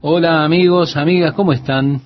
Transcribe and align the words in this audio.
Hola 0.00 0.44
amigos, 0.44 0.96
amigas, 0.96 1.34
¿cómo 1.34 1.52
están? 1.52 2.00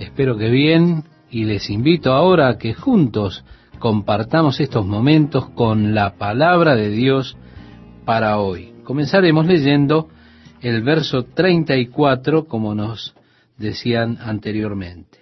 Espero 0.00 0.38
que 0.38 0.48
bien 0.48 1.04
y 1.30 1.44
les 1.44 1.68
invito 1.68 2.14
ahora 2.14 2.48
a 2.48 2.56
que 2.56 2.72
juntos 2.72 3.44
compartamos 3.78 4.58
estos 4.58 4.86
momentos 4.86 5.50
con 5.50 5.94
la 5.94 6.14
palabra 6.14 6.74
de 6.74 6.88
Dios 6.88 7.36
para 8.06 8.38
hoy. 8.38 8.72
Comenzaremos 8.84 9.44
leyendo 9.44 10.08
el 10.62 10.80
verso 10.80 11.24
34 11.24 12.46
como 12.46 12.74
nos 12.74 13.14
decían 13.58 14.16
anteriormente. 14.18 15.18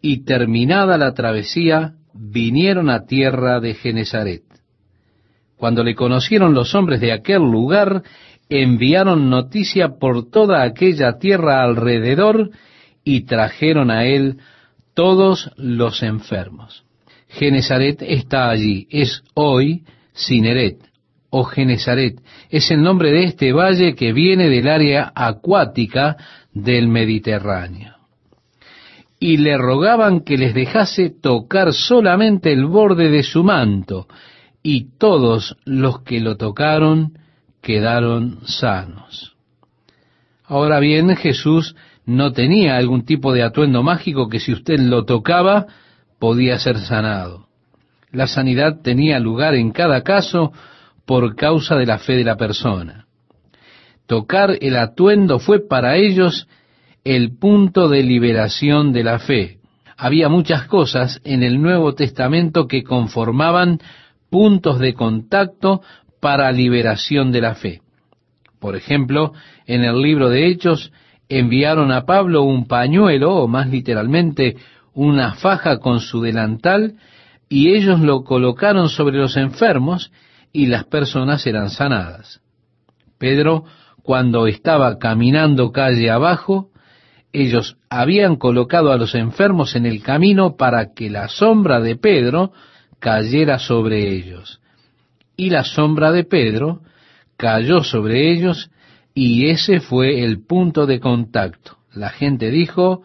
Y 0.00 0.24
terminada 0.24 0.96
la 0.96 1.12
travesía, 1.12 1.92
vinieron 2.14 2.88
a 2.88 3.04
tierra 3.04 3.60
de 3.60 3.74
Genezaret. 3.74 4.44
Cuando 5.58 5.84
le 5.84 5.94
conocieron 5.94 6.54
los 6.54 6.74
hombres 6.74 7.02
de 7.02 7.12
aquel 7.12 7.42
lugar, 7.42 8.02
enviaron 8.48 9.30
noticia 9.30 9.98
por 9.98 10.30
toda 10.30 10.62
aquella 10.62 11.18
tierra 11.18 11.62
alrededor 11.62 12.50
y 13.04 13.22
trajeron 13.22 13.90
a 13.90 14.04
él 14.04 14.38
todos 14.94 15.50
los 15.56 16.02
enfermos. 16.02 16.84
Genezaret 17.28 18.02
está 18.02 18.48
allí, 18.48 18.86
es 18.90 19.22
hoy 19.34 19.84
Cineret 20.14 20.78
o 21.30 21.44
Genezaret, 21.44 22.20
es 22.48 22.70
el 22.70 22.82
nombre 22.82 23.10
de 23.10 23.24
este 23.24 23.52
valle 23.52 23.94
que 23.94 24.12
viene 24.12 24.48
del 24.48 24.68
área 24.68 25.12
acuática 25.14 26.16
del 26.52 26.88
Mediterráneo. 26.88 27.94
Y 29.18 29.38
le 29.38 29.58
rogaban 29.58 30.20
que 30.20 30.38
les 30.38 30.54
dejase 30.54 31.10
tocar 31.10 31.72
solamente 31.72 32.52
el 32.52 32.66
borde 32.66 33.10
de 33.10 33.22
su 33.22 33.44
manto, 33.44 34.06
y 34.62 34.96
todos 34.98 35.56
los 35.64 36.02
que 36.02 36.20
lo 36.20 36.36
tocaron 36.36 37.12
quedaron 37.66 38.38
sanos. 38.46 39.34
Ahora 40.44 40.78
bien, 40.78 41.16
Jesús 41.16 41.74
no 42.04 42.30
tenía 42.30 42.76
algún 42.76 43.04
tipo 43.04 43.32
de 43.32 43.42
atuendo 43.42 43.82
mágico 43.82 44.28
que 44.28 44.38
si 44.38 44.52
usted 44.52 44.78
lo 44.78 45.04
tocaba 45.04 45.66
podía 46.20 46.60
ser 46.60 46.78
sanado. 46.78 47.48
La 48.12 48.28
sanidad 48.28 48.82
tenía 48.84 49.18
lugar 49.18 49.56
en 49.56 49.72
cada 49.72 50.04
caso 50.04 50.52
por 51.06 51.34
causa 51.34 51.74
de 51.74 51.86
la 51.86 51.98
fe 51.98 52.12
de 52.12 52.22
la 52.22 52.36
persona. 52.36 53.06
Tocar 54.06 54.56
el 54.60 54.76
atuendo 54.76 55.40
fue 55.40 55.66
para 55.66 55.96
ellos 55.96 56.46
el 57.02 57.36
punto 57.36 57.88
de 57.88 58.04
liberación 58.04 58.92
de 58.92 59.02
la 59.02 59.18
fe. 59.18 59.58
Había 59.96 60.28
muchas 60.28 60.68
cosas 60.68 61.20
en 61.24 61.42
el 61.42 61.60
Nuevo 61.60 61.96
Testamento 61.96 62.68
que 62.68 62.84
conformaban 62.84 63.80
puntos 64.30 64.78
de 64.78 64.94
contacto 64.94 65.82
para 66.26 66.50
liberación 66.50 67.30
de 67.30 67.40
la 67.40 67.54
fe. 67.54 67.82
Por 68.58 68.74
ejemplo, 68.74 69.32
en 69.64 69.84
el 69.84 70.02
libro 70.02 70.28
de 70.28 70.48
Hechos 70.48 70.90
enviaron 71.28 71.92
a 71.92 72.04
Pablo 72.04 72.42
un 72.42 72.66
pañuelo, 72.66 73.32
o 73.36 73.46
más 73.46 73.68
literalmente, 73.68 74.56
una 74.92 75.34
faja 75.34 75.78
con 75.78 76.00
su 76.00 76.20
delantal, 76.20 76.96
y 77.48 77.76
ellos 77.76 78.00
lo 78.00 78.24
colocaron 78.24 78.88
sobre 78.88 79.18
los 79.18 79.36
enfermos 79.36 80.10
y 80.52 80.66
las 80.66 80.82
personas 80.86 81.46
eran 81.46 81.70
sanadas. 81.70 82.40
Pedro, 83.18 83.62
cuando 84.02 84.48
estaba 84.48 84.98
caminando 84.98 85.70
calle 85.70 86.10
abajo, 86.10 86.70
ellos 87.32 87.76
habían 87.88 88.34
colocado 88.34 88.90
a 88.90 88.96
los 88.96 89.14
enfermos 89.14 89.76
en 89.76 89.86
el 89.86 90.02
camino 90.02 90.56
para 90.56 90.92
que 90.92 91.08
la 91.08 91.28
sombra 91.28 91.78
de 91.78 91.94
Pedro 91.94 92.50
cayera 92.98 93.60
sobre 93.60 94.12
ellos. 94.12 94.60
Y 95.36 95.50
la 95.50 95.64
sombra 95.64 96.12
de 96.12 96.24
Pedro 96.24 96.80
cayó 97.36 97.82
sobre 97.82 98.32
ellos 98.32 98.70
y 99.14 99.48
ese 99.48 99.80
fue 99.80 100.24
el 100.24 100.44
punto 100.44 100.86
de 100.86 101.00
contacto. 101.00 101.78
La 101.94 102.10
gente 102.10 102.50
dijo, 102.50 103.02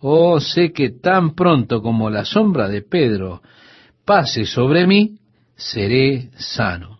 oh, 0.00 0.40
sé 0.40 0.72
que 0.72 0.90
tan 0.90 1.34
pronto 1.34 1.82
como 1.82 2.10
la 2.10 2.24
sombra 2.24 2.68
de 2.68 2.82
Pedro 2.82 3.42
pase 4.04 4.44
sobre 4.46 4.86
mí, 4.86 5.18
seré 5.56 6.30
sano. 6.36 6.98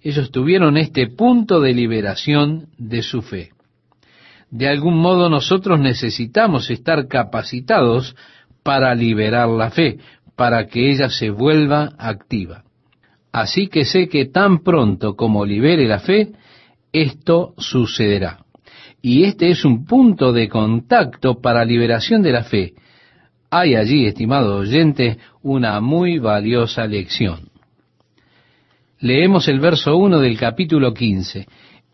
Ellos 0.00 0.30
tuvieron 0.32 0.76
este 0.76 1.06
punto 1.06 1.60
de 1.60 1.72
liberación 1.72 2.66
de 2.76 3.02
su 3.02 3.22
fe. 3.22 3.50
De 4.50 4.68
algún 4.68 4.98
modo 4.98 5.30
nosotros 5.30 5.78
necesitamos 5.78 6.68
estar 6.70 7.06
capacitados 7.06 8.16
para 8.62 8.94
liberar 8.94 9.48
la 9.48 9.70
fe, 9.70 9.98
para 10.36 10.66
que 10.66 10.90
ella 10.90 11.08
se 11.08 11.30
vuelva 11.30 11.92
activa. 11.98 12.64
Así 13.32 13.68
que 13.68 13.84
sé 13.84 14.08
que 14.08 14.26
tan 14.26 14.62
pronto 14.62 15.16
como 15.16 15.46
libere 15.46 15.88
la 15.88 16.00
fe, 16.00 16.32
esto 16.92 17.54
sucederá. 17.56 18.44
Y 19.00 19.24
este 19.24 19.50
es 19.50 19.64
un 19.64 19.84
punto 19.84 20.32
de 20.32 20.48
contacto 20.48 21.40
para 21.40 21.64
liberación 21.64 22.22
de 22.22 22.32
la 22.32 22.44
fe. 22.44 22.74
Hay 23.50 23.74
allí, 23.74 24.06
estimado 24.06 24.58
oyente, 24.58 25.18
una 25.42 25.80
muy 25.80 26.18
valiosa 26.18 26.86
lección. 26.86 27.48
Leemos 29.00 29.48
el 29.48 29.58
verso 29.58 29.96
1 29.96 30.20
del 30.20 30.38
capítulo 30.38 30.94
15. 30.94 31.46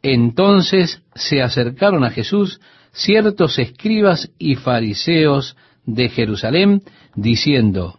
Entonces 0.03 1.03
se 1.15 1.41
acercaron 1.41 2.04
a 2.04 2.10
Jesús 2.10 2.60
ciertos 2.93 3.59
escribas 3.59 4.31
y 4.38 4.56
fariseos 4.56 5.56
de 5.87 6.09
Jerusalén, 6.10 6.82
diciendo, 7.15 7.97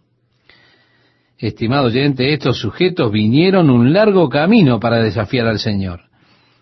Estimado 1.39 1.87
oyente, 1.87 2.33
estos 2.33 2.59
sujetos 2.59 3.13
vinieron 3.13 3.69
un 3.69 3.93
largo 3.93 4.27
camino 4.27 4.77
para 4.81 5.01
desafiar 5.01 5.47
al 5.47 5.57
Señor. 5.57 6.01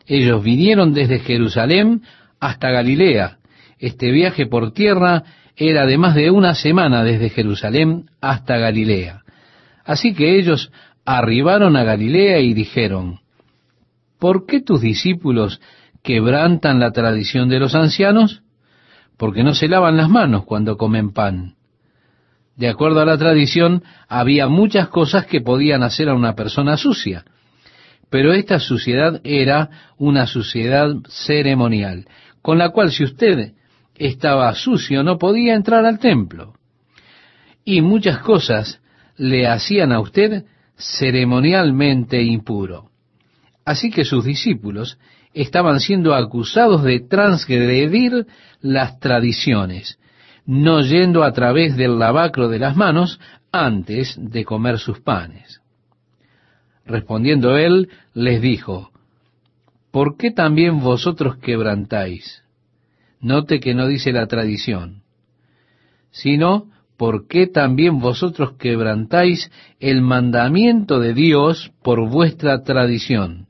Ellos 0.05 0.43
vinieron 0.43 0.93
desde 0.93 1.17
Jerusalén 1.17 2.03
hasta 2.39 2.69
Galilea. 2.69 3.39
Este 3.79 4.11
viaje 4.11 4.45
por 4.45 4.73
tierra 4.73 5.23
era 5.55 5.87
de 5.87 5.97
más 5.97 6.13
de 6.13 6.29
una 6.29 6.53
semana 6.53 7.03
desde 7.03 7.29
Jerusalén 7.29 8.05
hasta 8.21 8.57
Galilea. 8.57 9.23
Así 9.83 10.13
que 10.13 10.37
ellos 10.37 10.71
arribaron 11.05 11.75
a 11.75 11.83
Galilea 11.83 12.39
y 12.41 12.53
dijeron, 12.53 13.21
¿por 14.19 14.45
qué 14.45 14.61
tus 14.61 14.81
discípulos 14.81 15.59
quebrantan 16.03 16.79
la 16.79 16.91
tradición 16.91 17.49
de 17.49 17.59
los 17.59 17.73
ancianos? 17.73 18.43
Porque 19.17 19.43
no 19.43 19.55
se 19.55 19.67
lavan 19.67 19.97
las 19.97 20.09
manos 20.09 20.45
cuando 20.45 20.77
comen 20.77 21.13
pan. 21.13 21.56
De 22.57 22.67
acuerdo 22.67 23.01
a 23.01 23.05
la 23.05 23.17
tradición, 23.17 23.83
había 24.07 24.47
muchas 24.47 24.89
cosas 24.89 25.27
que 25.27 25.41
podían 25.41 25.83
hacer 25.83 26.09
a 26.09 26.15
una 26.15 26.33
persona 26.33 26.75
sucia, 26.75 27.23
pero 28.09 28.33
esta 28.33 28.59
suciedad 28.59 29.21
era 29.23 29.69
una 29.97 30.25
suciedad 30.25 30.89
ceremonial, 31.07 32.07
con 32.41 32.57
la 32.57 32.69
cual 32.69 32.91
si 32.91 33.03
usted 33.03 33.53
estaba 33.95 34.53
sucio 34.55 35.03
no 35.03 35.19
podía 35.19 35.53
entrar 35.53 35.85
al 35.85 35.99
templo. 35.99 36.53
Y 37.63 37.81
muchas 37.81 38.19
cosas 38.19 38.81
le 39.17 39.47
hacían 39.47 39.91
a 39.91 39.99
usted 39.99 40.45
ceremonialmente 40.77 42.23
impuro. 42.23 42.89
Así 43.65 43.91
que 43.91 44.03
sus 44.03 44.25
discípulos 44.25 44.97
estaban 45.33 45.79
siendo 45.79 46.15
acusados 46.15 46.83
de 46.83 47.01
transgredir 47.01 48.25
las 48.61 48.99
tradiciones, 48.99 49.99
no 50.47 50.81
yendo 50.81 51.23
a 51.23 51.33
través 51.33 51.75
del 51.75 51.99
lavacro 51.99 52.47
de 52.47 52.57
las 52.57 52.75
manos 52.75 53.19
antes 53.51 54.15
de 54.17 54.45
comer 54.45 54.79
sus 54.79 55.01
panes. 55.01 55.61
Respondiendo 56.85 57.57
él, 57.57 57.89
les 58.13 58.41
dijo, 58.41 58.91
¿por 59.91 60.15
qué 60.15 60.31
también 60.31 60.79
vosotros 60.79 61.35
quebrantáis? 61.37 62.43
Note 63.19 63.59
que 63.59 63.75
no 63.75 63.87
dice 63.87 64.13
la 64.13 64.27
tradición, 64.27 65.03
sino 66.11 66.67
¿por 66.95 67.27
qué 67.27 67.47
también 67.47 67.99
vosotros 67.99 68.53
quebrantáis 68.53 69.51
el 69.81 70.01
mandamiento 70.01 71.01
de 71.01 71.13
Dios 71.13 71.73
por 71.83 72.07
vuestra 72.09 72.63
tradición? 72.63 73.47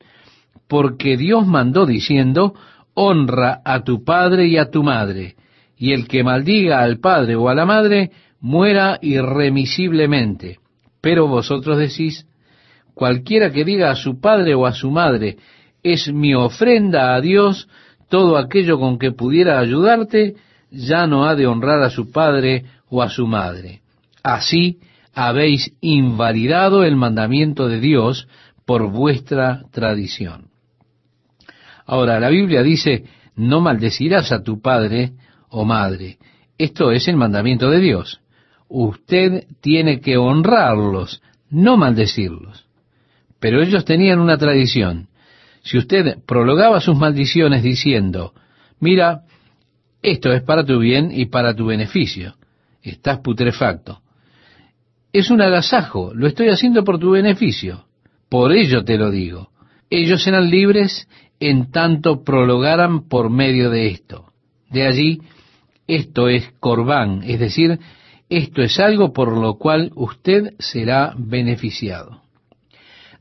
Porque 0.66 1.16
Dios 1.16 1.46
mandó 1.46 1.86
diciendo, 1.86 2.54
honra 2.94 3.62
a 3.64 3.84
tu 3.84 4.02
padre 4.04 4.48
y 4.48 4.58
a 4.58 4.70
tu 4.70 4.82
madre, 4.82 5.36
y 5.78 5.92
el 5.92 6.08
que 6.08 6.24
maldiga 6.24 6.80
al 6.80 6.98
padre 6.98 7.36
o 7.36 7.48
a 7.48 7.54
la 7.54 7.64
madre 7.64 8.10
muera 8.40 8.98
irremisiblemente. 9.00 10.58
Pero 11.00 11.28
vosotros 11.28 11.78
decís, 11.78 12.26
cualquiera 12.94 13.50
que 13.50 13.64
diga 13.64 13.90
a 13.90 13.96
su 13.96 14.20
padre 14.20 14.54
o 14.54 14.66
a 14.66 14.72
su 14.72 14.90
madre, 14.90 15.36
es 15.82 16.12
mi 16.12 16.34
ofrenda 16.34 17.14
a 17.14 17.20
Dios, 17.20 17.68
todo 18.08 18.36
aquello 18.36 18.78
con 18.80 18.98
que 18.98 19.12
pudiera 19.12 19.60
ayudarte, 19.60 20.34
ya 20.70 21.06
no 21.06 21.26
ha 21.26 21.36
de 21.36 21.46
honrar 21.46 21.82
a 21.82 21.90
su 21.90 22.10
padre 22.10 22.64
o 22.90 23.00
a 23.00 23.08
su 23.08 23.26
madre. 23.26 23.80
Así 24.22 24.78
habéis 25.14 25.72
invalidado 25.80 26.84
el 26.84 26.96
mandamiento 26.96 27.68
de 27.68 27.80
Dios 27.80 28.28
por 28.66 28.90
vuestra 28.90 29.62
tradición. 29.70 30.48
Ahora, 31.86 32.20
la 32.20 32.28
Biblia 32.28 32.62
dice, 32.62 33.04
no 33.34 33.60
maldecirás 33.60 34.32
a 34.32 34.42
tu 34.42 34.60
padre 34.60 35.12
o 35.50 35.64
madre. 35.64 36.18
Esto 36.56 36.92
es 36.92 37.08
el 37.08 37.16
mandamiento 37.16 37.70
de 37.70 37.80
Dios. 37.80 38.20
Usted 38.68 39.46
tiene 39.60 40.00
que 40.00 40.16
honrarlos, 40.16 41.22
no 41.50 41.76
maldecirlos. 41.76 42.66
Pero 43.40 43.62
ellos 43.62 43.84
tenían 43.84 44.18
una 44.18 44.36
tradición. 44.36 45.08
Si 45.62 45.78
usted 45.78 46.18
prolongaba 46.26 46.80
sus 46.80 46.96
maldiciones 46.96 47.62
diciendo, 47.62 48.32
mira, 48.80 49.22
esto 50.02 50.32
es 50.32 50.42
para 50.42 50.64
tu 50.64 50.78
bien 50.78 51.10
y 51.12 51.26
para 51.26 51.54
tu 51.54 51.66
beneficio. 51.66 52.34
Estás 52.82 53.18
putrefacto. 53.20 54.00
Es 55.12 55.30
un 55.30 55.40
agasajo, 55.40 56.12
lo 56.14 56.26
estoy 56.26 56.48
haciendo 56.48 56.84
por 56.84 56.98
tu 56.98 57.12
beneficio. 57.12 57.86
Por 58.28 58.52
ello 58.52 58.84
te 58.84 58.98
lo 58.98 59.10
digo. 59.10 59.50
Ellos 59.90 60.22
serán 60.22 60.50
libres 60.50 61.08
en 61.40 61.70
tanto 61.70 62.24
prologaran 62.24 63.08
por 63.08 63.30
medio 63.30 63.70
de 63.70 63.88
esto. 63.88 64.26
De 64.70 64.86
allí, 64.86 65.20
esto 65.88 66.28
es 66.28 66.52
corbán, 66.60 67.22
es 67.24 67.40
decir, 67.40 67.80
esto 68.28 68.62
es 68.62 68.78
algo 68.78 69.12
por 69.12 69.36
lo 69.36 69.54
cual 69.54 69.90
usted 69.96 70.54
será 70.58 71.14
beneficiado. 71.16 72.22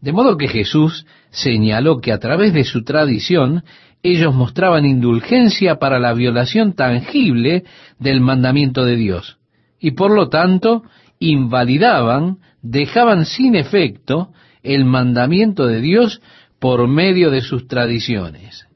De 0.02 0.12
modo 0.12 0.38
que 0.38 0.48
Jesús 0.48 1.08
señaló 1.32 2.02
que 2.02 2.12
a 2.12 2.20
través 2.20 2.54
de 2.54 2.66
su 2.66 2.84
tradición 2.84 3.64
ellos 4.04 4.36
mostraban 4.36 4.86
indulgencia 4.86 5.76
para 5.80 6.00
la 6.00 6.14
violación 6.14 6.74
tangible 6.74 7.64
del 7.98 8.22
mandamiento 8.22 8.86
de 8.86 8.96
Dios 8.96 9.38
y 9.80 9.92
por 9.92 10.12
lo 10.12 10.30
tanto 10.30 10.84
invalidaban, 11.20 12.38
dejaban 12.62 13.26
sin 13.26 13.56
efecto 13.56 14.30
el 14.62 14.86
mandamiento 14.86 15.66
de 15.66 15.82
Dios 15.82 16.22
por 16.60 16.88
medio 16.88 17.32
de 17.32 17.42
sus 17.42 17.68
tradiciones. 17.68 18.68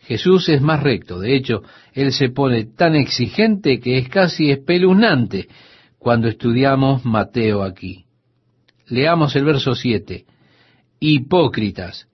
Jesús 0.00 0.48
es 0.48 0.60
más 0.60 0.82
recto, 0.82 1.20
de 1.20 1.36
hecho, 1.36 1.62
Él 1.92 2.12
se 2.12 2.30
pone 2.30 2.64
tan 2.64 2.94
exigente 2.94 3.80
que 3.80 3.98
es 3.98 4.08
casi 4.08 4.50
espeluznante 4.50 5.48
cuando 5.98 6.28
estudiamos 6.28 7.04
Mateo 7.04 7.62
aquí. 7.62 8.06
Leamos 8.88 9.36
el 9.36 9.44
verso 9.44 9.74
7. 9.74 10.24
Hipócritas, 11.00 12.08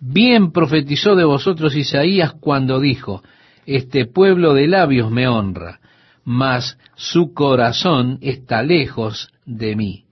bien 0.00 0.52
profetizó 0.52 1.14
de 1.14 1.24
vosotros 1.24 1.74
Isaías 1.74 2.32
cuando 2.32 2.80
dijo, 2.80 3.22
este 3.66 4.06
pueblo 4.06 4.54
de 4.54 4.66
labios 4.66 5.10
me 5.10 5.28
honra, 5.28 5.80
mas 6.24 6.78
su 6.94 7.32
corazón 7.32 8.18
está 8.20 8.62
lejos 8.62 9.30
de 9.44 9.76
mí. 9.76 10.04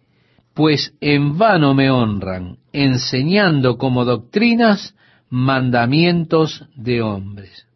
Pues 0.55 0.95
en 1.01 1.39
vano 1.39 1.75
me 1.75 1.91
honran, 1.91 2.59
enseñando 2.73 3.77
como 3.79 4.05
doctrinas 4.05 4.95
mandamientos 5.29 6.65
de 6.75 7.03
hombres. 7.03 7.67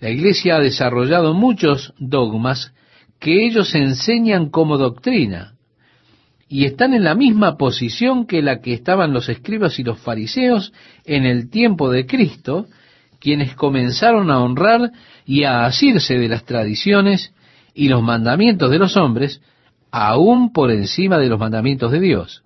La 0.00 0.10
Iglesia 0.10 0.56
ha 0.56 0.60
desarrollado 0.60 1.34
muchos 1.34 1.94
dogmas 1.98 2.72
que 3.18 3.46
ellos 3.46 3.74
enseñan 3.74 4.50
como 4.50 4.76
doctrina 4.76 5.54
y 6.48 6.64
están 6.64 6.94
en 6.94 7.04
la 7.04 7.14
misma 7.14 7.56
posición 7.56 8.26
que 8.26 8.42
la 8.42 8.60
que 8.60 8.72
estaban 8.72 9.12
los 9.12 9.28
escribas 9.28 9.78
y 9.78 9.84
los 9.84 9.98
fariseos 9.98 10.72
en 11.04 11.24
el 11.24 11.50
tiempo 11.50 11.90
de 11.90 12.06
Cristo, 12.06 12.66
quienes 13.18 13.54
comenzaron 13.56 14.30
a 14.30 14.38
honrar 14.38 14.92
y 15.24 15.44
a 15.44 15.64
asirse 15.64 16.18
de 16.18 16.28
las 16.28 16.44
tradiciones 16.44 17.32
y 17.74 17.88
los 17.88 18.02
mandamientos 18.02 18.70
de 18.70 18.78
los 18.78 18.96
hombres, 18.96 19.40
aún 19.90 20.52
por 20.52 20.70
encima 20.70 21.18
de 21.18 21.28
los 21.28 21.40
mandamientos 21.40 21.90
de 21.90 22.00
Dios. 22.00 22.42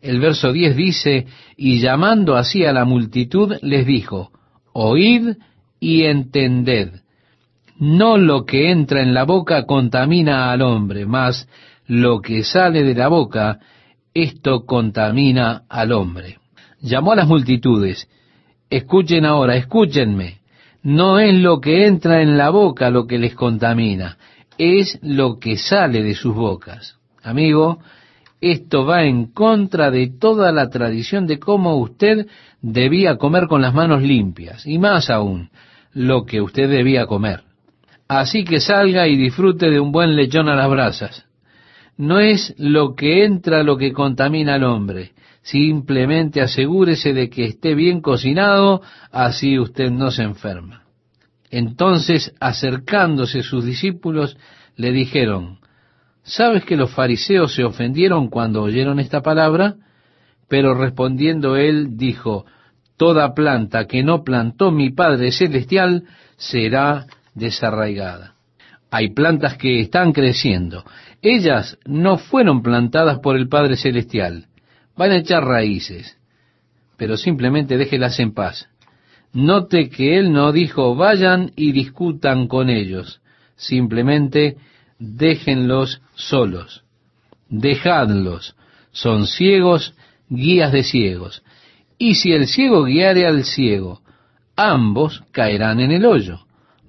El 0.00 0.18
verso 0.18 0.52
10 0.52 0.76
dice, 0.76 1.26
y 1.56 1.78
llamando 1.80 2.36
así 2.36 2.64
a 2.64 2.72
la 2.72 2.84
multitud, 2.84 3.56
les 3.60 3.86
dijo, 3.86 4.32
oíd 4.72 5.36
y 5.80 6.04
entended. 6.04 7.00
No 7.78 8.18
lo 8.18 8.44
que 8.44 8.70
entra 8.70 9.00
en 9.00 9.14
la 9.14 9.24
boca 9.24 9.64
contamina 9.64 10.52
al 10.52 10.60
hombre, 10.60 11.06
mas 11.06 11.48
lo 11.86 12.20
que 12.20 12.44
sale 12.44 12.84
de 12.84 12.94
la 12.94 13.08
boca, 13.08 13.58
esto 14.12 14.66
contamina 14.66 15.62
al 15.68 15.92
hombre. 15.92 16.38
Llamó 16.80 17.12
a 17.12 17.16
las 17.16 17.26
multitudes, 17.26 18.08
escuchen 18.68 19.24
ahora, 19.24 19.56
escúchenme. 19.56 20.40
No 20.82 21.18
es 21.18 21.34
lo 21.34 21.60
que 21.60 21.86
entra 21.86 22.22
en 22.22 22.38
la 22.38 22.50
boca 22.50 22.90
lo 22.90 23.06
que 23.06 23.18
les 23.18 23.34
contamina, 23.34 24.18
es 24.56 24.98
lo 25.02 25.38
que 25.38 25.56
sale 25.56 26.02
de 26.02 26.14
sus 26.14 26.34
bocas. 26.34 26.96
Amigo, 27.22 27.80
esto 28.40 28.86
va 28.86 29.04
en 29.04 29.26
contra 29.26 29.90
de 29.90 30.08
toda 30.08 30.52
la 30.52 30.70
tradición 30.70 31.26
de 31.26 31.38
cómo 31.38 31.76
usted 31.76 32.26
debía 32.62 33.16
comer 33.16 33.46
con 33.46 33.60
las 33.60 33.74
manos 33.74 34.02
limpias, 34.02 34.66
y 34.66 34.78
más 34.78 35.10
aún, 35.10 35.50
lo 35.92 36.24
que 36.24 36.40
usted 36.40 36.68
debía 36.68 37.06
comer. 37.06 37.42
Así 38.08 38.44
que 38.44 38.60
salga 38.60 39.06
y 39.06 39.16
disfrute 39.16 39.70
de 39.70 39.80
un 39.80 39.92
buen 39.92 40.16
lechón 40.16 40.48
a 40.48 40.56
las 40.56 40.68
brasas. 40.68 41.26
No 41.96 42.18
es 42.18 42.54
lo 42.58 42.94
que 42.94 43.24
entra 43.24 43.62
lo 43.62 43.76
que 43.76 43.92
contamina 43.92 44.54
al 44.54 44.64
hombre, 44.64 45.12
simplemente 45.42 46.40
asegúrese 46.40 47.12
de 47.12 47.28
que 47.28 47.44
esté 47.44 47.74
bien 47.74 48.00
cocinado, 48.00 48.82
así 49.12 49.58
usted 49.58 49.90
no 49.90 50.10
se 50.10 50.22
enferma. 50.22 50.84
Entonces, 51.50 52.34
acercándose 52.40 53.42
sus 53.42 53.64
discípulos, 53.64 54.36
le 54.76 54.92
dijeron, 54.92 55.60
¿Sabes 56.22 56.64
que 56.64 56.76
los 56.76 56.92
fariseos 56.92 57.54
se 57.54 57.64
ofendieron 57.64 58.28
cuando 58.28 58.62
oyeron 58.62 59.00
esta 59.00 59.22
palabra? 59.22 59.76
Pero 60.48 60.74
respondiendo 60.74 61.56
él 61.56 61.96
dijo, 61.96 62.44
Toda 63.00 63.32
planta 63.32 63.86
que 63.86 64.02
no 64.02 64.24
plantó 64.24 64.70
mi 64.70 64.90
Padre 64.90 65.32
Celestial 65.32 66.04
será 66.36 67.06
desarraigada. 67.34 68.34
Hay 68.90 69.14
plantas 69.14 69.56
que 69.56 69.80
están 69.80 70.12
creciendo. 70.12 70.84
Ellas 71.22 71.78
no 71.86 72.18
fueron 72.18 72.62
plantadas 72.62 73.20
por 73.20 73.38
el 73.38 73.48
Padre 73.48 73.78
Celestial. 73.78 74.48
Van 74.98 75.12
a 75.12 75.16
echar 75.16 75.46
raíces. 75.46 76.18
Pero 76.98 77.16
simplemente 77.16 77.78
déjelas 77.78 78.20
en 78.20 78.34
paz. 78.34 78.68
Note 79.32 79.88
que 79.88 80.18
Él 80.18 80.30
no 80.30 80.52
dijo 80.52 80.94
vayan 80.94 81.52
y 81.56 81.72
discutan 81.72 82.48
con 82.48 82.68
ellos. 82.68 83.22
Simplemente 83.56 84.58
déjenlos 84.98 86.02
solos, 86.16 86.84
dejadlos, 87.48 88.54
son 88.92 89.26
ciegos, 89.26 89.94
guías 90.28 90.70
de 90.70 90.82
ciegos. 90.82 91.42
Y 92.02 92.14
si 92.14 92.32
el 92.32 92.46
ciego 92.46 92.84
guiare 92.84 93.26
al 93.26 93.44
ciego, 93.44 94.00
ambos 94.56 95.22
caerán 95.32 95.80
en 95.80 95.90
el 95.90 96.06
hoyo. 96.06 96.38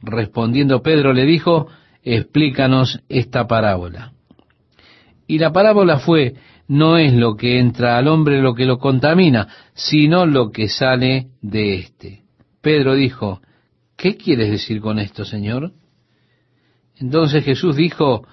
Respondiendo 0.01 0.81
Pedro 0.81 1.11
le 1.11 1.25
dijo, 1.25 1.67
explícanos 2.01 3.01
esta 3.09 3.45
parábola. 3.45 4.13
Y 5.27 5.37
la 5.37 5.51
parábola 5.51 5.99
fue, 5.99 6.35
no 6.69 6.97
es 6.97 7.13
lo 7.13 7.35
que 7.35 7.59
entra 7.59 7.97
al 7.97 8.07
hombre 8.07 8.41
lo 8.41 8.55
que 8.55 8.63
lo 8.63 8.79
contamina, 8.79 9.49
sino 9.73 10.25
lo 10.25 10.49
que 10.49 10.69
sale 10.69 11.27
de 11.41 11.75
éste. 11.75 12.21
Pedro 12.61 12.95
dijo, 12.95 13.41
¿qué 13.97 14.15
quieres 14.15 14.49
decir 14.49 14.79
con 14.79 14.97
esto, 14.97 15.25
Señor? 15.25 15.73
Entonces 16.95 17.43
Jesús 17.43 17.75
dijo, 17.75 18.25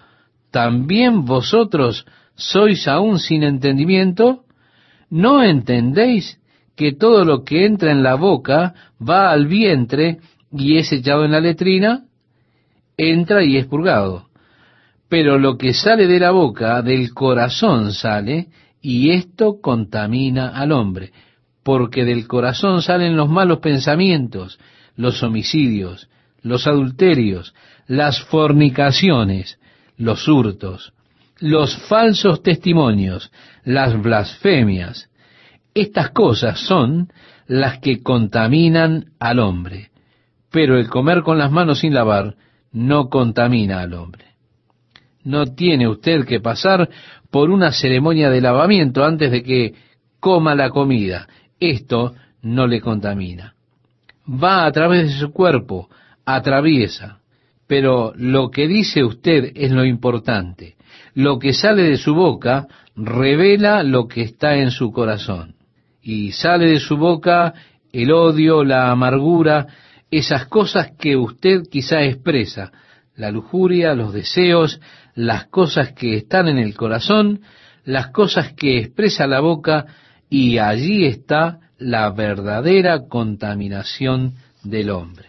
¿también 0.53 1.25
vosotros 1.25 2.07
sois 2.37 2.87
aún 2.87 3.19
sin 3.19 3.43
entendimiento? 3.43 4.45
¿No 5.11 5.43
entendéis 5.43 6.39
que 6.79 6.93
todo 6.93 7.25
lo 7.25 7.43
que 7.43 7.67
entra 7.67 7.91
en 7.91 8.05
la 8.05 8.15
boca 8.15 8.73
va 9.03 9.33
al 9.33 9.49
vientre 9.49 10.19
y 10.53 10.79
es 10.79 10.93
echado 10.93 11.25
en 11.25 11.33
la 11.33 11.41
letrina? 11.41 12.05
Entra 12.97 13.43
y 13.43 13.57
es 13.57 13.67
purgado. 13.67 14.29
Pero 15.09 15.41
lo 15.41 15.59
que 15.59 15.75
sale 15.75 16.07
de 16.07 16.21
la 16.21 16.31
boca, 16.31 16.81
del 16.83 17.13
corazón 17.13 17.93
sale, 17.93 18.47
y 18.81 19.11
esto 19.11 19.61
contamina 19.61 20.51
al 20.51 20.71
hombre, 20.71 21.11
porque 21.65 22.05
del 22.05 22.29
corazón 22.29 22.81
salen 22.81 23.17
los 23.17 23.29
malos 23.29 23.59
pensamientos, 23.59 24.61
los 24.95 25.21
homicidios, 25.25 26.09
los 26.43 26.69
adulterios, 26.69 27.55
las 27.89 28.23
fornicaciones, 28.23 29.59
los 29.97 30.29
hurtos, 30.29 30.93
los 31.41 31.77
falsos 31.89 32.41
testimonios, 32.45 33.33
las 33.65 34.01
blasfemias. 34.01 35.09
Estas 35.81 36.11
cosas 36.11 36.59
son 36.59 37.07
las 37.47 37.79
que 37.79 38.03
contaminan 38.03 39.13
al 39.21 39.39
hombre, 39.39 39.91
pero 40.51 40.77
el 40.77 40.89
comer 40.89 41.23
con 41.23 41.39
las 41.39 41.53
manos 41.53 41.79
sin 41.79 41.95
lavar 41.95 42.35
no 42.73 43.09
contamina 43.09 43.81
al 43.81 43.95
hombre. 43.95 44.25
No 45.23 45.47
tiene 45.47 45.87
usted 45.87 46.25
que 46.27 46.41
pasar 46.41 46.89
por 47.31 47.51
una 47.51 47.71
ceremonia 47.71 48.29
de 48.29 48.41
lavamiento 48.41 49.05
antes 49.05 49.31
de 49.31 49.45
que 49.45 49.75
coma 50.19 50.57
la 50.57 50.71
comida. 50.71 51.29
Esto 51.61 52.17
no 52.43 52.67
le 52.67 52.81
contamina. 52.81 53.55
Va 54.29 54.67
a 54.67 54.73
través 54.73 55.07
de 55.07 55.21
su 55.21 55.31
cuerpo, 55.31 55.89
atraviesa. 56.27 57.21
Pero 57.69 58.13
lo 58.17 58.51
que 58.51 58.67
dice 58.67 59.05
usted 59.05 59.53
es 59.55 59.71
lo 59.71 59.85
importante. 59.85 60.75
Lo 61.15 61.39
que 61.39 61.53
sale 61.53 61.85
de 61.85 61.99
su 61.99 62.17
boca 62.17 62.67
revela 62.97 63.85
lo 63.85 64.09
que 64.09 64.23
está 64.23 64.57
en 64.57 64.73
su 64.73 64.91
corazón. 64.91 65.55
Y 66.09 66.33
sale 66.33 66.69
de 66.69 66.81
su 66.81 66.97
boca 66.97 67.53
el 67.93 68.13
odio, 68.13 68.65
la 68.65 68.91
amargura, 68.91 69.67
esas 70.11 70.47
cosas 70.47 70.93
que 70.99 71.17
usted 71.17 71.65
quizá 71.71 72.03
expresa, 72.03 72.73
la 73.15 73.31
lujuria, 73.31 73.95
los 73.95 74.15
deseos, 74.15 74.81
las 75.15 75.49
cosas 75.49 75.93
que 75.93 76.17
están 76.17 76.49
en 76.49 76.57
el 76.57 76.75
corazón, 76.75 77.43
las 77.85 78.07
cosas 78.07 78.55
que 78.55 78.79
expresa 78.79 79.27
la 79.27 79.41
boca, 79.41 79.85
y 80.31 80.57
allí 80.57 81.05
está 81.05 81.59
la 81.77 82.09
verdadera 82.09 83.07
contaminación 83.07 84.33
del 84.65 84.89
hombre. 84.89 85.29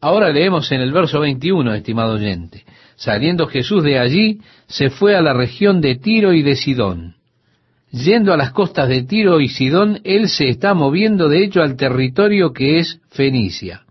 Ahora 0.00 0.30
leemos 0.30 0.72
en 0.72 0.80
el 0.80 0.90
verso 0.90 1.20
21, 1.20 1.74
estimado 1.74 2.14
oyente. 2.14 2.64
Saliendo 2.96 3.46
Jesús 3.46 3.84
de 3.84 3.98
allí, 3.98 4.40
se 4.68 4.88
fue 4.88 5.16
a 5.16 5.20
la 5.20 5.34
región 5.34 5.82
de 5.82 5.96
Tiro 5.96 6.32
y 6.32 6.42
de 6.42 6.56
Sidón. 6.56 7.19
Yendo 7.92 8.32
a 8.32 8.36
las 8.36 8.52
costas 8.52 8.88
de 8.88 9.02
Tiro 9.02 9.40
y 9.40 9.48
Sidón, 9.48 10.00
él 10.04 10.28
se 10.28 10.48
está 10.48 10.74
moviendo 10.74 11.28
de 11.28 11.42
hecho 11.42 11.62
al 11.62 11.76
territorio 11.76 12.52
que 12.52 12.78
es 12.78 13.00
Fenicia. 13.10 13.82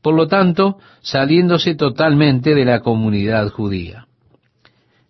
Por 0.00 0.14
lo 0.14 0.26
tanto, 0.26 0.78
saliéndose 1.02 1.74
totalmente 1.74 2.54
de 2.54 2.64
la 2.64 2.80
comunidad 2.80 3.50
judía. 3.50 4.06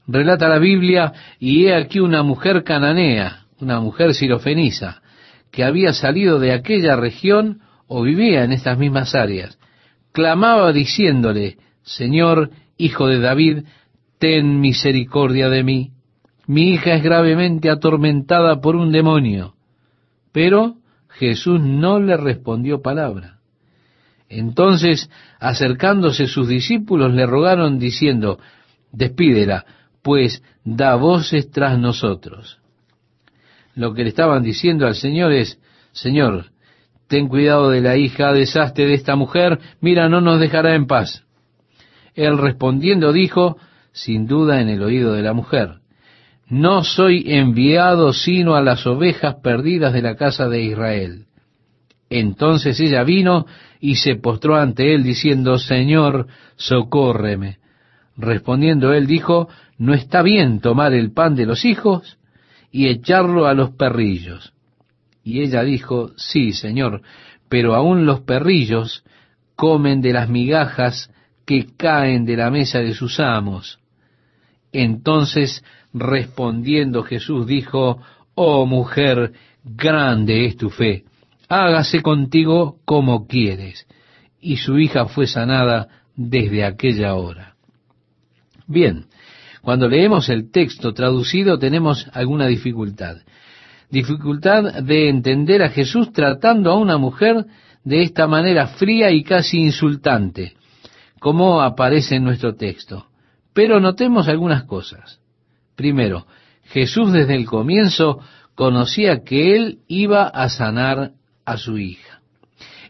Relata 0.09 0.49
la 0.49 0.59
Biblia, 0.59 1.13
y 1.39 1.67
he 1.67 1.75
aquí 1.75 2.01
una 2.01 2.23
mujer 2.23 2.65
cananea, 2.65 3.47
una 3.61 3.81
mujer 3.81 4.15
sirofenisa, 4.15 5.03
que 5.51 5.65
había 5.65 5.93
salido 5.93 6.39
de 6.39 6.53
aquella 6.53 6.97
región 6.97 7.61
o 7.87 8.03
vivía 8.03 8.45
en 8.45 8.53
estas 8.53 8.79
mismas 8.79 9.15
áreas, 9.15 9.59
clamaba 10.13 10.73
diciéndole, 10.73 11.59
Señor, 11.83 12.51
hijo 12.77 13.07
de 13.07 13.21
David, 13.21 13.65
ten 14.19 14.61
misericordia 14.61 15.49
de 15.49 15.63
mí. 15.63 15.91
Mi 16.47 16.71
hija 16.71 16.95
es 16.95 17.03
gravemente 17.03 17.71
atormentada 17.71 18.61
por 18.61 18.77
un 18.77 18.93
demonio. 18.93 19.55
Pero 20.33 20.77
Jesús 21.09 21.61
no 21.61 21.99
le 21.99 22.17
respondió 22.17 22.83
palabra. 22.83 23.39
Entonces, 24.29 25.11
acercándose 25.39 26.27
sus 26.27 26.49
discípulos, 26.49 27.15
le 27.15 27.27
rogaron 27.27 27.79
diciendo, 27.79 28.39
Despídela, 28.93 29.65
pues 30.03 30.43
da 30.65 30.95
voces 30.97 31.51
tras 31.51 31.79
nosotros. 31.79 32.59
Lo 33.75 33.93
que 33.93 34.03
le 34.03 34.09
estaban 34.09 34.43
diciendo 34.43 34.87
al 34.87 34.95
Señor 34.95 35.33
es, 35.33 35.61
Señor, 35.93 36.47
ten 37.09 37.29
cuidado 37.29 37.71
de 37.71 37.81
la 37.81 37.97
hija, 37.97 38.33
deshazte 38.33 38.87
de 38.87 38.95
esta 38.95 39.17
mujer, 39.17 39.59
mira, 39.81 40.09
no 40.09 40.21
nos 40.21 40.41
dejará 40.41 40.75
en 40.75 40.87
paz. 40.87 41.25
Él 42.15 42.39
respondiendo 42.39 43.13
dijo, 43.13 43.59
sin 43.93 44.27
duda 44.27 44.61
en 44.61 44.69
el 44.69 44.83
oído 44.83 45.13
de 45.13 45.23
la 45.23 45.35
mujer, 45.35 45.81
no 46.49 46.85
soy 46.85 47.25
enviado 47.27 48.13
sino 48.13 48.55
a 48.55 48.63
las 48.63 48.87
ovejas 48.87 49.37
perdidas 49.43 49.93
de 49.93 50.03
la 50.03 50.17
casa 50.17 50.49
de 50.49 50.63
Israel. 50.63 51.27
Entonces 52.09 52.79
ella 52.81 53.03
vino 53.03 53.47
y 53.81 53.97
se 53.97 54.17
postró 54.17 54.57
ante 54.57 54.95
él 54.95 55.03
diciendo, 55.03 55.59
Señor, 55.59 56.29
socórreme. 56.57 57.59
Respondiendo 58.17 58.93
él 58.93 59.07
dijo, 59.07 59.49
¿no 59.77 59.93
está 59.93 60.23
bien 60.23 60.61
tomar 60.61 60.95
el 60.95 61.13
pan 61.13 61.35
de 61.35 61.47
los 61.47 61.65
hijos 61.65 62.19
y 62.71 62.89
echarlo 62.89 63.47
a 63.47 63.55
los 63.55 63.71
perrillos? 63.71 64.53
Y 65.25 65.43
ella 65.43 65.65
dijo, 65.65 66.13
sí, 66.17 66.53
Señor, 66.53 67.03
pero 67.49 67.75
aún 67.75 68.07
los 68.07 68.21
perrillos 68.21 69.05
comen 69.57 70.01
de 70.01 70.13
las 70.13 70.29
migajas 70.29 71.11
que 71.45 71.67
caen 71.77 72.25
de 72.25 72.37
la 72.37 72.51
mesa 72.51 72.79
de 72.79 72.95
sus 72.95 73.19
amos. 73.19 73.81
Entonces, 74.73 75.65
respondiendo 75.99 77.03
Jesús, 77.03 77.47
dijo, 77.47 77.99
Oh 78.35 78.67
mujer, 78.67 79.33
grande 79.65 80.47
es 80.47 80.57
tu 80.57 80.71
fe, 80.71 81.05
hágase 81.49 82.03
contigo 82.03 82.79
como 82.85 83.27
quieres. 83.27 83.87
Y 84.41 84.59
su 84.59 84.79
hija 84.79 85.07
fue 85.07 85.27
sanada 85.27 85.89
desde 86.15 86.65
aquella 86.65 87.15
hora. 87.15 87.55
Bien, 88.67 89.07
cuando 89.63 89.89
leemos 89.89 90.29
el 90.29 90.51
texto 90.51 90.93
traducido 90.93 91.59
tenemos 91.59 92.07
alguna 92.13 92.47
dificultad 92.47 93.17
dificultad 93.91 94.83
de 94.83 95.09
entender 95.09 95.63
a 95.63 95.71
Jesús 95.71 96.13
tratando 96.13 96.71
a 96.71 96.77
una 96.77 96.99
mujer 96.99 97.47
de 97.85 98.03
esta 98.03 98.27
manera 98.27 98.67
fría 98.67 99.11
y 99.11 99.23
casi 99.23 99.59
insultante, 99.59 100.55
como 101.21 101.63
aparece 101.63 102.17
en 102.17 102.25
nuestro 102.25 102.57
texto. 102.57 103.07
Pero 103.53 103.81
notemos 103.81 104.29
algunas 104.29 104.65
cosas. 104.65 105.21
Primero, 105.77 106.27
Jesús 106.65 107.13
desde 107.13 107.37
el 107.37 107.47
comienzo 107.47 108.21
conocía 108.55 109.23
que 109.23 109.55
Él 109.57 109.79
iba 109.87 110.27
a 110.27 110.49
sanar 110.49 111.13
a 111.45 111.57
su 111.59 111.79
hija. 111.79 112.21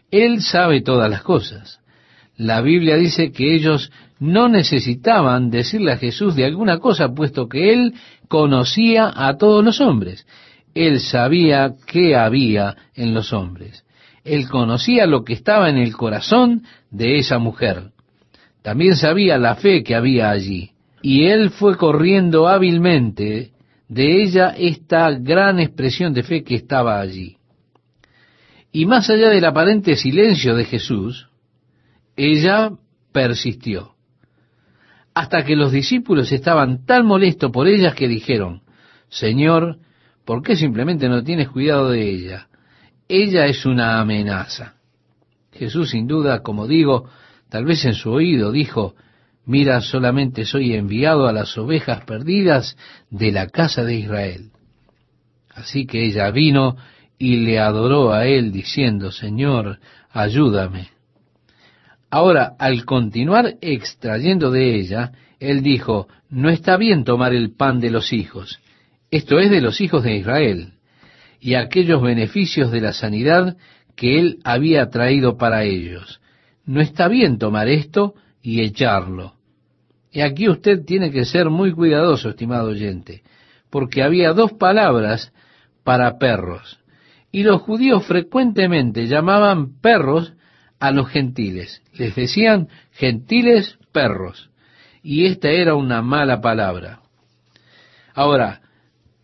Él 0.09 0.41
sabe 0.41 0.81
todas 0.81 1.09
las 1.09 1.21
cosas. 1.21 1.79
La 2.37 2.61
Biblia 2.61 2.95
dice 2.95 3.31
que 3.31 3.53
ellos 3.53 3.91
no 4.19 4.47
necesitaban 4.47 5.49
decirle 5.49 5.91
a 5.91 5.97
Jesús 5.97 6.35
de 6.35 6.45
alguna 6.45 6.79
cosa, 6.79 7.13
puesto 7.13 7.49
que 7.49 7.73
Él 7.73 7.93
conocía 8.27 9.11
a 9.13 9.37
todos 9.37 9.63
los 9.63 9.81
hombres. 9.81 10.25
Él 10.73 10.99
sabía 10.99 11.73
qué 11.85 12.15
había 12.15 12.75
en 12.95 13.13
los 13.13 13.33
hombres. 13.33 13.83
Él 14.23 14.47
conocía 14.49 15.05
lo 15.05 15.23
que 15.23 15.33
estaba 15.33 15.69
en 15.69 15.77
el 15.77 15.95
corazón 15.95 16.63
de 16.91 17.17
esa 17.17 17.39
mujer. 17.39 17.91
También 18.61 18.95
sabía 18.95 19.37
la 19.37 19.55
fe 19.55 19.83
que 19.83 19.95
había 19.95 20.29
allí. 20.29 20.71
Y 21.09 21.27
él 21.27 21.51
fue 21.51 21.77
corriendo 21.77 22.49
hábilmente 22.49 23.53
de 23.87 24.23
ella 24.23 24.53
esta 24.57 25.11
gran 25.11 25.57
expresión 25.57 26.13
de 26.13 26.21
fe 26.21 26.43
que 26.43 26.55
estaba 26.55 26.99
allí. 26.99 27.37
Y 28.73 28.85
más 28.85 29.09
allá 29.09 29.29
del 29.29 29.45
aparente 29.45 29.95
silencio 29.95 30.53
de 30.53 30.65
Jesús, 30.65 31.29
ella 32.17 32.71
persistió. 33.13 33.93
Hasta 35.13 35.45
que 35.45 35.55
los 35.55 35.71
discípulos 35.71 36.29
estaban 36.33 36.85
tan 36.85 37.05
molestos 37.05 37.53
por 37.53 37.69
ellas 37.69 37.95
que 37.95 38.09
dijeron, 38.09 38.63
Señor, 39.07 39.77
¿Por 40.25 40.43
qué 40.43 40.57
simplemente 40.57 41.07
no 41.07 41.23
tienes 41.23 41.47
cuidado 41.47 41.91
de 41.91 42.09
ella? 42.09 42.49
Ella 43.07 43.45
es 43.45 43.65
una 43.65 44.01
amenaza. 44.01 44.73
Jesús 45.53 45.91
sin 45.91 46.05
duda, 46.05 46.43
como 46.43 46.67
digo, 46.67 47.09
tal 47.47 47.63
vez 47.63 47.85
en 47.85 47.93
su 47.93 48.11
oído 48.11 48.51
dijo, 48.51 48.95
mira, 49.47 49.81
solamente 49.81 50.45
soy 50.45 50.75
enviado 50.75 51.27
a 51.27 51.33
las 51.33 51.57
ovejas 51.57 52.05
perdidas 52.05 52.77
de 53.09 53.31
la 53.31 53.47
casa 53.47 53.83
de 53.83 53.95
Israel. 53.95 54.51
Así 55.55 55.87
que 55.87 56.05
ella 56.05 56.29
vino 56.29 56.77
y 57.17 57.37
le 57.37 57.57
adoró 57.57 58.13
a 58.13 58.27
él 58.27 58.51
diciendo, 58.51 59.11
Señor, 59.11 59.79
ayúdame. 60.11 60.89
Ahora, 62.11 62.53
al 62.59 62.85
continuar 62.85 63.55
extrayendo 63.61 64.51
de 64.51 64.75
ella, 64.75 65.13
él 65.39 65.63
dijo, 65.63 66.07
no 66.29 66.49
está 66.49 66.77
bien 66.77 67.03
tomar 67.03 67.33
el 67.33 67.55
pan 67.55 67.79
de 67.79 67.89
los 67.89 68.13
hijos 68.13 68.59
esto 69.09 69.39
es 69.39 69.49
de 69.49 69.61
los 69.61 69.79
hijos 69.79 70.03
de 70.03 70.17
Israel, 70.17 70.73
y 71.39 71.53
aquellos 71.53 72.01
beneficios 72.01 72.71
de 72.71 72.81
la 72.81 72.93
sanidad 72.93 73.57
que 73.95 74.19
él 74.19 74.39
había 74.43 74.89
traído 74.89 75.37
para 75.37 75.63
ellos. 75.63 76.19
No 76.65 76.81
está 76.81 77.07
bien 77.07 77.37
tomar 77.37 77.69
esto 77.69 78.15
y 78.41 78.61
echarlo. 78.61 79.33
Y 80.17 80.21
aquí 80.21 80.49
usted 80.49 80.83
tiene 80.83 81.11
que 81.11 81.25
ser 81.25 81.51
muy 81.51 81.73
cuidadoso, 81.73 82.29
estimado 82.29 82.69
oyente, 82.69 83.21
porque 83.69 84.01
había 84.01 84.33
dos 84.33 84.51
palabras 84.51 85.31
para 85.83 86.17
perros, 86.17 86.79
y 87.31 87.43
los 87.43 87.61
judíos 87.61 88.03
frecuentemente 88.03 89.05
llamaban 89.05 89.79
perros 89.79 90.33
a 90.79 90.89
los 90.89 91.07
gentiles. 91.07 91.83
Les 91.93 92.15
decían 92.15 92.67
gentiles 92.93 93.77
perros, 93.91 94.49
y 95.03 95.27
esta 95.27 95.49
era 95.49 95.75
una 95.75 96.01
mala 96.01 96.41
palabra. 96.41 97.01
Ahora, 98.15 98.61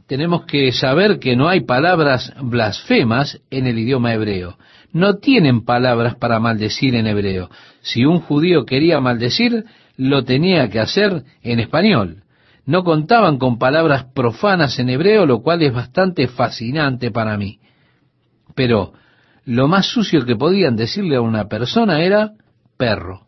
tenemos 0.05 0.45
que 0.45 0.71
saber 0.73 1.17
que 1.17 1.35
no 1.35 1.49
hay 1.49 1.61
palabras 1.61 2.31
blasfemas 2.39 3.41
en 3.49 3.65
el 3.65 3.79
idioma 3.79 4.13
hebreo. 4.13 4.59
No 4.91 5.15
tienen 5.15 5.65
palabras 5.65 6.13
para 6.17 6.39
maldecir 6.39 6.93
en 6.93 7.07
hebreo. 7.07 7.49
Si 7.81 8.05
un 8.05 8.19
judío 8.19 8.63
quería 8.63 8.99
maldecir, 8.99 9.65
lo 9.97 10.23
tenía 10.23 10.69
que 10.69 10.79
hacer 10.79 11.23
en 11.41 11.59
español. 11.59 12.23
No 12.65 12.83
contaban 12.83 13.37
con 13.37 13.59
palabras 13.59 14.05
profanas 14.13 14.79
en 14.79 14.89
hebreo, 14.89 15.25
lo 15.25 15.41
cual 15.41 15.61
es 15.61 15.73
bastante 15.73 16.27
fascinante 16.27 17.11
para 17.11 17.37
mí. 17.37 17.59
Pero 18.55 18.93
lo 19.45 19.67
más 19.67 19.87
sucio 19.87 20.25
que 20.25 20.35
podían 20.35 20.75
decirle 20.75 21.17
a 21.17 21.21
una 21.21 21.47
persona 21.47 22.01
era 22.01 22.31
perro. 22.77 23.27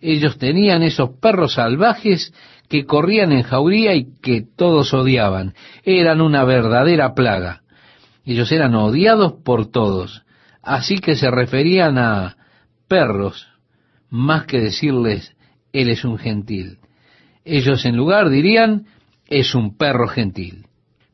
Ellos 0.00 0.38
tenían 0.38 0.82
esos 0.82 1.10
perros 1.20 1.54
salvajes 1.54 2.34
que 2.68 2.84
corrían 2.84 3.32
en 3.32 3.42
jauría 3.42 3.94
y 3.94 4.08
que 4.20 4.42
todos 4.56 4.92
odiaban. 4.92 5.54
Eran 5.84 6.20
una 6.20 6.44
verdadera 6.44 7.14
plaga. 7.14 7.62
Ellos 8.24 8.50
eran 8.50 8.74
odiados 8.74 9.34
por 9.44 9.70
todos. 9.70 10.24
Así 10.62 10.98
que 10.98 11.14
se 11.14 11.30
referían 11.30 11.96
a 11.96 12.36
perros 12.88 13.46
más 14.10 14.46
que 14.46 14.60
decirles, 14.60 15.35
Él 15.76 15.90
es 15.90 16.06
un 16.06 16.16
gentil. 16.16 16.78
Ellos 17.44 17.84
en 17.84 17.98
lugar 17.98 18.30
dirían, 18.30 18.86
es 19.28 19.54
un 19.54 19.76
perro 19.76 20.08
gentil. 20.08 20.64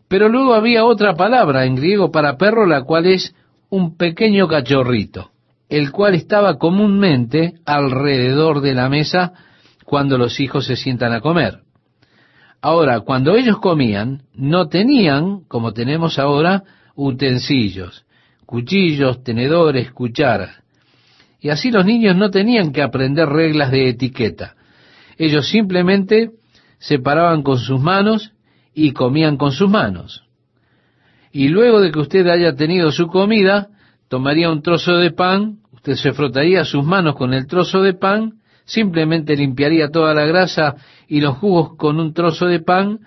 Pero 0.07 0.29
luego 0.29 0.55
había 0.55 0.85
otra 0.85 1.15
palabra 1.15 1.65
en 1.65 1.75
griego 1.75 2.13
para 2.13 2.37
perro, 2.37 2.65
la 2.65 2.83
cual 2.83 3.07
es 3.07 3.35
un 3.71 3.97
pequeño 3.97 4.47
cachorrito, 4.47 5.33
el 5.69 5.91
cual 5.91 6.15
estaba 6.15 6.59
comúnmente 6.59 7.55
alrededor 7.65 8.61
de 8.61 8.75
la 8.75 8.89
mesa 8.89 9.33
cuando 9.85 10.17
los 10.17 10.39
hijos 10.39 10.67
se 10.67 10.77
sientan 10.77 11.13
a 11.13 11.21
comer. 11.21 11.63
Ahora, 12.61 13.01
cuando 13.01 13.35
ellos 13.35 13.59
comían, 13.59 14.23
no 14.33 14.69
tenían, 14.69 15.41
como 15.49 15.73
tenemos 15.73 16.21
ahora, 16.21 16.63
utensilios, 16.95 18.05
cuchillos, 18.47 19.25
tenedores, 19.25 19.91
cucharas. 19.91 20.62
Y 21.43 21.51
así 21.51 21.73
los 21.73 21.85
niños 21.85 22.17
no 22.17 22.31
tenían 22.31 22.73
que 22.73 22.83
aprender 22.83 23.29
reglas 23.29 23.73
de 23.73 23.89
etiqueta. 23.89 24.55
Ellos 25.19 25.49
simplemente 25.49 26.31
se 26.79 27.01
paraban 27.01 27.43
con 27.43 27.59
sus 27.59 27.81
manos 27.81 28.33
y 28.73 28.93
comían 28.93 29.37
con 29.37 29.51
sus 29.51 29.69
manos. 29.69 30.23
Y 31.33 31.49
luego 31.49 31.81
de 31.81 31.91
que 31.91 31.99
usted 31.99 32.29
haya 32.29 32.55
tenido 32.55 32.93
su 32.93 33.09
comida, 33.09 33.71
tomaría 34.09 34.51
un 34.51 34.63
trozo 34.63 34.99
de 34.99 35.11
pan, 35.11 35.59
usted 35.73 35.95
se 35.97 36.13
frotaría 36.13 36.65
sus 36.65 36.85
manos 36.85 37.17
con 37.17 37.35
el 37.35 37.49
trozo 37.49 37.83
de 37.83 37.95
pan, 37.95 38.35
simplemente 38.65 39.35
limpiaría 39.35 39.89
toda 39.89 40.15
la 40.15 40.25
grasa 40.25 40.77
y 41.09 41.21
los 41.21 41.39
jugos 41.39 41.77
con 41.77 41.99
un 41.99 42.15
trozo 42.15 42.47
de 42.47 42.61
pan, 42.61 43.01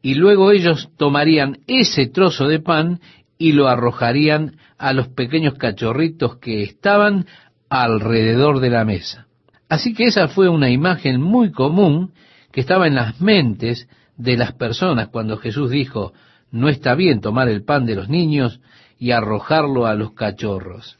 y 0.00 0.14
luego 0.14 0.52
ellos 0.52 0.90
tomarían 0.96 1.58
ese 1.66 2.06
trozo 2.06 2.46
de 2.46 2.60
pan 2.60 3.00
y 3.36 3.52
lo 3.52 3.66
arrojarían 3.66 4.56
a 4.78 4.92
los 4.92 5.08
pequeños 5.08 5.54
cachorritos 5.54 6.36
que 6.36 6.62
estaban 6.62 7.26
alrededor 7.70 8.60
de 8.60 8.68
la 8.68 8.84
mesa. 8.84 9.26
Así 9.68 9.94
que 9.94 10.06
esa 10.06 10.28
fue 10.28 10.48
una 10.48 10.68
imagen 10.68 11.22
muy 11.22 11.52
común 11.52 12.12
que 12.50 12.60
estaba 12.60 12.88
en 12.88 12.96
las 12.96 13.20
mentes 13.20 13.88
de 14.16 14.36
las 14.36 14.52
personas 14.52 15.08
cuando 15.08 15.38
Jesús 15.38 15.70
dijo, 15.70 16.12
no 16.50 16.68
está 16.68 16.94
bien 16.96 17.20
tomar 17.20 17.48
el 17.48 17.64
pan 17.64 17.86
de 17.86 17.94
los 17.94 18.08
niños 18.08 18.60
y 18.98 19.12
arrojarlo 19.12 19.86
a 19.86 19.94
los 19.94 20.12
cachorros. 20.12 20.98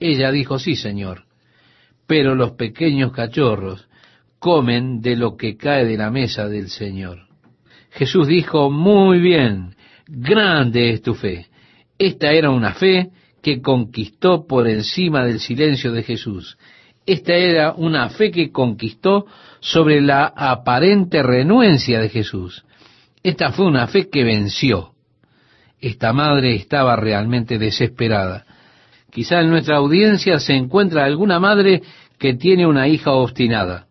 Ella 0.00 0.32
dijo, 0.32 0.58
sí, 0.58 0.74
Señor, 0.74 1.24
pero 2.08 2.34
los 2.34 2.52
pequeños 2.52 3.12
cachorros 3.12 3.88
comen 4.40 5.00
de 5.00 5.14
lo 5.14 5.36
que 5.36 5.56
cae 5.56 5.84
de 5.84 5.96
la 5.96 6.10
mesa 6.10 6.48
del 6.48 6.68
Señor. 6.68 7.28
Jesús 7.90 8.26
dijo, 8.26 8.70
muy 8.70 9.20
bien, 9.20 9.76
grande 10.08 10.90
es 10.90 11.02
tu 11.02 11.14
fe. 11.14 11.46
Esta 11.96 12.32
era 12.32 12.50
una 12.50 12.74
fe 12.74 13.10
que 13.42 13.60
conquistó 13.60 14.46
por 14.46 14.68
encima 14.68 15.24
del 15.24 15.40
silencio 15.40 15.92
de 15.92 16.02
Jesús. 16.02 16.56
Esta 17.04 17.34
era 17.34 17.72
una 17.72 18.08
fe 18.10 18.30
que 18.30 18.52
conquistó 18.52 19.26
sobre 19.60 20.00
la 20.00 20.26
aparente 20.26 21.22
renuencia 21.22 22.00
de 22.00 22.08
Jesús. 22.08 22.64
Esta 23.22 23.52
fue 23.52 23.66
una 23.66 23.88
fe 23.88 24.08
que 24.08 24.24
venció. 24.24 24.92
Esta 25.80 26.12
madre 26.12 26.54
estaba 26.54 26.94
realmente 26.94 27.58
desesperada. 27.58 28.44
Quizá 29.10 29.40
en 29.40 29.50
nuestra 29.50 29.76
audiencia 29.76 30.38
se 30.38 30.54
encuentra 30.54 31.04
alguna 31.04 31.40
madre 31.40 31.82
que 32.18 32.34
tiene 32.34 32.66
una 32.66 32.86
hija 32.86 33.10
obstinada 33.10 33.88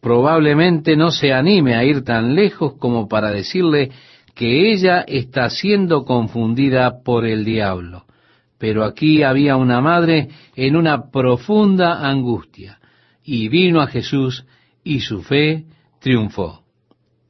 probablemente 0.00 0.96
no 0.96 1.10
se 1.10 1.32
anime 1.32 1.74
a 1.74 1.84
ir 1.84 2.04
tan 2.04 2.34
lejos 2.34 2.74
como 2.78 3.08
para 3.08 3.30
decirle 3.30 3.90
que 4.34 4.72
ella 4.72 5.04
está 5.06 5.50
siendo 5.50 6.04
confundida 6.04 7.02
por 7.02 7.26
el 7.26 7.44
diablo. 7.44 8.04
Pero 8.58 8.84
aquí 8.84 9.22
había 9.22 9.56
una 9.56 9.80
madre 9.80 10.28
en 10.56 10.76
una 10.76 11.10
profunda 11.10 12.08
angustia, 12.08 12.78
y 13.22 13.48
vino 13.48 13.80
a 13.80 13.86
Jesús 13.86 14.44
y 14.82 15.00
su 15.00 15.22
fe 15.22 15.64
triunfó. 16.00 16.62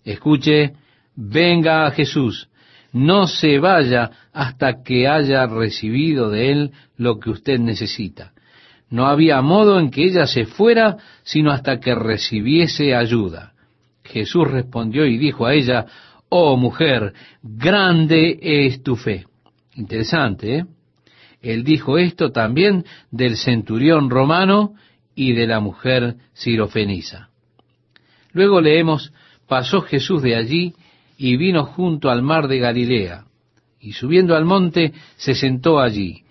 Escuche, 0.04 0.72
venga 1.14 1.86
a 1.86 1.90
Jesús, 1.90 2.48
no 2.92 3.26
se 3.26 3.58
vaya 3.58 4.10
hasta 4.32 4.82
que 4.82 5.06
haya 5.06 5.46
recibido 5.46 6.30
de 6.30 6.52
él 6.52 6.72
lo 6.96 7.18
que 7.18 7.30
usted 7.30 7.58
necesita. 7.58 8.32
No 8.90 9.06
había 9.06 9.42
modo 9.42 9.78
en 9.78 9.90
que 9.90 10.04
ella 10.04 10.26
se 10.26 10.46
fuera 10.46 10.96
sino 11.22 11.50
hasta 11.50 11.78
que 11.78 11.94
recibiese 11.94 12.94
ayuda. 12.94 13.52
Jesús 14.02 14.50
respondió 14.50 15.04
y 15.04 15.18
dijo 15.18 15.44
a 15.44 15.52
ella, 15.52 15.84
Oh 16.30 16.56
mujer, 16.56 17.12
grande 17.42 18.38
es 18.40 18.82
tu 18.82 18.96
fe. 18.96 19.26
Interesante, 19.74 20.58
¿eh? 20.58 20.64
Él 21.48 21.64
dijo 21.64 21.96
esto 21.96 22.30
también 22.30 22.84
del 23.10 23.38
centurión 23.38 24.10
romano 24.10 24.74
y 25.14 25.32
de 25.32 25.46
la 25.46 25.60
mujer 25.60 26.16
sirofenisa. 26.34 27.30
Luego 28.32 28.60
leemos, 28.60 29.14
pasó 29.46 29.80
Jesús 29.80 30.20
de 30.20 30.36
allí 30.36 30.74
y 31.16 31.38
vino 31.38 31.64
junto 31.64 32.10
al 32.10 32.20
mar 32.20 32.48
de 32.48 32.58
Galilea, 32.58 33.24
y 33.80 33.92
subiendo 33.92 34.36
al 34.36 34.44
monte 34.44 34.92
se 35.16 35.34
sentó 35.34 35.80
allí 35.80 36.22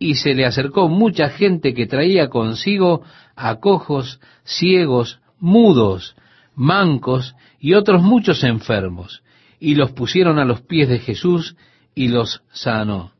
y 0.00 0.16
se 0.16 0.34
le 0.34 0.44
acercó 0.44 0.88
mucha 0.88 1.28
gente 1.28 1.72
que 1.72 1.86
traía 1.86 2.28
consigo 2.28 3.04
a 3.36 3.60
cojos, 3.60 4.18
ciegos, 4.42 5.20
mudos, 5.38 6.16
mancos 6.56 7.36
y 7.60 7.74
otros 7.74 8.02
muchos 8.02 8.42
enfermos, 8.42 9.22
y 9.60 9.76
los 9.76 9.92
pusieron 9.92 10.40
a 10.40 10.44
los 10.44 10.62
pies 10.62 10.88
de 10.88 10.98
Jesús 10.98 11.54
y 11.94 12.08
los 12.08 12.42
sanó. 12.52 13.13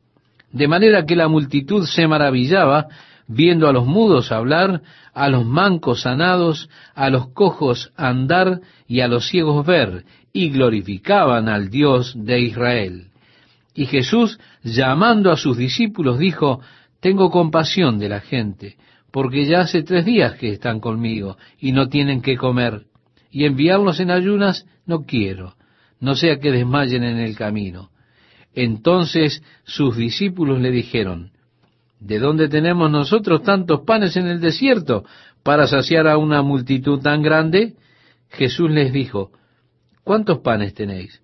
De 0.55 0.69
manera 0.69 1.05
que 1.05 1.17
la 1.17 1.27
multitud 1.27 1.85
se 1.85 2.07
maravillaba 2.07 2.87
viendo 3.27 3.67
a 3.67 3.73
los 3.73 3.85
mudos 3.85 4.31
hablar, 4.31 4.81
a 5.13 5.27
los 5.27 5.45
mancos 5.45 6.03
sanados, 6.03 6.69
a 6.93 7.09
los 7.09 7.27
cojos 7.33 7.91
andar 7.97 8.61
y 8.87 9.01
a 9.01 9.09
los 9.09 9.27
ciegos 9.27 9.65
ver, 9.65 10.05
y 10.31 10.51
glorificaban 10.51 11.49
al 11.49 11.69
Dios 11.69 12.13
de 12.15 12.39
Israel. 12.39 13.07
Y 13.73 13.87
Jesús, 13.87 14.39
llamando 14.63 15.29
a 15.29 15.35
sus 15.35 15.57
discípulos, 15.57 16.19
dijo, 16.19 16.61
Tengo 17.01 17.31
compasión 17.31 17.99
de 17.99 18.07
la 18.07 18.21
gente, 18.21 18.77
porque 19.11 19.43
ya 19.43 19.59
hace 19.59 19.83
tres 19.83 20.05
días 20.05 20.35
que 20.35 20.53
están 20.53 20.79
conmigo 20.79 21.35
y 21.59 21.73
no 21.73 21.89
tienen 21.89 22.21
que 22.21 22.37
comer, 22.37 22.83
y 23.29 23.43
enviarlos 23.43 23.99
en 23.99 24.09
ayunas 24.09 24.65
no 24.85 25.01
quiero, 25.01 25.55
no 25.99 26.15
sea 26.15 26.39
que 26.39 26.53
desmayen 26.53 27.03
en 27.03 27.17
el 27.17 27.35
camino. 27.35 27.89
Entonces 28.55 29.43
sus 29.65 29.95
discípulos 29.95 30.59
le 30.59 30.71
dijeron, 30.71 31.31
¿De 31.99 32.19
dónde 32.19 32.49
tenemos 32.49 32.91
nosotros 32.91 33.43
tantos 33.43 33.81
panes 33.81 34.15
en 34.17 34.27
el 34.27 34.39
desierto 34.39 35.05
para 35.43 35.67
saciar 35.67 36.07
a 36.07 36.17
una 36.17 36.41
multitud 36.41 36.99
tan 37.01 37.21
grande? 37.21 37.73
Jesús 38.29 38.69
les 38.69 38.91
dijo, 38.91 39.31
¿cuántos 40.03 40.39
panes 40.39 40.73
tenéis? 40.73 41.21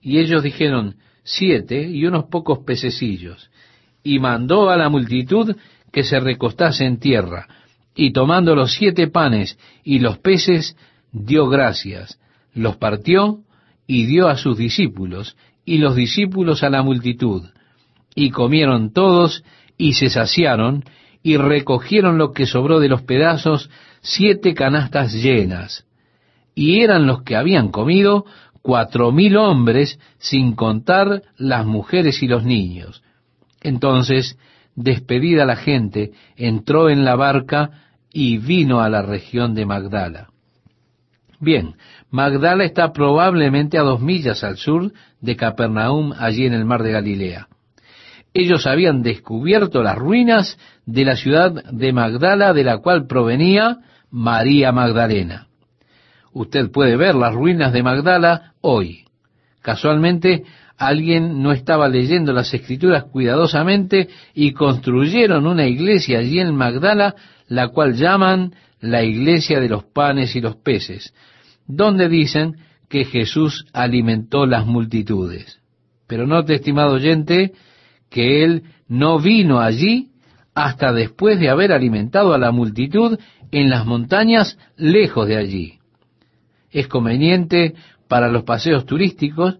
Y 0.00 0.18
ellos 0.18 0.42
dijeron, 0.42 0.96
siete 1.22 1.88
y 1.88 2.06
unos 2.06 2.24
pocos 2.24 2.60
pececillos, 2.60 3.50
y 4.02 4.18
mandó 4.18 4.70
a 4.70 4.76
la 4.76 4.88
multitud 4.88 5.56
que 5.90 6.04
se 6.04 6.20
recostase 6.20 6.84
en 6.84 6.98
tierra, 6.98 7.48
y 7.94 8.12
tomando 8.12 8.54
los 8.54 8.72
siete 8.72 9.08
panes 9.08 9.58
y 9.82 10.00
los 10.00 10.18
peces, 10.18 10.76
dio 11.12 11.48
gracias, 11.48 12.20
los 12.52 12.76
partió 12.76 13.40
y 13.86 14.06
dio 14.06 14.28
a 14.28 14.36
sus 14.36 14.58
discípulos, 14.58 15.36
y 15.64 15.78
los 15.78 15.96
discípulos 15.96 16.62
a 16.62 16.70
la 16.70 16.82
multitud, 16.82 17.42
y 18.14 18.30
comieron 18.30 18.92
todos 18.92 19.44
y 19.76 19.94
se 19.94 20.10
saciaron, 20.10 20.84
y 21.22 21.36
recogieron 21.36 22.18
lo 22.18 22.32
que 22.32 22.46
sobró 22.46 22.80
de 22.80 22.88
los 22.88 23.02
pedazos, 23.02 23.70
siete 24.02 24.54
canastas 24.54 25.12
llenas. 25.14 25.86
Y 26.54 26.80
eran 26.80 27.06
los 27.06 27.22
que 27.22 27.34
habían 27.34 27.70
comido 27.70 28.26
cuatro 28.62 29.10
mil 29.10 29.36
hombres, 29.36 29.98
sin 30.18 30.54
contar 30.54 31.22
las 31.36 31.66
mujeres 31.66 32.22
y 32.22 32.28
los 32.28 32.44
niños. 32.44 33.02
Entonces, 33.62 34.38
despedida 34.76 35.44
la 35.44 35.56
gente, 35.56 36.12
entró 36.36 36.88
en 36.90 37.04
la 37.04 37.16
barca 37.16 37.70
y 38.12 38.38
vino 38.38 38.80
a 38.80 38.88
la 38.88 39.02
región 39.02 39.54
de 39.54 39.66
Magdala. 39.66 40.28
Bien, 41.40 41.74
Magdala 42.14 42.62
está 42.62 42.92
probablemente 42.92 43.76
a 43.76 43.82
dos 43.82 44.00
millas 44.00 44.44
al 44.44 44.56
sur 44.56 44.92
de 45.20 45.34
Capernaum, 45.34 46.12
allí 46.16 46.46
en 46.46 46.54
el 46.54 46.64
mar 46.64 46.84
de 46.84 46.92
Galilea. 46.92 47.48
Ellos 48.32 48.68
habían 48.68 49.02
descubierto 49.02 49.82
las 49.82 49.98
ruinas 49.98 50.56
de 50.86 51.04
la 51.04 51.16
ciudad 51.16 51.50
de 51.72 51.92
Magdala, 51.92 52.52
de 52.52 52.62
la 52.62 52.78
cual 52.78 53.08
provenía 53.08 53.78
María 54.12 54.70
Magdalena. 54.70 55.48
Usted 56.32 56.70
puede 56.70 56.96
ver 56.96 57.16
las 57.16 57.34
ruinas 57.34 57.72
de 57.72 57.82
Magdala 57.82 58.52
hoy. 58.60 59.06
Casualmente, 59.60 60.44
alguien 60.78 61.42
no 61.42 61.50
estaba 61.50 61.88
leyendo 61.88 62.32
las 62.32 62.54
escrituras 62.54 63.06
cuidadosamente 63.10 64.08
y 64.34 64.52
construyeron 64.52 65.48
una 65.48 65.66
iglesia 65.66 66.20
allí 66.20 66.38
en 66.38 66.54
Magdala, 66.54 67.16
la 67.48 67.66
cual 67.70 67.94
llaman 67.94 68.54
la 68.78 69.02
iglesia 69.02 69.58
de 69.58 69.68
los 69.68 69.82
panes 69.82 70.36
y 70.36 70.40
los 70.40 70.54
peces, 70.54 71.12
donde 71.66 72.08
dicen 72.08 72.56
que 72.88 73.04
Jesús 73.04 73.66
alimentó 73.72 74.46
las 74.46 74.66
multitudes. 74.66 75.60
Pero 76.06 76.26
note, 76.26 76.54
estimado 76.54 76.94
oyente, 76.94 77.52
que 78.10 78.44
él 78.44 78.64
no 78.88 79.18
vino 79.18 79.60
allí 79.60 80.10
hasta 80.54 80.92
después 80.92 81.40
de 81.40 81.48
haber 81.48 81.72
alimentado 81.72 82.34
a 82.34 82.38
la 82.38 82.52
multitud 82.52 83.18
en 83.50 83.70
las 83.70 83.86
montañas 83.86 84.58
lejos 84.76 85.26
de 85.26 85.36
allí 85.36 85.78
es 86.74 86.88
conveniente 86.88 87.74
para 88.08 88.28
los 88.28 88.42
paseos 88.42 88.84
turísticos, 88.84 89.58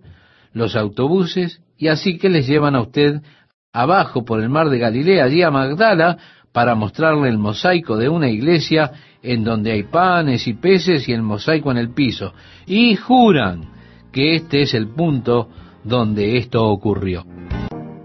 los 0.52 0.76
autobuses, 0.76 1.62
y 1.78 1.88
así 1.88 2.18
que 2.18 2.28
les 2.28 2.46
llevan 2.46 2.74
a 2.74 2.82
usted 2.82 3.22
abajo 3.72 4.24
por 4.24 4.42
el 4.42 4.50
mar 4.50 4.68
de 4.68 4.78
Galilea, 4.78 5.24
allí 5.24 5.42
a 5.42 5.50
Magdala, 5.50 6.18
para 6.54 6.74
mostrarle 6.74 7.28
el 7.28 7.36
mosaico 7.36 7.98
de 7.98 8.08
una 8.08 8.30
iglesia 8.30 8.92
en 9.22 9.44
donde 9.44 9.72
hay 9.72 9.82
panes 9.82 10.46
y 10.46 10.54
peces 10.54 11.06
y 11.08 11.12
el 11.12 11.22
mosaico 11.22 11.70
en 11.70 11.76
el 11.76 11.92
piso. 11.92 12.32
Y 12.66 12.96
juran 12.96 13.66
que 14.10 14.36
este 14.36 14.62
es 14.62 14.72
el 14.72 14.88
punto 14.88 15.50
donde 15.82 16.38
esto 16.38 16.64
ocurrió. 16.64 17.26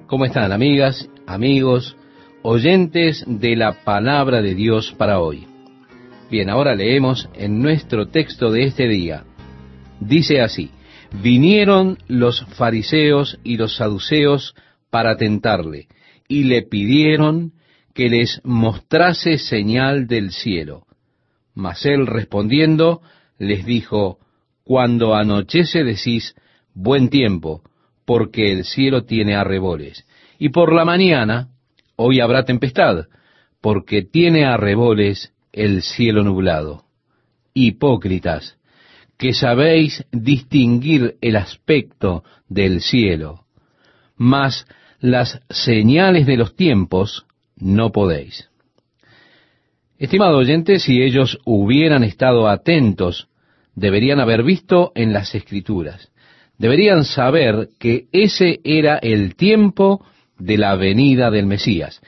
¿Cómo 0.08 0.26
están 0.26 0.52
amigas, 0.52 1.08
amigos? 1.26 1.96
oyentes 2.42 3.24
de 3.28 3.56
la 3.56 3.84
palabra 3.84 4.42
de 4.42 4.56
Dios 4.56 4.94
para 4.98 5.20
hoy. 5.20 5.46
Bien, 6.32 6.50
ahora 6.50 6.76
leemos 6.76 7.30
en 7.34 7.62
nuestro 7.62 8.08
texto 8.08 8.52
de 8.52 8.64
este 8.64 8.88
día. 8.88 9.24
Dice 10.00 10.42
así, 10.42 10.72
vinieron 11.22 11.98
los 12.08 12.46
fariseos 12.56 13.40
y 13.44 13.58
los 13.58 13.76
saduceos 13.76 14.56
para 14.90 15.18
tentarle, 15.18 15.88
y 16.28 16.44
le 16.44 16.62
pidieron 16.62 17.54
que 18.00 18.08
les 18.08 18.40
mostrase 18.46 19.38
señal 19.38 20.08
del 20.08 20.32
cielo. 20.32 20.86
Mas 21.54 21.86
él 21.86 22.08
respondiendo 22.08 23.02
les 23.38 23.66
dijo, 23.66 24.20
Cuando 24.64 25.16
anochece 25.16 25.84
decís, 25.84 26.34
buen 26.74 27.10
tiempo, 27.10 27.62
porque 28.06 28.54
el 28.54 28.64
cielo 28.64 29.04
tiene 29.04 29.36
arreboles. 29.36 30.08
Y 30.38 30.48
por 30.48 30.74
la 30.74 30.86
mañana, 30.86 31.50
hoy 31.98 32.22
habrá 32.22 32.46
tempestad, 32.46 33.08
porque 33.60 34.02
tiene 34.02 34.46
arreboles 34.46 35.34
el 35.52 35.82
cielo 35.82 36.24
nublado. 36.24 36.86
Hipócritas, 37.54 38.58
que 39.18 39.34
sabéis 39.34 40.06
distinguir 40.14 41.18
el 41.20 41.36
aspecto 41.36 42.24
del 42.48 42.80
cielo, 42.80 43.44
mas 44.16 44.66
las 45.02 45.42
señales 45.50 46.26
de 46.26 46.38
los 46.38 46.56
tiempos 46.56 47.26
no 47.60 47.92
podéis. 47.92 48.50
Estimado 49.98 50.38
oyente, 50.38 50.80
si 50.80 51.02
ellos 51.02 51.40
hubieran 51.46 52.04
estado 52.04 52.48
atentos, 52.48 53.28
deberían 53.76 54.20
haber 54.20 54.44
visto 54.44 54.92
en 54.96 55.14
las 55.14 55.36
escrituras, 55.36 56.12
deberían 56.58 57.04
saber 57.04 57.70
que 57.80 58.06
ese 58.12 58.60
era 58.64 58.98
el 58.98 59.36
tiempo 59.36 60.06
de 60.38 60.58
la 60.58 60.76
venida 60.76 61.30
del 61.32 61.46
Mesías. 61.46 62.02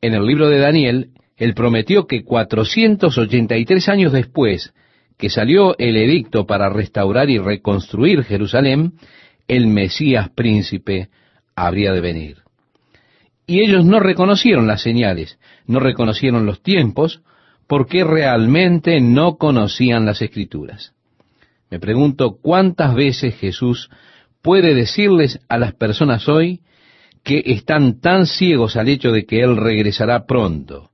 En 0.00 0.14
el 0.14 0.26
libro 0.26 0.48
de 0.48 0.58
Daniel, 0.58 1.10
él 1.36 1.54
prometió 1.54 2.06
que 2.06 2.24
483 2.24 3.88
años 3.88 4.12
después 4.12 4.72
que 5.16 5.30
salió 5.30 5.78
el 5.78 5.96
edicto 5.96 6.46
para 6.46 6.68
restaurar 6.68 7.30
y 7.30 7.38
reconstruir 7.38 8.24
Jerusalén, 8.24 8.94
el 9.46 9.68
Mesías 9.68 10.30
príncipe 10.30 11.10
habría 11.54 11.92
de 11.92 12.00
venir. 12.00 12.41
Y 13.52 13.60
ellos 13.60 13.84
no 13.84 14.00
reconocieron 14.00 14.66
las 14.66 14.80
señales, 14.80 15.38
no 15.66 15.78
reconocieron 15.78 16.46
los 16.46 16.62
tiempos, 16.62 17.20
porque 17.66 18.02
realmente 18.02 18.98
no 19.02 19.36
conocían 19.36 20.06
las 20.06 20.22
escrituras. 20.22 20.94
Me 21.68 21.78
pregunto 21.78 22.38
cuántas 22.40 22.94
veces 22.94 23.34
Jesús 23.34 23.90
puede 24.40 24.72
decirles 24.74 25.38
a 25.50 25.58
las 25.58 25.74
personas 25.74 26.30
hoy 26.30 26.62
que 27.22 27.42
están 27.44 28.00
tan 28.00 28.24
ciegos 28.24 28.76
al 28.76 28.88
hecho 28.88 29.12
de 29.12 29.26
que 29.26 29.42
Él 29.42 29.58
regresará 29.58 30.24
pronto. 30.24 30.88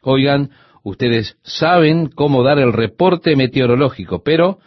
Oigan, 0.00 0.50
ustedes 0.82 1.38
saben 1.44 2.08
cómo 2.08 2.42
dar 2.42 2.58
el 2.58 2.72
reporte 2.72 3.36
meteorológico, 3.36 4.24
pero 4.24 4.58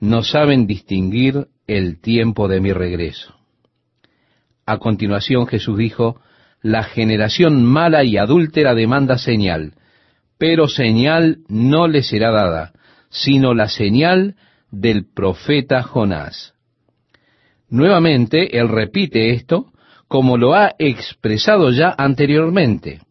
no 0.00 0.22
saben 0.22 0.66
distinguir 0.66 1.46
el 1.66 1.98
tiempo 2.02 2.46
de 2.46 2.60
mi 2.60 2.74
regreso. 2.74 3.34
A 4.66 4.76
continuación 4.76 5.46
Jesús 5.46 5.78
dijo, 5.78 6.20
la 6.64 6.82
generación 6.82 7.62
mala 7.62 8.04
y 8.04 8.16
adúltera 8.16 8.74
demanda 8.74 9.18
señal, 9.18 9.74
pero 10.38 10.66
señal 10.66 11.40
no 11.46 11.88
le 11.88 12.02
será 12.02 12.30
dada, 12.30 12.72
sino 13.10 13.52
la 13.52 13.68
señal 13.68 14.36
del 14.70 15.04
profeta 15.04 15.82
Jonás. 15.82 16.54
Nuevamente, 17.68 18.58
él 18.58 18.70
repite 18.70 19.32
esto 19.32 19.66
como 20.08 20.38
lo 20.38 20.54
ha 20.54 20.74
expresado 20.78 21.70
ya 21.70 21.94
anteriormente. 21.98 23.02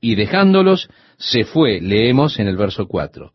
Y 0.00 0.14
dejándolos, 0.14 0.88
se 1.16 1.44
fue, 1.44 1.80
leemos 1.80 2.38
en 2.38 2.46
el 2.46 2.56
verso 2.56 2.86
4. 2.86 3.32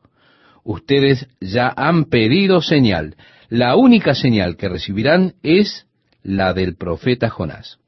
Ustedes 0.64 1.28
ya 1.42 1.74
han 1.76 2.06
pedido 2.06 2.62
señal. 2.62 3.18
La 3.50 3.76
única 3.76 4.16
señal 4.16 4.56
que 4.56 4.70
recibirán 4.70 5.34
es 5.44 5.88
la 6.24 6.54
del 6.54 6.78
profeta 6.78 7.30
Jonás. 7.30 7.79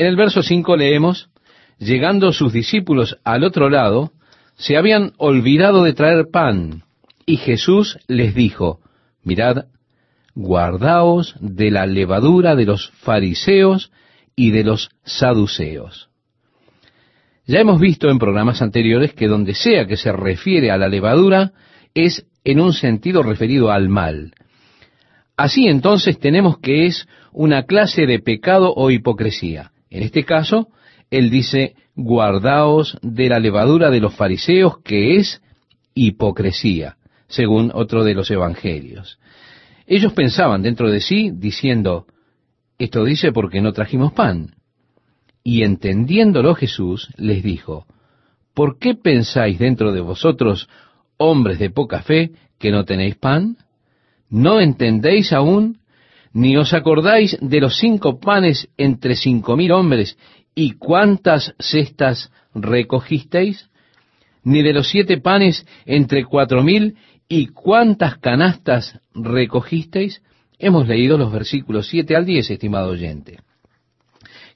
En 0.00 0.06
el 0.06 0.16
verso 0.16 0.42
5 0.42 0.78
leemos, 0.78 1.28
llegando 1.78 2.32
sus 2.32 2.54
discípulos 2.54 3.18
al 3.22 3.44
otro 3.44 3.68
lado, 3.68 4.12
se 4.56 4.78
habían 4.78 5.12
olvidado 5.18 5.84
de 5.84 5.92
traer 5.92 6.28
pan, 6.32 6.84
y 7.26 7.36
Jesús 7.36 7.98
les 8.08 8.34
dijo, 8.34 8.80
mirad, 9.24 9.66
guardaos 10.34 11.34
de 11.38 11.70
la 11.70 11.84
levadura 11.84 12.56
de 12.56 12.64
los 12.64 12.88
fariseos 12.92 13.92
y 14.34 14.52
de 14.52 14.64
los 14.64 14.88
saduceos. 15.04 16.08
Ya 17.44 17.60
hemos 17.60 17.78
visto 17.78 18.08
en 18.08 18.18
programas 18.18 18.62
anteriores 18.62 19.12
que 19.12 19.28
donde 19.28 19.52
sea 19.52 19.84
que 19.86 19.98
se 19.98 20.12
refiere 20.12 20.70
a 20.70 20.78
la 20.78 20.88
levadura 20.88 21.52
es 21.92 22.24
en 22.44 22.60
un 22.60 22.72
sentido 22.72 23.22
referido 23.22 23.70
al 23.70 23.90
mal. 23.90 24.32
Así 25.36 25.66
entonces 25.66 26.18
tenemos 26.18 26.58
que 26.58 26.86
es 26.86 27.06
una 27.32 27.64
clase 27.64 28.06
de 28.06 28.18
pecado 28.18 28.72
o 28.74 28.90
hipocresía. 28.90 29.72
En 29.90 30.02
este 30.02 30.24
caso, 30.24 30.68
él 31.10 31.30
dice, 31.30 31.74
guardaos 31.96 32.96
de 33.02 33.28
la 33.28 33.40
levadura 33.40 33.90
de 33.90 34.00
los 34.00 34.14
fariseos, 34.14 34.78
que 34.78 35.16
es 35.16 35.42
hipocresía, 35.94 36.96
según 37.26 37.72
otro 37.74 38.04
de 38.04 38.14
los 38.14 38.30
evangelios. 38.30 39.18
Ellos 39.86 40.12
pensaban 40.12 40.62
dentro 40.62 40.88
de 40.90 41.00
sí, 41.00 41.32
diciendo, 41.34 42.06
esto 42.78 43.04
dice 43.04 43.32
porque 43.32 43.60
no 43.60 43.72
trajimos 43.72 44.12
pan. 44.12 44.54
Y 45.42 45.64
entendiéndolo 45.64 46.54
Jesús 46.54 47.08
les 47.16 47.42
dijo, 47.42 47.86
¿por 48.54 48.78
qué 48.78 48.94
pensáis 48.94 49.58
dentro 49.58 49.92
de 49.92 50.00
vosotros, 50.00 50.68
hombres 51.16 51.58
de 51.58 51.70
poca 51.70 52.02
fe, 52.02 52.30
que 52.58 52.70
no 52.70 52.84
tenéis 52.84 53.16
pan? 53.16 53.56
¿No 54.28 54.60
entendéis 54.60 55.32
aún? 55.32 55.79
¿Ni 56.32 56.56
os 56.56 56.72
acordáis 56.72 57.36
de 57.40 57.60
los 57.60 57.78
cinco 57.78 58.20
panes 58.20 58.68
entre 58.76 59.16
cinco 59.16 59.56
mil 59.56 59.72
hombres 59.72 60.16
y 60.54 60.72
cuántas 60.72 61.54
cestas 61.58 62.30
recogisteis? 62.54 63.68
¿Ni 64.42 64.62
de 64.62 64.72
los 64.72 64.88
siete 64.88 65.18
panes 65.18 65.66
entre 65.86 66.24
cuatro 66.24 66.62
mil 66.62 66.96
¿Y 67.32 67.46
cuántas 67.46 68.18
canastas 68.18 69.00
recogisteis? 69.14 70.20
Hemos 70.58 70.88
leído 70.88 71.16
los 71.16 71.30
versículos 71.30 71.86
7 71.86 72.16
al 72.16 72.26
10, 72.26 72.50
estimado 72.50 72.90
oyente. 72.90 73.38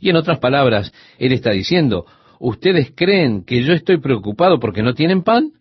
Y 0.00 0.10
en 0.10 0.16
otras 0.16 0.40
palabras, 0.40 0.92
Él 1.16 1.30
está 1.30 1.52
diciendo, 1.52 2.04
¿ustedes 2.40 2.92
creen 2.92 3.44
que 3.44 3.62
yo 3.62 3.74
estoy 3.74 3.98
preocupado 3.98 4.58
porque 4.58 4.82
no 4.82 4.92
tienen 4.92 5.22
pan? 5.22 5.52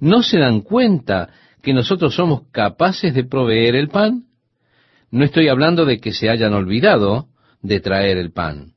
¿No 0.00 0.24
se 0.24 0.40
dan 0.40 0.62
cuenta 0.62 1.28
que 1.62 1.72
nosotros 1.72 2.16
somos 2.16 2.42
capaces 2.50 3.14
de 3.14 3.22
proveer 3.22 3.76
el 3.76 3.88
pan? 3.88 4.24
No 5.10 5.24
estoy 5.24 5.48
hablando 5.48 5.84
de 5.84 5.98
que 5.98 6.12
se 6.12 6.30
hayan 6.30 6.54
olvidado 6.54 7.26
de 7.62 7.80
traer 7.80 8.16
el 8.16 8.32
pan. 8.32 8.72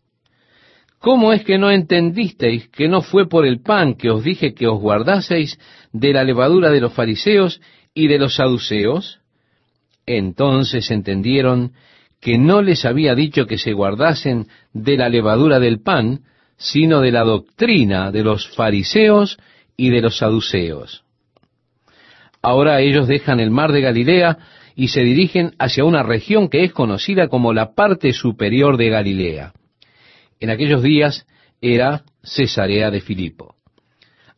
¿Cómo 1.00 1.34
es 1.34 1.44
que 1.44 1.58
no 1.58 1.70
entendisteis 1.70 2.70
que 2.70 2.88
no 2.88 3.02
fue 3.02 3.28
por 3.28 3.46
el 3.46 3.62
pan 3.62 3.96
que 3.96 4.10
os 4.10 4.24
dije 4.24 4.54
que 4.54 4.68
os 4.68 4.80
guardaseis 4.80 5.60
de 5.92 6.14
la 6.14 6.24
levadura 6.24 6.70
de 6.70 6.80
los 6.80 6.94
fariseos 6.94 7.62
y 7.94 8.08
de 8.08 8.18
los 8.18 8.36
saduceos? 8.36 9.20
Entonces 10.06 10.90
entendieron 10.92 11.74
que 12.22 12.38
no 12.38 12.62
les 12.62 12.86
había 12.86 13.16
dicho 13.16 13.46
que 13.46 13.58
se 13.58 13.74
guardasen 13.74 14.48
de 14.72 14.96
la 14.96 15.10
levadura 15.10 15.60
del 15.60 15.82
pan, 15.82 16.22
sino 16.56 17.02
de 17.02 17.12
la 17.12 17.24
doctrina 17.24 18.12
de 18.12 18.24
los 18.24 18.48
fariseos 18.56 19.38
y 19.76 19.90
de 19.90 20.02
los 20.02 20.18
saduceos. 20.18 21.04
Ahora 22.42 22.80
ellos 22.80 23.08
dejan 23.08 23.40
el 23.42 23.52
mar 23.52 23.74
de 23.74 23.82
Galilea 23.82 24.38
y 24.76 24.90
se 24.90 25.02
dirigen 25.02 25.54
hacia 25.60 25.84
una 25.86 26.04
región 26.04 26.50
que 26.50 26.64
es 26.64 26.74
conocida 26.74 27.28
como 27.28 27.54
la 27.54 27.74
parte 27.74 28.14
superior 28.14 28.78
de 28.78 28.90
Galilea 28.90 29.54
en 30.44 30.50
aquellos 30.50 30.84
días 30.84 31.26
era 31.62 32.04
Cesarea 32.22 32.92
de 32.92 33.00
Filipo. 33.00 33.56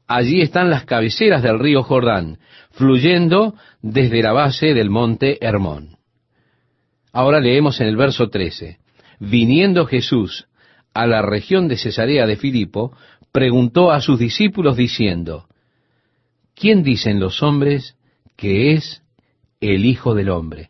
Allí 0.08 0.42
están 0.42 0.70
las 0.70 0.86
cabeceras 0.86 1.42
del 1.42 1.58
río 1.58 1.82
Jordán, 1.82 2.38
fluyendo 2.70 3.56
desde 3.82 4.22
la 4.22 4.32
base 4.32 4.76
del 4.76 4.92
monte 4.92 5.44
Hermón. 5.44 5.98
Ahora 7.12 7.40
leemos 7.40 7.82
en 7.82 7.88
el 7.88 7.98
verso 7.98 8.30
13, 8.30 8.78
viniendo 9.20 9.88
Jesús 9.88 10.48
a 10.94 11.08
la 11.08 11.24
región 11.24 11.68
de 11.68 11.78
Cesarea 11.78 12.28
de 12.28 12.36
Filipo, 12.36 12.96
preguntó 13.32 13.92
a 13.92 14.00
sus 14.00 14.20
discípulos 14.20 14.78
diciendo, 14.78 15.48
¿quién 16.54 16.84
dicen 16.84 17.20
los 17.20 17.42
hombres 17.42 17.98
que 18.38 18.74
es 18.74 19.02
el 19.74 19.86
Hijo 19.86 20.14
del 20.14 20.30
Hombre? 20.30 20.70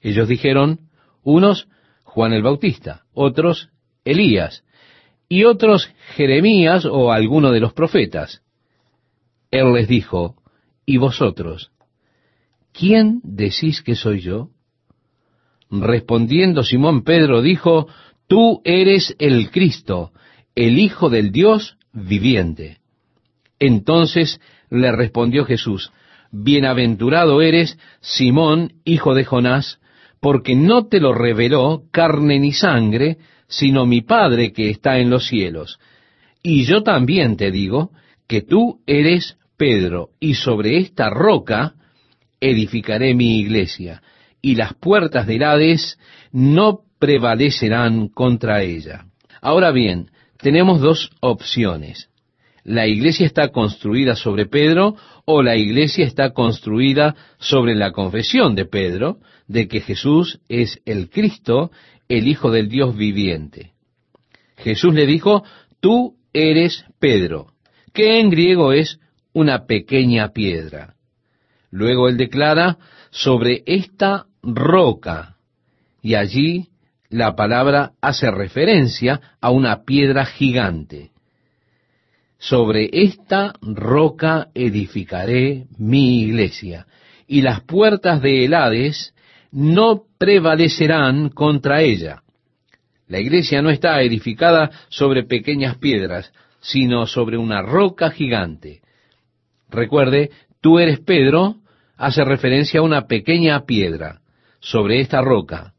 Ellos 0.00 0.28
dijeron, 0.28 0.88
unos 1.22 1.68
Juan 2.02 2.32
el 2.32 2.42
Bautista, 2.42 3.04
otros 3.12 3.70
Elías, 4.04 4.64
y 5.28 5.44
otros 5.44 5.90
Jeremías 6.14 6.84
o 6.84 7.12
alguno 7.12 7.52
de 7.52 7.60
los 7.60 7.72
profetas. 7.72 8.42
Él 9.50 9.72
les 9.72 9.88
dijo, 9.88 10.36
¿y 10.84 10.98
vosotros? 10.98 11.72
¿Quién 12.72 13.20
decís 13.22 13.82
que 13.82 13.94
soy 13.94 14.20
yo? 14.20 14.50
Respondiendo 15.70 16.62
Simón 16.62 17.02
Pedro 17.02 17.40
dijo, 17.40 17.86
Tú 18.26 18.60
eres 18.64 19.14
el 19.18 19.50
Cristo, 19.50 20.12
el 20.54 20.78
Hijo 20.78 21.08
del 21.10 21.32
Dios 21.32 21.76
viviente. 21.92 22.78
Entonces 23.58 24.40
le 24.70 24.90
respondió 24.92 25.44
Jesús, 25.44 25.92
Bienaventurado 26.32 27.42
eres, 27.42 27.78
Simón, 28.00 28.72
hijo 28.84 29.14
de 29.14 29.24
Jonás, 29.24 29.78
porque 30.18 30.54
no 30.56 30.86
te 30.86 30.98
lo 30.98 31.12
reveló 31.12 31.82
carne 31.90 32.38
ni 32.38 32.52
sangre, 32.52 33.18
sino 33.48 33.84
mi 33.84 34.00
Padre 34.00 34.52
que 34.52 34.70
está 34.70 34.98
en 34.98 35.10
los 35.10 35.26
cielos. 35.26 35.78
Y 36.42 36.64
yo 36.64 36.82
también 36.82 37.36
te 37.36 37.50
digo 37.50 37.90
que 38.26 38.40
tú 38.40 38.80
eres 38.86 39.36
Pedro, 39.58 40.08
y 40.18 40.34
sobre 40.34 40.78
esta 40.78 41.10
roca 41.10 41.74
edificaré 42.40 43.14
mi 43.14 43.38
iglesia, 43.38 44.02
y 44.40 44.54
las 44.54 44.74
puertas 44.74 45.26
del 45.26 45.42
Hades 45.42 45.98
no 46.32 46.80
prevalecerán 46.98 48.08
contra 48.08 48.62
ella. 48.62 49.06
Ahora 49.42 49.70
bien, 49.70 50.10
tenemos 50.38 50.80
dos 50.80 51.10
opciones. 51.20 52.08
La 52.64 52.86
iglesia 52.86 53.26
está 53.26 53.48
construida 53.48 54.14
sobre 54.14 54.46
Pedro 54.46 54.96
o 55.24 55.42
la 55.42 55.56
iglesia 55.56 56.06
está 56.06 56.32
construida 56.32 57.16
sobre 57.38 57.74
la 57.74 57.90
confesión 57.90 58.54
de 58.54 58.66
Pedro 58.66 59.18
de 59.48 59.66
que 59.66 59.80
Jesús 59.80 60.40
es 60.48 60.80
el 60.84 61.10
Cristo, 61.10 61.72
el 62.08 62.28
Hijo 62.28 62.50
del 62.50 62.68
Dios 62.68 62.96
viviente. 62.96 63.72
Jesús 64.58 64.94
le 64.94 65.06
dijo, 65.06 65.42
tú 65.80 66.14
eres 66.32 66.84
Pedro, 67.00 67.48
que 67.92 68.20
en 68.20 68.30
griego 68.30 68.72
es 68.72 69.00
una 69.32 69.66
pequeña 69.66 70.28
piedra. 70.28 70.94
Luego 71.70 72.08
él 72.08 72.16
declara, 72.16 72.78
sobre 73.10 73.62
esta 73.66 74.26
roca, 74.42 75.36
y 76.00 76.14
allí 76.14 76.68
la 77.08 77.34
palabra 77.34 77.92
hace 78.00 78.30
referencia 78.30 79.20
a 79.40 79.50
una 79.50 79.84
piedra 79.84 80.24
gigante. 80.24 81.11
Sobre 82.42 82.90
esta 82.92 83.52
roca 83.62 84.48
edificaré 84.52 85.66
mi 85.78 86.22
iglesia, 86.22 86.88
y 87.28 87.40
las 87.40 87.60
puertas 87.60 88.20
de 88.20 88.44
Helades 88.44 89.14
no 89.52 90.06
prevalecerán 90.18 91.28
contra 91.28 91.82
ella. 91.82 92.24
La 93.06 93.20
iglesia 93.20 93.62
no 93.62 93.70
está 93.70 94.02
edificada 94.02 94.72
sobre 94.88 95.22
pequeñas 95.22 95.78
piedras, 95.78 96.32
sino 96.58 97.06
sobre 97.06 97.36
una 97.36 97.62
roca 97.62 98.10
gigante. 98.10 98.80
Recuerde, 99.70 100.32
tú 100.60 100.80
eres 100.80 100.98
Pedro, 100.98 101.58
hace 101.96 102.24
referencia 102.24 102.80
a 102.80 102.82
una 102.82 103.06
pequeña 103.06 103.66
piedra. 103.66 104.20
Sobre 104.58 104.98
esta 104.98 105.20
roca, 105.20 105.74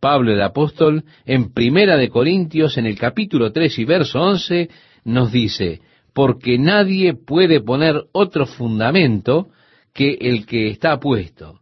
Pablo 0.00 0.32
el 0.32 0.42
apóstol, 0.42 1.04
en 1.24 1.52
Primera 1.52 1.96
de 1.96 2.08
Corintios, 2.08 2.78
en 2.78 2.86
el 2.86 2.98
capítulo 2.98 3.52
3 3.52 3.78
y 3.78 3.84
verso 3.84 4.20
11, 4.20 4.70
nos 5.04 5.30
dice, 5.30 5.80
porque 6.14 6.58
nadie 6.58 7.14
puede 7.14 7.60
poner 7.60 8.04
otro 8.12 8.46
fundamento 8.46 9.48
que 9.92 10.16
el 10.20 10.46
que 10.46 10.68
está 10.68 10.98
puesto. 10.98 11.60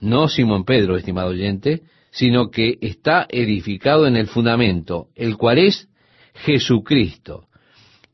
No 0.00 0.28
Simón 0.28 0.64
Pedro, 0.64 0.96
estimado 0.96 1.30
oyente, 1.30 1.82
sino 2.10 2.50
que 2.50 2.78
está 2.80 3.26
edificado 3.28 4.06
en 4.06 4.16
el 4.16 4.26
fundamento, 4.26 5.08
el 5.14 5.36
cual 5.36 5.58
es 5.58 5.88
Jesucristo. 6.34 7.46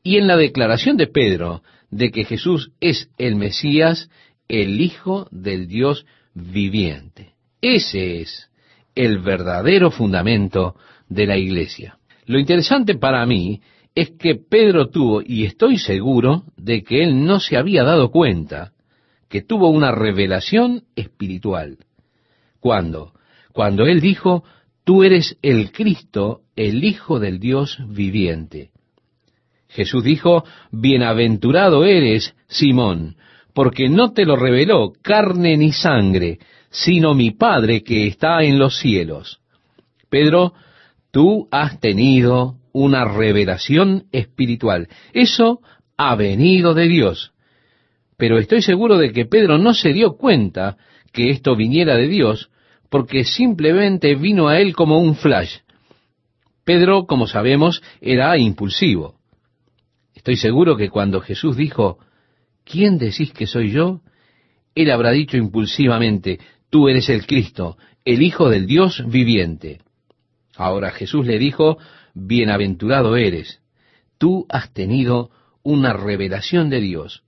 Y 0.03 0.17
en 0.17 0.27
la 0.27 0.37
declaración 0.37 0.97
de 0.97 1.07
Pedro 1.07 1.61
de 1.91 2.11
que 2.11 2.23
Jesús 2.23 2.71
es 2.79 3.09
el 3.17 3.35
Mesías, 3.35 4.09
el 4.47 4.79
Hijo 4.79 5.27
del 5.31 5.67
Dios 5.67 6.05
viviente. 6.33 7.33
Ese 7.61 8.21
es 8.21 8.49
el 8.95 9.19
verdadero 9.19 9.91
fundamento 9.91 10.75
de 11.09 11.25
la 11.25 11.37
iglesia. 11.37 11.97
Lo 12.25 12.39
interesante 12.39 12.95
para 12.95 13.25
mí 13.25 13.61
es 13.99 14.11
que 14.11 14.35
Pedro 14.35 14.89
tuvo, 14.89 15.21
y 15.21 15.45
estoy 15.45 15.77
seguro 15.77 16.43
de 16.55 16.83
que 16.83 17.03
él 17.03 17.25
no 17.25 17.39
se 17.39 17.57
había 17.57 17.83
dado 17.83 18.11
cuenta, 18.11 18.71
que 19.27 19.41
tuvo 19.41 19.69
una 19.69 19.91
revelación 19.91 20.83
espiritual. 20.95 21.77
¿Cuándo? 22.59 23.13
Cuando 23.51 23.85
él 23.85 23.99
dijo, 23.99 24.43
tú 24.85 25.03
eres 25.03 25.37
el 25.41 25.71
Cristo, 25.71 26.41
el 26.55 26.83
Hijo 26.83 27.19
del 27.19 27.39
Dios 27.39 27.77
viviente. 27.87 28.71
Jesús 29.67 30.03
dijo, 30.03 30.45
bienaventurado 30.71 31.85
eres, 31.85 32.35
Simón, 32.47 33.17
porque 33.53 33.89
no 33.89 34.13
te 34.13 34.25
lo 34.25 34.35
reveló 34.35 34.93
carne 35.01 35.57
ni 35.57 35.73
sangre, 35.73 36.39
sino 36.69 37.13
mi 37.13 37.31
Padre 37.31 37.83
que 37.83 38.07
está 38.07 38.43
en 38.43 38.57
los 38.57 38.79
cielos. 38.79 39.41
Pedro, 40.09 40.53
tú 41.11 41.47
has 41.51 41.79
tenido 41.79 42.58
una 42.73 43.05
revelación 43.05 44.05
espiritual. 44.11 44.87
Eso 45.13 45.61
ha 45.97 46.15
venido 46.15 46.73
de 46.73 46.87
Dios. 46.87 47.33
Pero 48.17 48.37
estoy 48.37 48.61
seguro 48.61 48.97
de 48.97 49.11
que 49.11 49.25
Pedro 49.25 49.57
no 49.57 49.73
se 49.73 49.93
dio 49.93 50.17
cuenta 50.17 50.77
que 51.11 51.29
esto 51.29 51.55
viniera 51.55 51.95
de 51.95 52.07
Dios, 52.07 52.49
porque 52.89 53.23
simplemente 53.23 54.15
vino 54.15 54.47
a 54.47 54.59
él 54.59 54.75
como 54.75 54.99
un 54.99 55.15
flash. 55.15 55.57
Pedro, 56.63 57.05
como 57.05 57.27
sabemos, 57.27 57.81
era 58.01 58.37
impulsivo. 58.37 59.15
Estoy 60.13 60.35
seguro 60.35 60.75
que 60.75 60.89
cuando 60.89 61.21
Jesús 61.21 61.55
dijo, 61.55 61.97
¿quién 62.63 62.97
decís 62.97 63.31
que 63.31 63.47
soy 63.47 63.71
yo? 63.71 64.01
Él 64.75 64.91
habrá 64.91 65.11
dicho 65.11 65.37
impulsivamente, 65.37 66.39
tú 66.69 66.89
eres 66.89 67.09
el 67.09 67.25
Cristo, 67.25 67.77
el 68.05 68.21
Hijo 68.21 68.49
del 68.49 68.67
Dios 68.67 69.03
viviente. 69.07 69.79
Ahora 70.55 70.91
Jesús 70.91 71.25
le 71.25 71.39
dijo, 71.39 71.77
bienaventurado 72.19 73.15
eres, 73.15 73.59
tú 74.17 74.45
has 74.49 74.73
tenido 74.73 75.29
una 75.63 75.93
revelación 75.93 76.69
de 76.69 76.81
Dios. 76.81 77.23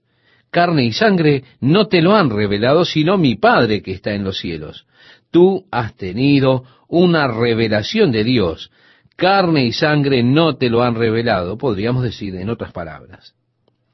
Carne 0.50 0.84
y 0.84 0.92
sangre 0.92 1.44
no 1.60 1.88
te 1.88 2.02
lo 2.02 2.16
han 2.16 2.30
revelado, 2.30 2.84
sino 2.84 3.18
mi 3.18 3.36
Padre 3.36 3.82
que 3.82 3.94
está 3.94 4.14
en 4.14 4.24
los 4.24 4.40
cielos. 4.40 4.86
Tú 5.32 5.66
has 5.72 5.96
tenido 5.96 6.66
una 6.90 7.28
revelación 7.28 8.12
de 8.12 8.24
Dios. 8.24 8.70
Carne 9.16 9.66
y 9.66 9.72
sangre 9.72 10.24
no 10.24 10.58
te 10.58 10.70
lo 10.70 10.84
han 10.84 10.96
revelado, 10.96 11.58
podríamos 11.58 12.04
decir 12.04 12.36
en 12.36 12.50
otras 12.50 12.72
palabras. 12.74 13.34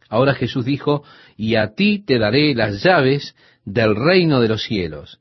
Ahora 0.09 0.33
Jesús 0.33 0.65
dijo, 0.65 1.03
y 1.35 1.55
a 1.55 1.75
ti 1.75 1.99
te 1.99 2.17
daré 2.17 2.55
las 2.55 2.81
llaves 2.81 3.35
del 3.65 3.95
reino 3.95 4.39
de 4.39 4.47
los 4.47 4.63
cielos 4.63 5.19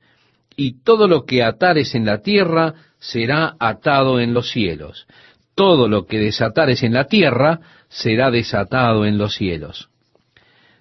y 0.57 0.83
todo 0.83 1.07
lo 1.07 1.25
que 1.25 1.43
atares 1.43 1.95
en 1.95 2.07
la 2.07 2.23
tierra 2.23 2.75
será 2.99 3.55
atado 3.61 4.19
en 4.19 4.33
los 4.33 4.51
cielos. 4.51 5.07
Todo 5.57 5.89
lo 5.89 6.07
que 6.07 6.21
desatares 6.21 6.85
en 6.85 6.93
la 6.93 7.07
tierra 7.07 7.61
será 7.89 8.31
desatado 8.31 9.05
en 9.05 9.19
los 9.19 9.35
cielos. 9.35 9.89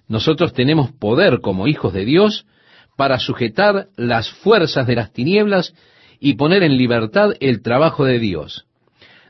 Nosotros 0.06 0.52
tenemos 0.52 0.92
poder 0.92 1.40
como 1.40 1.66
hijos 1.66 1.92
de 1.92 2.04
Dios 2.04 2.46
para 2.94 3.18
sujetar 3.18 3.88
las 3.96 4.30
fuerzas 4.30 4.86
de 4.86 4.94
las 4.94 5.12
tinieblas 5.12 5.74
y 6.20 6.34
poner 6.34 6.62
en 6.62 6.76
libertad 6.76 7.30
el 7.40 7.62
trabajo 7.62 8.04
de 8.04 8.18
Dios. 8.18 8.66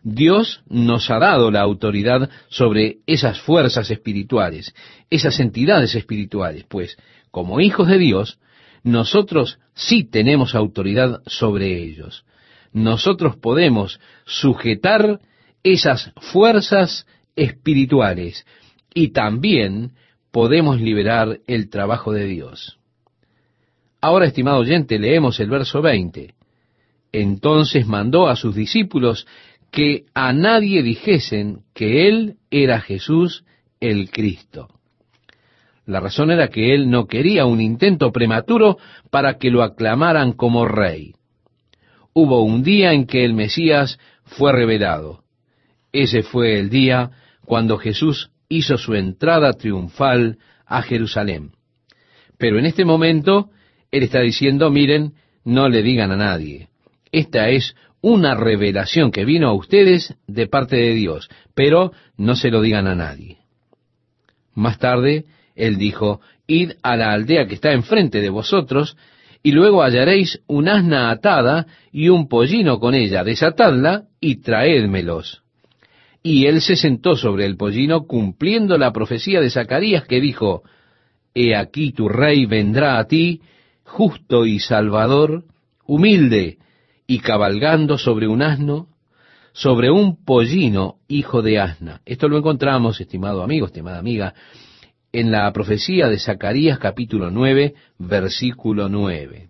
Dios 0.03 0.63
nos 0.69 1.11
ha 1.11 1.19
dado 1.19 1.51
la 1.51 1.63
autoridad 1.63 2.29
sobre 2.49 2.99
esas 3.07 3.41
fuerzas 3.41 3.91
espirituales, 3.91 4.75
esas 5.11 5.41
entidades 5.41 5.95
espirituales, 5.95 6.65
pues 6.69 6.97
como 7.31 7.61
hijos 7.61 7.89
de 7.89 7.99
Dios 7.99 8.39
nosotros 8.83 9.59
sí 9.75 10.05
tenemos 10.05 10.55
autoridad 10.55 11.21
sobre 11.27 11.83
ellos. 11.83 12.25
Nosotros 12.73 13.37
podemos 13.37 14.01
sujetar 14.25 15.21
esas 15.73 16.13
fuerzas 16.21 17.07
espirituales 17.35 18.47
y 18.95 19.09
también 19.09 19.93
podemos 20.31 20.81
liberar 20.81 21.41
el 21.49 21.69
trabajo 21.71 22.13
de 22.13 22.27
Dios. 22.27 22.79
Ahora, 24.01 24.27
estimado 24.27 24.59
oyente, 24.59 24.99
leemos 24.99 25.41
el 25.41 25.51
verso 25.51 25.83
20. 25.83 26.35
Entonces 27.13 27.87
mandó 27.87 28.29
a 28.29 28.37
sus 28.37 28.55
discípulos 28.55 29.27
que 29.73 30.05
a 30.15 30.33
nadie 30.33 30.83
dijesen 30.83 31.63
que 31.75 32.09
Él 32.09 32.37
era 32.51 32.81
Jesús 32.81 33.45
el 33.81 34.11
Cristo. 34.11 34.69
La 35.85 36.01
razón 36.01 36.31
era 36.31 36.49
que 36.49 36.75
él 36.75 36.91
no 36.91 37.07
quería 37.07 37.47
un 37.47 37.61
intento 37.61 38.11
prematuro 38.11 38.79
para 39.11 39.39
que 39.39 39.51
lo 39.51 39.63
aclamaran 39.63 40.33
como 40.33 40.67
rey. 40.67 41.15
Hubo 42.13 42.43
un 42.43 42.63
día 42.63 42.93
en 42.93 43.07
que 43.07 43.25
el 43.25 43.35
Mesías 43.35 43.99
fue 44.25 44.53
revelado. 44.53 45.26
Ese 45.97 46.23
fue 46.23 46.59
el 46.59 46.69
día 46.69 47.11
cuando 47.47 47.79
Jesús 47.79 48.31
hizo 48.51 48.77
su 48.77 48.95
entrada 48.95 49.55
triunfal 49.55 50.37
a 50.67 50.83
Jerusalén. 50.83 51.53
Pero 52.37 52.59
en 52.59 52.67
este 52.67 52.85
momento, 52.85 53.49
Él 53.91 54.03
está 54.03 54.21
diciendo, 54.21 54.71
miren, 54.71 55.15
no 55.43 55.71
le 55.71 55.83
digan 55.83 56.13
a 56.13 56.17
nadie. 56.17 56.69
Esta 57.13 57.49
es 57.49 57.75
una 58.03 58.35
revelación 58.35 59.11
que 59.11 59.25
vino 59.25 59.49
a 59.49 59.55
ustedes 59.55 60.15
de 60.27 60.47
parte 60.47 60.77
de 60.77 60.93
Dios, 60.93 61.31
pero 61.55 61.93
no 62.19 62.37
se 62.37 62.51
lo 62.51 62.61
digan 62.61 62.87
a 62.89 62.95
nadie. 62.95 63.39
Más 64.55 64.79
tarde, 64.79 65.25
él 65.55 65.79
dijo, 65.79 66.21
Id 66.47 66.73
a 66.83 66.97
la 66.97 67.13
aldea 67.13 67.47
que 67.47 67.55
está 67.55 67.73
enfrente 67.73 68.21
de 68.21 68.29
vosotros, 68.29 68.99
y 69.43 69.53
luego 69.53 69.83
hallaréis 69.83 70.43
un 70.47 70.69
asna 70.69 71.11
atada 71.11 71.67
y 71.91 72.11
un 72.11 72.29
pollino 72.29 72.81
con 72.81 72.95
ella, 72.95 73.25
desatadla 73.25 74.09
y 74.21 74.43
traédmelos. 74.43 75.46
Y 76.29 76.47
él 76.47 76.61
se 76.61 76.75
sentó 76.75 77.15
sobre 77.15 77.47
el 77.47 77.57
pollino 77.57 78.09
cumpliendo 78.09 78.77
la 78.79 78.93
profecía 78.93 79.41
de 79.41 79.49
Zacarías 79.49 80.09
que 80.09 80.21
dijo, 80.21 80.65
He 81.37 81.55
aquí 81.55 81.93
tu 81.93 82.09
rey 82.09 82.47
vendrá 82.47 82.99
a 82.99 83.07
ti, 83.07 83.43
justo 83.85 84.45
y 84.45 84.59
salvador, 84.59 85.45
humilde 85.87 86.59
y 87.07 87.21
cabalgando 87.21 87.97
sobre 87.97 88.27
un 88.27 88.43
asno, 88.43 88.89
sobre 89.53 89.89
un 89.89 90.25
pollino 90.25 90.97
hijo 91.07 91.43
de 91.43 91.61
asna. 91.61 92.01
Esto 92.05 92.27
lo 92.27 92.39
encontramos, 92.39 93.01
estimado 93.01 93.45
amigo, 93.45 93.67
estimada 93.67 94.01
amiga, 94.01 94.35
en 95.13 95.31
la 95.31 95.53
profecía 95.53 96.09
de 96.09 96.19
Zacarías 96.19 96.81
capítulo 96.81 97.31
9, 97.31 97.75
versículo 97.99 98.89
9. 98.89 99.49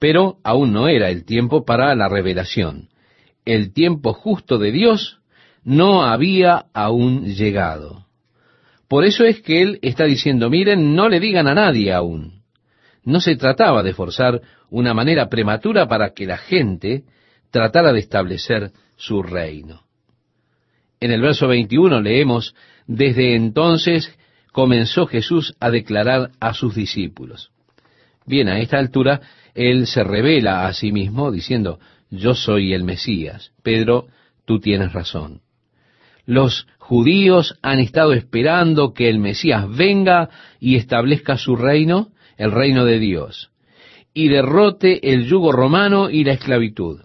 Pero 0.00 0.38
aún 0.42 0.72
no 0.72 0.88
era 0.88 1.08
el 1.08 1.24
tiempo 1.24 1.64
para 1.64 1.94
la 1.94 2.08
revelación. 2.08 2.88
El 3.44 3.72
tiempo 3.72 4.12
justo 4.12 4.58
de 4.58 4.72
Dios 4.72 5.20
no 5.66 6.04
había 6.04 6.66
aún 6.72 7.24
llegado. 7.24 8.06
Por 8.86 9.04
eso 9.04 9.24
es 9.24 9.42
que 9.42 9.62
él 9.62 9.80
está 9.82 10.04
diciendo, 10.04 10.48
miren, 10.48 10.94
no 10.94 11.08
le 11.08 11.18
digan 11.18 11.48
a 11.48 11.54
nadie 11.54 11.92
aún. 11.92 12.44
No 13.02 13.18
se 13.18 13.34
trataba 13.34 13.82
de 13.82 13.92
forzar 13.92 14.40
una 14.70 14.94
manera 14.94 15.28
prematura 15.28 15.88
para 15.88 16.14
que 16.14 16.24
la 16.24 16.38
gente 16.38 17.02
tratara 17.50 17.92
de 17.92 17.98
establecer 17.98 18.70
su 18.94 19.24
reino. 19.24 19.82
En 21.00 21.10
el 21.10 21.20
verso 21.20 21.48
21 21.48 22.00
leemos, 22.00 22.54
desde 22.86 23.34
entonces 23.34 24.16
comenzó 24.52 25.06
Jesús 25.08 25.56
a 25.58 25.70
declarar 25.70 26.30
a 26.38 26.54
sus 26.54 26.76
discípulos. 26.76 27.50
Bien, 28.24 28.48
a 28.48 28.60
esta 28.60 28.78
altura 28.78 29.20
él 29.52 29.88
se 29.88 30.04
revela 30.04 30.68
a 30.68 30.72
sí 30.72 30.92
mismo 30.92 31.32
diciendo, 31.32 31.80
yo 32.08 32.34
soy 32.34 32.72
el 32.72 32.84
Mesías. 32.84 33.50
Pedro, 33.64 34.06
tú 34.44 34.60
tienes 34.60 34.92
razón. 34.92 35.40
Los 36.26 36.66
judíos 36.78 37.56
han 37.62 37.78
estado 37.78 38.12
esperando 38.12 38.92
que 38.92 39.08
el 39.08 39.20
Mesías 39.20 39.64
venga 39.74 40.28
y 40.60 40.76
establezca 40.76 41.38
su 41.38 41.56
reino, 41.56 42.10
el 42.36 42.50
reino 42.50 42.84
de 42.84 42.98
Dios, 42.98 43.50
y 44.12 44.28
derrote 44.28 45.12
el 45.12 45.26
yugo 45.26 45.52
romano 45.52 46.10
y 46.10 46.24
la 46.24 46.32
esclavitud. 46.32 47.00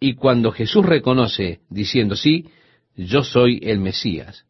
Y 0.00 0.14
cuando 0.14 0.50
Jesús 0.50 0.84
reconoce, 0.84 1.60
diciendo, 1.70 2.16
sí, 2.16 2.46
yo 2.96 3.22
soy 3.22 3.60
el 3.62 3.78
Mesías, 3.78 4.44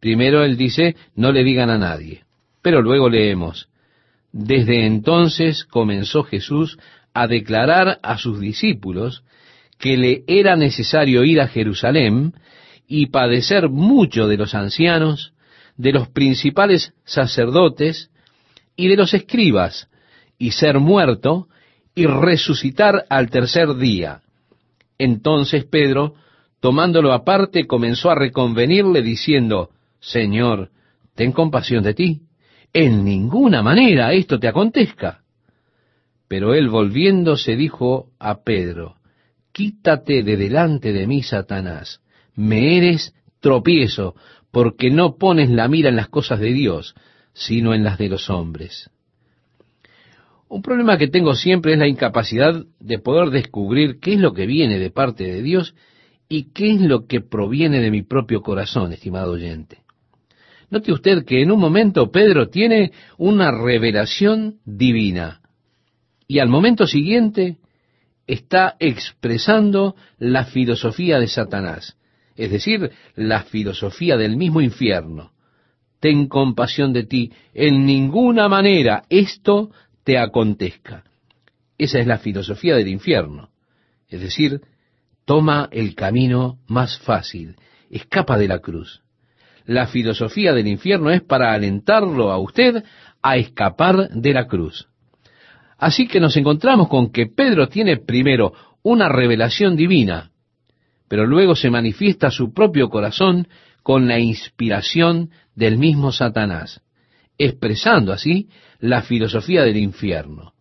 primero 0.00 0.44
él 0.44 0.56
dice, 0.56 0.96
no 1.14 1.32
le 1.32 1.44
digan 1.44 1.70
a 1.70 1.78
nadie. 1.78 2.24
Pero 2.62 2.82
luego 2.82 3.08
leemos, 3.08 3.68
desde 4.32 4.86
entonces 4.86 5.64
comenzó 5.64 6.24
Jesús 6.24 6.78
a 7.14 7.26
declarar 7.26 7.98
a 8.02 8.18
sus 8.18 8.40
discípulos 8.40 9.24
que 9.78 9.96
le 9.96 10.24
era 10.26 10.56
necesario 10.56 11.24
ir 11.24 11.40
a 11.40 11.48
Jerusalén 11.48 12.34
y 12.92 13.06
padecer 13.06 13.68
mucho 13.68 14.26
de 14.26 14.36
los 14.36 14.52
ancianos, 14.52 15.32
de 15.76 15.92
los 15.92 16.08
principales 16.08 16.92
sacerdotes 17.04 18.10
y 18.74 18.88
de 18.88 18.96
los 18.96 19.14
escribas, 19.14 19.88
y 20.38 20.50
ser 20.50 20.80
muerto 20.80 21.46
y 21.94 22.06
resucitar 22.06 23.04
al 23.08 23.30
tercer 23.30 23.76
día. 23.76 24.22
Entonces 24.98 25.66
Pedro, 25.66 26.14
tomándolo 26.58 27.12
aparte, 27.12 27.68
comenzó 27.68 28.10
a 28.10 28.16
reconvenirle 28.16 29.02
diciendo, 29.02 29.70
Señor, 30.00 30.70
ten 31.14 31.30
compasión 31.30 31.84
de 31.84 31.94
ti. 31.94 32.22
En 32.72 33.04
ninguna 33.04 33.62
manera 33.62 34.12
esto 34.14 34.40
te 34.40 34.48
acontezca. 34.48 35.20
Pero 36.26 36.54
él 36.54 36.68
volviéndose 36.68 37.54
dijo 37.54 38.08
a 38.18 38.42
Pedro, 38.42 38.96
Quítate 39.52 40.24
de 40.24 40.36
delante 40.36 40.92
de 40.92 41.06
mí, 41.06 41.22
Satanás 41.22 42.00
me 42.34 42.76
eres 42.76 43.14
tropiezo, 43.40 44.14
porque 44.50 44.90
no 44.90 45.16
pones 45.16 45.50
la 45.50 45.68
mira 45.68 45.88
en 45.88 45.96
las 45.96 46.08
cosas 46.08 46.40
de 46.40 46.52
Dios, 46.52 46.94
sino 47.32 47.74
en 47.74 47.84
las 47.84 47.98
de 47.98 48.08
los 48.08 48.30
hombres. 48.30 48.90
Un 50.48 50.62
problema 50.62 50.98
que 50.98 51.08
tengo 51.08 51.34
siempre 51.34 51.74
es 51.74 51.78
la 51.78 51.86
incapacidad 51.86 52.64
de 52.80 52.98
poder 52.98 53.30
descubrir 53.30 54.00
qué 54.00 54.14
es 54.14 54.20
lo 54.20 54.32
que 54.32 54.46
viene 54.46 54.78
de 54.78 54.90
parte 54.90 55.24
de 55.24 55.42
Dios 55.42 55.74
y 56.28 56.52
qué 56.52 56.72
es 56.72 56.80
lo 56.80 57.06
que 57.06 57.20
proviene 57.20 57.80
de 57.80 57.90
mi 57.90 58.02
propio 58.02 58.42
corazón, 58.42 58.92
estimado 58.92 59.32
oyente. 59.32 59.78
Note 60.68 60.92
usted 60.92 61.24
que 61.24 61.42
en 61.42 61.50
un 61.52 61.60
momento 61.60 62.10
Pedro 62.10 62.48
tiene 62.48 62.92
una 63.16 63.50
revelación 63.52 64.58
divina 64.64 65.40
y 66.26 66.38
al 66.38 66.48
momento 66.48 66.86
siguiente 66.86 67.58
está 68.26 68.76
expresando 68.78 69.96
la 70.18 70.44
filosofía 70.44 71.18
de 71.18 71.26
Satanás 71.26 71.96
es 72.40 72.50
decir, 72.50 72.90
la 73.16 73.42
filosofía 73.42 74.16
del 74.16 74.38
mismo 74.38 74.62
infierno. 74.62 75.32
Ten 76.00 76.26
compasión 76.26 76.94
de 76.94 77.04
ti, 77.04 77.32
en 77.52 77.84
ninguna 77.84 78.48
manera 78.48 79.04
esto 79.10 79.70
te 80.04 80.16
acontezca. 80.16 81.04
Esa 81.76 81.98
es 81.98 82.06
la 82.06 82.16
filosofía 82.16 82.76
del 82.76 82.88
infierno. 82.88 83.50
Es 84.08 84.22
decir, 84.22 84.62
toma 85.26 85.68
el 85.70 85.94
camino 85.94 86.58
más 86.66 86.98
fácil, 87.00 87.56
escapa 87.90 88.38
de 88.38 88.48
la 88.48 88.60
cruz. 88.60 89.02
La 89.66 89.86
filosofía 89.86 90.54
del 90.54 90.66
infierno 90.66 91.10
es 91.10 91.20
para 91.20 91.52
alentarlo 91.52 92.32
a 92.32 92.38
usted 92.38 92.82
a 93.22 93.36
escapar 93.36 94.08
de 94.08 94.32
la 94.32 94.46
cruz. 94.46 94.88
Así 95.76 96.08
que 96.08 96.20
nos 96.20 96.38
encontramos 96.38 96.88
con 96.88 97.12
que 97.12 97.26
Pedro 97.26 97.68
tiene 97.68 97.98
primero 97.98 98.54
una 98.82 99.10
revelación 99.10 99.76
divina, 99.76 100.30
pero 101.10 101.26
luego 101.26 101.56
se 101.56 101.70
manifiesta 101.70 102.30
su 102.30 102.54
propio 102.54 102.88
corazón 102.88 103.48
con 103.82 104.06
la 104.06 104.20
inspiración 104.20 105.30
del 105.56 105.76
mismo 105.76 106.12
Satanás, 106.12 106.82
expresando 107.36 108.12
así 108.12 108.48
la 108.78 109.02
filosofía 109.02 109.64
del 109.64 109.78
infierno. 109.78 110.52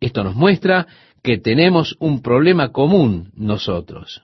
Esto 0.00 0.24
nos 0.24 0.36
muestra 0.36 0.86
que 1.22 1.36
tenemos 1.36 1.96
un 1.98 2.22
problema 2.22 2.72
común 2.72 3.30
nosotros, 3.36 4.22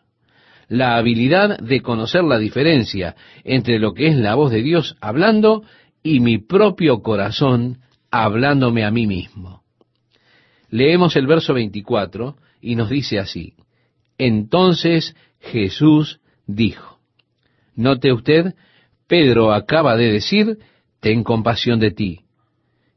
la 0.69 0.97
habilidad 0.97 1.59
de 1.59 1.83
conocer 1.83 2.25
la 2.25 2.39
diferencia 2.39 3.15
entre 3.45 3.79
lo 3.79 3.93
que 3.93 4.07
es 4.07 4.17
la 4.17 4.37
voz 4.37 4.51
de 4.51 4.63
Dios 4.63 4.97
hablando 5.03 5.63
y 6.03 6.21
mi 6.21 6.39
propio 6.39 7.03
corazón 7.03 7.81
hablándome 8.11 8.87
a 8.87 8.91
mí 8.91 9.07
mismo. 9.07 9.63
Leemos 10.71 11.17
el 11.17 11.27
verso 11.27 11.53
24 11.53 12.37
y 12.63 12.77
nos 12.77 12.89
dice 12.89 13.19
así, 13.19 13.53
entonces 14.21 15.15
Jesús 15.41 16.21
dijo. 16.47 16.99
Note 17.75 18.13
usted, 18.13 18.55
Pedro 19.07 19.53
acaba 19.53 19.97
de 19.97 20.13
decir, 20.13 20.59
ten 21.01 21.25
compasión 21.25 21.81
de 21.81 21.91
ti. 21.91 22.21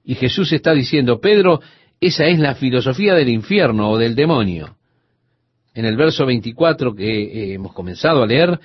Y 0.04 0.16
Jesús 0.16 0.52
está 0.52 0.74
diciendo, 0.74 1.20
Pedro, 1.20 1.62
esa 2.02 2.26
es 2.26 2.40
la 2.40 2.56
filosofía 2.56 3.14
del 3.14 3.30
infierno 3.30 3.90
o 3.90 3.98
del 3.98 4.16
demonio. 4.16 4.76
En 5.74 5.86
el 5.86 5.96
verso 5.96 6.26
24 6.26 6.94
que 6.94 7.24
eh, 7.24 7.54
hemos 7.54 7.74
comenzado 7.74 8.22
a 8.22 8.28
leer, 8.28 8.60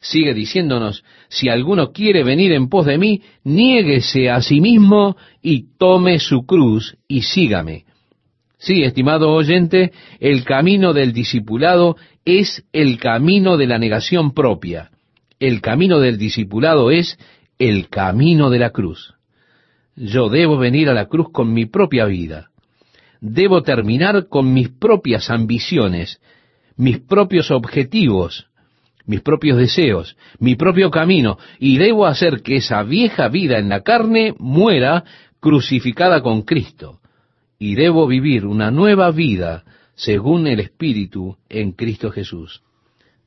sigue 0.00 0.32
diciéndonos, 0.32 1.04
si 1.28 1.48
alguno 1.48 1.92
quiere 1.92 2.22
venir 2.22 2.52
en 2.52 2.68
pos 2.68 2.86
de 2.86 2.96
mí, 2.96 3.22
niéguese 3.44 4.30
a 4.30 4.40
sí 4.40 4.60
mismo 4.60 5.16
y 5.42 5.76
tome 5.76 6.18
su 6.18 6.46
cruz 6.46 6.96
y 7.08 7.22
sígame. 7.22 7.84
Sí, 8.58 8.84
estimado 8.84 9.32
oyente, 9.32 9.92
el 10.18 10.44
camino 10.44 10.92
del 10.94 11.12
discipulado 11.12 11.96
es 12.24 12.64
el 12.72 12.98
camino 12.98 13.56
de 13.56 13.66
la 13.66 13.78
negación 13.78 14.32
propia. 14.32 14.90
El 15.38 15.60
camino 15.60 16.00
del 16.00 16.16
discipulado 16.16 16.90
es 16.90 17.18
el 17.58 17.88
camino 17.88 18.48
de 18.48 18.58
la 18.58 18.70
cruz. 18.70 19.14
Yo 19.94 20.28
debo 20.28 20.56
venir 20.56 20.88
a 20.88 20.94
la 20.94 21.06
cruz 21.06 21.28
con 21.32 21.52
mi 21.52 21.66
propia 21.66 22.06
vida. 22.06 22.48
Debo 23.20 23.62
terminar 23.62 24.28
con 24.28 24.52
mis 24.52 24.70
propias 24.70 25.30
ambiciones, 25.30 26.20
mis 26.76 26.98
propios 26.98 27.50
objetivos, 27.50 28.46
mis 29.06 29.20
propios 29.20 29.58
deseos, 29.58 30.16
mi 30.38 30.54
propio 30.54 30.90
camino, 30.90 31.38
y 31.58 31.78
debo 31.78 32.06
hacer 32.06 32.42
que 32.42 32.56
esa 32.56 32.82
vieja 32.82 33.28
vida 33.28 33.58
en 33.58 33.68
la 33.68 33.82
carne 33.82 34.34
muera 34.38 35.04
crucificada 35.40 36.22
con 36.22 36.42
Cristo. 36.42 37.00
Y 37.58 37.74
debo 37.74 38.06
vivir 38.06 38.46
una 38.46 38.70
nueva 38.70 39.10
vida 39.10 39.64
según 39.94 40.46
el 40.46 40.60
Espíritu 40.60 41.36
en 41.48 41.72
Cristo 41.72 42.10
Jesús. 42.10 42.62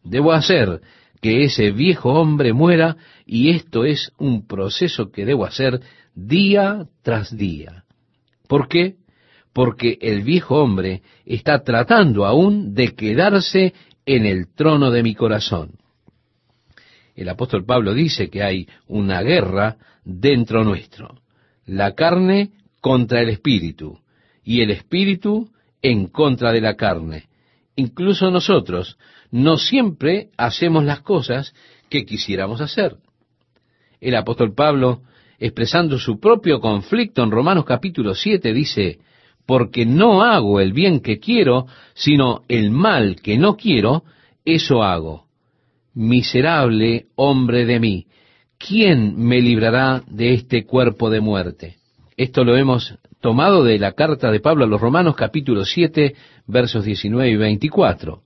Debo 0.04 0.32
hacer 0.32 0.82
que 1.22 1.44
ese 1.44 1.72
viejo 1.72 2.14
hombre 2.14 2.54
muera 2.54 2.96
y 3.26 3.50
esto 3.50 3.84
es 3.84 4.12
un 4.18 4.48
proceso 4.48 5.12
que 5.12 5.26
debo 5.26 5.46
hacer 5.46 5.82
día 6.16 6.88
tras 7.02 7.36
día. 7.36 7.84
¿Por 8.48 8.68
qué? 8.68 8.96
Porque 9.54 9.98
el 10.02 10.24
viejo 10.24 10.62
hombre 10.62 11.02
está 11.26 11.64
tratando 11.64 12.26
aún 12.26 12.74
de 12.74 12.96
quedarse 12.96 13.74
en 14.06 14.26
el 14.26 14.54
trono 14.54 14.92
de 14.92 15.04
mi 15.04 15.16
corazón. 15.16 15.72
El 17.16 17.30
apóstol 17.30 17.66
Pablo 17.66 17.94
dice 17.94 18.30
que 18.30 18.44
hay 18.44 18.68
una 18.88 19.22
guerra 19.22 19.78
dentro 20.06 20.64
nuestro, 20.64 21.20
la 21.66 21.94
carne 21.94 22.52
contra 22.80 23.22
el 23.22 23.30
espíritu 23.30 24.00
y 24.50 24.62
el 24.62 24.72
espíritu 24.72 25.47
en 25.80 26.08
contra 26.08 26.52
de 26.52 26.60
la 26.60 26.76
carne. 26.76 27.26
Incluso 27.76 28.32
nosotros 28.32 28.97
no 29.30 29.58
siempre 29.58 30.30
hacemos 30.38 30.86
las 30.86 31.02
cosas 31.02 31.54
que 31.88 32.04
quisiéramos 32.04 32.60
hacer. 32.60 32.95
El 34.02 34.16
apóstol 34.16 34.56
Pablo, 34.56 35.04
expresando 35.38 36.00
su 36.00 36.20
propio 36.20 36.60
conflicto 36.62 37.22
en 37.22 37.30
Romanos 37.30 37.64
capítulo 37.64 38.16
7, 38.16 38.52
dice, 38.52 38.97
porque 39.45 39.86
no 39.86 40.24
hago 40.24 40.60
el 40.60 40.74
bien 40.74 41.02
que 41.02 41.20
quiero, 41.20 41.68
sino 41.93 42.41
el 42.47 42.72
mal 42.72 43.18
que 43.22 43.38
no 43.38 43.56
quiero, 43.56 44.04
eso 44.45 44.82
hago. 44.82 45.28
Miserable 45.93 47.06
hombre 47.14 47.68
de 47.68 47.80
mí, 47.80 48.08
¿quién 48.58 49.16
me 49.16 49.41
librará 49.41 50.02
de 50.08 50.34
este 50.34 50.66
cuerpo 50.66 51.12
de 51.12 51.20
muerte? 51.20 51.79
Esto 52.20 52.43
lo 52.43 52.57
hemos 52.57 52.99
tomado 53.22 53.63
de 53.63 53.80
la 53.80 53.93
carta 53.93 54.30
de 54.30 54.41
Pablo 54.41 54.65
a 54.65 54.67
los 54.67 54.82
Romanos 54.82 55.15
capítulo 55.15 55.63
7, 55.63 56.15
versos 56.47 56.84
19 56.84 57.32
y 57.32 57.38
24. 57.38 58.24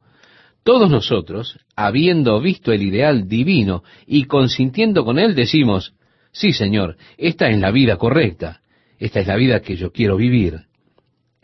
Todos 0.64 0.90
nosotros, 0.90 1.60
habiendo 1.76 2.42
visto 2.42 2.72
el 2.72 2.82
ideal 2.82 3.28
divino 3.28 3.84
y 4.08 4.24
consintiendo 4.24 5.06
con 5.06 5.20
él, 5.20 5.36
decimos, 5.36 5.94
sí 6.32 6.54
Señor, 6.54 6.98
esta 7.20 7.50
es 7.50 7.60
la 7.60 7.70
vida 7.70 7.98
correcta, 7.98 8.62
esta 8.98 9.20
es 9.20 9.28
la 9.28 9.36
vida 9.36 9.60
que 9.60 9.76
yo 9.76 9.92
quiero 9.92 10.18
vivir, 10.18 10.62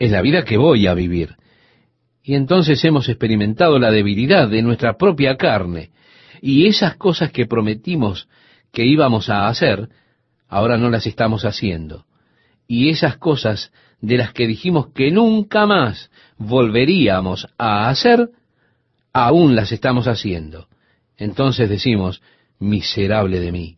es 0.00 0.10
la 0.10 0.20
vida 0.20 0.42
que 0.42 0.56
voy 0.56 0.88
a 0.88 0.94
vivir. 0.94 1.36
Y 2.24 2.34
entonces 2.34 2.84
hemos 2.84 3.08
experimentado 3.08 3.78
la 3.78 3.92
debilidad 3.92 4.48
de 4.48 4.62
nuestra 4.62 4.96
propia 4.96 5.36
carne, 5.36 5.92
y 6.42 6.66
esas 6.66 6.96
cosas 6.96 7.30
que 7.30 7.46
prometimos 7.46 8.28
que 8.72 8.86
íbamos 8.86 9.30
a 9.30 9.46
hacer, 9.46 9.88
ahora 10.48 10.78
no 10.78 10.90
las 10.90 11.06
estamos 11.06 11.44
haciendo. 11.44 12.06
Y 12.70 12.88
esas 12.90 13.16
cosas 13.16 13.72
de 14.00 14.16
las 14.16 14.32
que 14.32 14.46
dijimos 14.46 14.92
que 14.94 15.10
nunca 15.10 15.66
más 15.66 16.08
volveríamos 16.38 17.48
a 17.58 17.88
hacer, 17.88 18.28
aún 19.12 19.56
las 19.56 19.72
estamos 19.72 20.06
haciendo. 20.06 20.68
Entonces 21.16 21.68
decimos, 21.68 22.22
miserable 22.60 23.40
de 23.40 23.50
mí. 23.50 23.76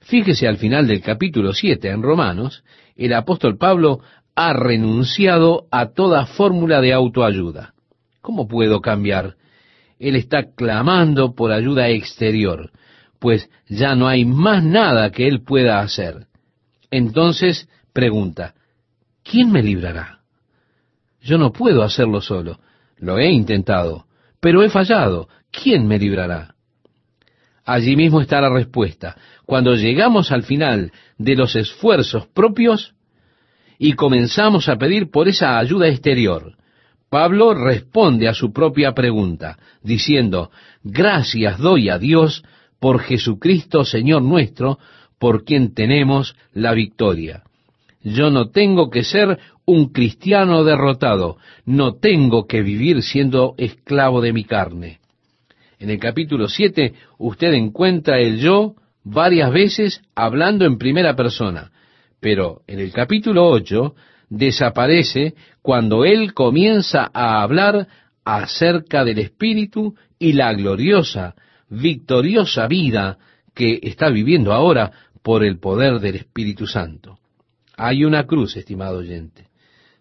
Fíjese 0.00 0.48
al 0.48 0.56
final 0.56 0.86
del 0.86 1.02
capítulo 1.02 1.52
7 1.52 1.90
en 1.90 2.02
Romanos, 2.02 2.64
el 2.96 3.12
apóstol 3.12 3.58
Pablo 3.58 4.00
ha 4.34 4.54
renunciado 4.54 5.66
a 5.70 5.90
toda 5.90 6.24
fórmula 6.24 6.80
de 6.80 6.94
autoayuda. 6.94 7.74
¿Cómo 8.22 8.48
puedo 8.48 8.80
cambiar? 8.80 9.34
Él 9.98 10.16
está 10.16 10.54
clamando 10.54 11.34
por 11.34 11.52
ayuda 11.52 11.90
exterior, 11.90 12.70
pues 13.18 13.50
ya 13.68 13.94
no 13.94 14.08
hay 14.08 14.24
más 14.24 14.64
nada 14.64 15.10
que 15.10 15.28
él 15.28 15.42
pueda 15.42 15.80
hacer. 15.80 16.26
Entonces 16.90 17.68
pregunta, 17.92 18.54
¿quién 19.22 19.50
me 19.50 19.62
librará? 19.62 20.20
Yo 21.20 21.38
no 21.38 21.52
puedo 21.52 21.82
hacerlo 21.82 22.20
solo. 22.20 22.60
Lo 22.98 23.18
he 23.18 23.30
intentado, 23.30 24.06
pero 24.40 24.62
he 24.62 24.70
fallado. 24.70 25.28
¿Quién 25.50 25.86
me 25.86 25.98
librará? 25.98 26.54
Allí 27.64 27.96
mismo 27.96 28.20
está 28.20 28.40
la 28.40 28.48
respuesta. 28.48 29.16
Cuando 29.44 29.74
llegamos 29.74 30.30
al 30.30 30.44
final 30.44 30.92
de 31.18 31.34
los 31.34 31.56
esfuerzos 31.56 32.28
propios 32.28 32.94
y 33.78 33.94
comenzamos 33.94 34.68
a 34.68 34.76
pedir 34.76 35.10
por 35.10 35.28
esa 35.28 35.58
ayuda 35.58 35.88
exterior, 35.88 36.54
Pablo 37.10 37.54
responde 37.54 38.28
a 38.28 38.34
su 38.34 38.52
propia 38.52 38.92
pregunta, 38.92 39.58
diciendo, 39.82 40.50
gracias 40.82 41.58
doy 41.58 41.88
a 41.88 41.98
Dios 41.98 42.44
por 42.78 43.00
Jesucristo 43.00 43.84
Señor 43.84 44.22
nuestro, 44.22 44.78
por 45.18 45.44
quien 45.44 45.74
tenemos 45.74 46.36
la 46.52 46.72
victoria. 46.72 47.42
Yo 48.02 48.30
no 48.30 48.50
tengo 48.50 48.90
que 48.90 49.02
ser 49.02 49.38
un 49.64 49.92
cristiano 49.92 50.62
derrotado, 50.62 51.38
no 51.64 51.96
tengo 51.96 52.46
que 52.46 52.62
vivir 52.62 53.02
siendo 53.02 53.54
esclavo 53.58 54.20
de 54.20 54.32
mi 54.32 54.44
carne. 54.44 55.00
En 55.78 55.90
el 55.90 55.98
capítulo 55.98 56.48
7 56.48 56.94
usted 57.18 57.52
encuentra 57.52 58.18
el 58.20 58.38
yo 58.38 58.74
varias 59.04 59.52
veces 59.52 60.02
hablando 60.14 60.64
en 60.64 60.78
primera 60.78 61.14
persona, 61.16 61.72
pero 62.20 62.62
en 62.66 62.78
el 62.80 62.92
capítulo 62.92 63.48
8 63.48 63.94
desaparece 64.30 65.34
cuando 65.62 66.04
él 66.04 66.32
comienza 66.32 67.10
a 67.12 67.42
hablar 67.42 67.88
acerca 68.24 69.04
del 69.04 69.18
Espíritu 69.18 69.94
y 70.18 70.32
la 70.32 70.52
gloriosa, 70.54 71.34
victoriosa 71.68 72.66
vida 72.66 73.18
que 73.54 73.80
está 73.82 74.10
viviendo 74.10 74.52
ahora 74.52 74.92
por 75.26 75.42
el 75.42 75.58
poder 75.58 75.98
del 75.98 76.14
Espíritu 76.14 76.68
Santo. 76.68 77.18
Hay 77.76 78.04
una 78.04 78.28
cruz, 78.28 78.56
estimado 78.56 78.98
oyente. 78.98 79.48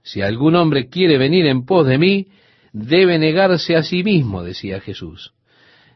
Si 0.03 0.21
algún 0.21 0.55
hombre 0.55 0.87
quiere 0.87 1.17
venir 1.17 1.47
en 1.47 1.65
pos 1.65 1.87
de 1.87 1.97
mí, 1.97 2.27
debe 2.73 3.17
negarse 3.17 3.75
a 3.75 3.81
sí 3.81 4.03
mismo, 4.03 4.43
decía 4.43 4.81
Jesús. 4.81 5.33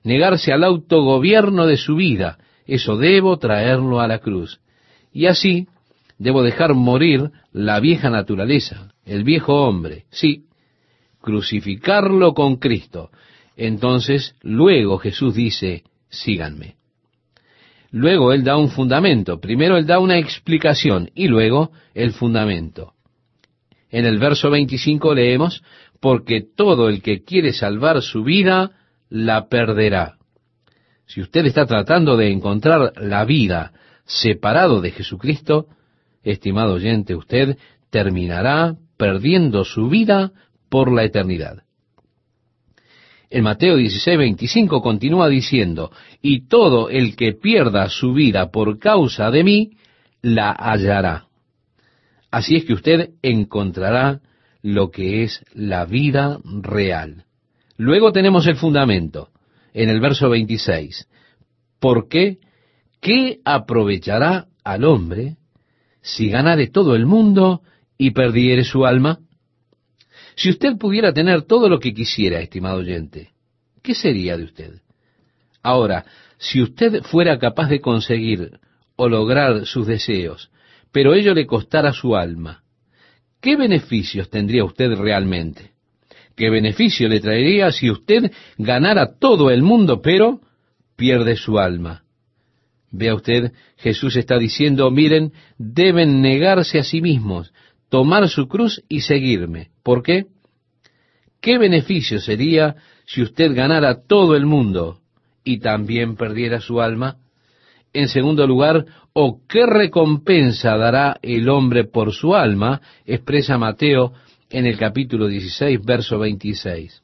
Negarse 0.04 0.52
al 0.52 0.64
autogobierno 0.64 1.68
de 1.68 1.78
su 1.78 1.96
vida, 1.96 2.40
eso 2.66 2.98
debo 2.98 3.38
traerlo 3.38 4.00
a 4.00 4.08
la 4.08 4.18
cruz. 4.18 4.62
Y 5.14 5.28
así 5.28 5.68
debo 6.18 6.42
dejar 6.42 6.74
morir 6.74 7.30
la 7.52 7.80
vieja 7.80 8.10
naturaleza, 8.10 8.94
el 9.06 9.24
viejo 9.24 9.64
hombre, 9.64 10.06
sí, 10.10 10.46
crucificarlo 11.22 12.34
con 12.34 12.56
Cristo. 12.56 13.12
Entonces, 13.56 14.34
luego 14.42 14.98
Jesús 14.98 15.36
dice, 15.36 15.84
síganme. 16.10 16.79
Luego 17.92 18.34
Él 18.34 18.44
da 18.44 18.58
un 18.58 18.70
fundamento. 18.70 19.40
Primero 19.40 19.78
Él 19.78 19.86
da 19.86 20.00
una 20.00 20.18
explicación 20.18 21.10
y 21.16 21.28
luego 21.28 21.72
el 21.94 22.14
fundamento. 22.14 22.94
En 23.90 24.06
el 24.06 24.20
verso 24.20 24.50
25 24.52 25.16
leemos, 25.16 25.64
porque 26.00 26.42
todo 26.56 26.90
el 26.90 27.02
que 27.02 27.24
quiere 27.24 27.54
salvar 27.54 28.02
su 28.02 28.24
vida, 28.24 28.72
la 29.10 29.50
perderá. 29.50 30.18
Si 31.06 31.22
usted 31.22 31.46
está 31.48 31.66
tratando 31.66 32.16
de 32.16 32.32
encontrar 32.32 32.94
la 33.02 33.26
vida 33.26 33.74
separado 34.06 34.80
de 34.80 34.92
Jesucristo, 34.92 35.68
estimado 36.24 36.74
oyente, 36.74 37.16
usted 37.16 37.58
terminará 37.90 38.76
perdiendo 38.98 39.64
su 39.66 39.90
vida 39.90 40.32
por 40.70 40.92
la 40.92 41.04
eternidad. 41.04 41.64
En 43.32 43.44
Mateo 43.44 43.76
16, 43.76 44.18
25 44.18 44.82
continúa 44.82 45.30
diciendo, 45.30 45.92
y 46.22 46.48
todo 46.48 46.90
el 46.90 47.16
que 47.16 47.34
pierda 47.34 47.88
su 47.90 48.14
vida 48.14 48.50
por 48.50 48.80
causa 48.80 49.30
de 49.30 49.44
mí, 49.44 49.72
la 50.22 50.52
hallará. 50.52 51.28
Así 52.32 52.56
es 52.56 52.66
que 52.66 52.74
usted 52.74 53.12
encontrará 53.22 54.22
lo 54.64 54.90
que 54.90 55.24
es 55.24 55.44
la 55.54 55.86
vida 55.86 56.40
real. 56.44 57.26
Luego 57.78 58.12
tenemos 58.12 58.48
el 58.48 58.56
fundamento, 58.56 59.30
en 59.74 59.90
el 59.90 60.00
verso 60.00 60.30
26. 60.30 61.08
¿Por 61.80 62.08
qué? 62.10 62.40
¿Qué 63.00 63.40
aprovechará 63.46 64.48
al 64.64 64.84
hombre 64.84 65.38
si 66.02 66.30
ganare 66.30 66.68
todo 66.68 66.96
el 66.96 67.06
mundo 67.06 67.62
y 67.98 68.12
perdiere 68.12 68.64
su 68.64 68.86
alma? 68.86 69.20
Si 70.40 70.50
usted 70.50 70.78
pudiera 70.78 71.12
tener 71.12 71.42
todo 71.42 71.68
lo 71.68 71.80
que 71.82 71.94
quisiera, 71.94 72.40
estimado 72.40 72.78
oyente, 72.78 73.32
¿qué 73.84 73.94
sería 73.94 74.38
de 74.38 74.46
usted? 74.46 74.82
Ahora, 75.62 76.06
si 76.38 76.62
usted 76.62 77.04
fuera 77.04 77.38
capaz 77.38 77.68
de 77.68 77.82
conseguir 77.82 78.58
o 78.96 79.10
lograr 79.10 79.66
sus 79.66 79.86
deseos, 79.86 80.50
pero 80.94 81.14
ello 81.14 81.34
le 81.34 81.46
costara 81.46 81.92
su 81.92 82.16
alma, 82.16 82.64
¿qué 83.42 83.58
beneficios 83.58 84.30
tendría 84.30 84.64
usted 84.64 84.94
realmente? 84.96 85.72
¿Qué 86.38 86.50
beneficio 86.50 87.10
le 87.10 87.20
traería 87.20 87.70
si 87.74 87.92
usted 87.92 88.32
ganara 88.58 89.18
todo 89.20 89.52
el 89.52 89.62
mundo, 89.62 90.02
pero 90.02 90.40
pierde 90.96 91.36
su 91.36 91.60
alma? 91.60 92.04
Vea 92.92 93.14
usted, 93.14 93.52
Jesús 93.76 94.16
está 94.16 94.40
diciendo, 94.40 94.90
miren, 94.90 95.34
deben 95.58 96.22
negarse 96.22 96.80
a 96.80 96.86
sí 96.86 97.02
mismos, 97.02 97.52
tomar 97.90 98.30
su 98.30 98.48
cruz 98.48 98.84
y 98.88 99.02
seguirme. 99.02 99.70
¿Por 99.84 100.04
qué? 100.04 100.28
¿Qué 101.42 101.58
beneficio 101.58 102.20
sería 102.20 102.76
si 103.06 103.22
usted 103.22 103.56
ganara 103.56 104.06
todo 104.08 104.36
el 104.36 104.46
mundo 104.46 105.00
y 105.44 105.60
también 105.60 106.16
perdiera 106.16 106.60
su 106.60 106.82
alma? 106.82 107.18
En 107.94 108.08
segundo 108.08 108.46
lugar, 108.46 108.86
¿o 109.14 109.42
qué 109.48 109.66
recompensa 109.66 110.78
dará 110.78 111.18
el 111.22 111.50
hombre 111.50 111.86
por 111.86 112.14
su 112.14 112.36
alma? 112.36 112.82
expresa 113.06 113.58
Mateo 113.58 114.14
en 114.50 114.66
el 114.66 114.78
capítulo 114.78 115.28
16, 115.28 115.84
verso 115.84 116.20
26. 116.20 117.02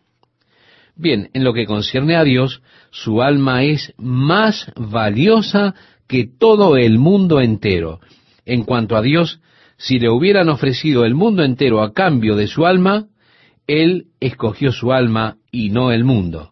Bien, 0.95 1.29
en 1.33 1.43
lo 1.43 1.53
que 1.53 1.65
concierne 1.65 2.15
a 2.15 2.23
Dios, 2.23 2.61
su 2.91 3.21
alma 3.21 3.63
es 3.63 3.93
más 3.97 4.71
valiosa 4.75 5.75
que 6.07 6.25
todo 6.27 6.77
el 6.77 6.99
mundo 6.99 7.41
entero. 7.41 7.99
En 8.45 8.63
cuanto 8.63 8.95
a 8.95 9.01
Dios, 9.01 9.41
si 9.78 9.99
le 9.99 10.09
hubieran 10.09 10.49
ofrecido 10.49 11.05
el 11.05 11.15
mundo 11.15 11.43
entero 11.43 11.82
a 11.82 11.93
cambio 11.93 12.36
de 12.36 12.47
su 12.47 12.65
alma, 12.65 13.07
Él 13.67 14.07
escogió 14.19 14.71
su 14.71 14.91
alma 14.91 15.38
y 15.51 15.69
no 15.69 15.91
el 15.91 16.03
mundo. 16.03 16.51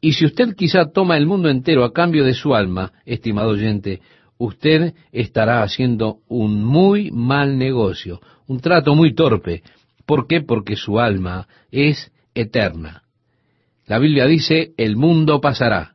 Y 0.00 0.12
si 0.12 0.24
usted 0.24 0.54
quizá 0.56 0.90
toma 0.92 1.16
el 1.16 1.26
mundo 1.26 1.48
entero 1.48 1.84
a 1.84 1.92
cambio 1.92 2.24
de 2.24 2.34
su 2.34 2.54
alma, 2.54 2.92
estimado 3.04 3.50
oyente, 3.50 4.00
usted 4.38 4.94
estará 5.12 5.62
haciendo 5.62 6.18
un 6.28 6.64
muy 6.64 7.10
mal 7.10 7.58
negocio, 7.58 8.20
un 8.46 8.60
trato 8.60 8.94
muy 8.94 9.14
torpe. 9.14 9.62
¿Por 10.06 10.26
qué? 10.26 10.40
Porque 10.40 10.76
su 10.76 10.98
alma 10.98 11.46
es 11.70 12.10
eterna. 12.34 13.02
La 13.86 13.98
Biblia 13.98 14.26
dice, 14.26 14.72
el 14.76 14.96
mundo 14.96 15.40
pasará. 15.40 15.94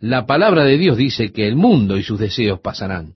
La 0.00 0.26
palabra 0.26 0.64
de 0.64 0.76
Dios 0.76 0.96
dice 0.98 1.32
que 1.32 1.48
el 1.48 1.56
mundo 1.56 1.96
y 1.96 2.02
sus 2.02 2.18
deseos 2.18 2.60
pasarán. 2.60 3.14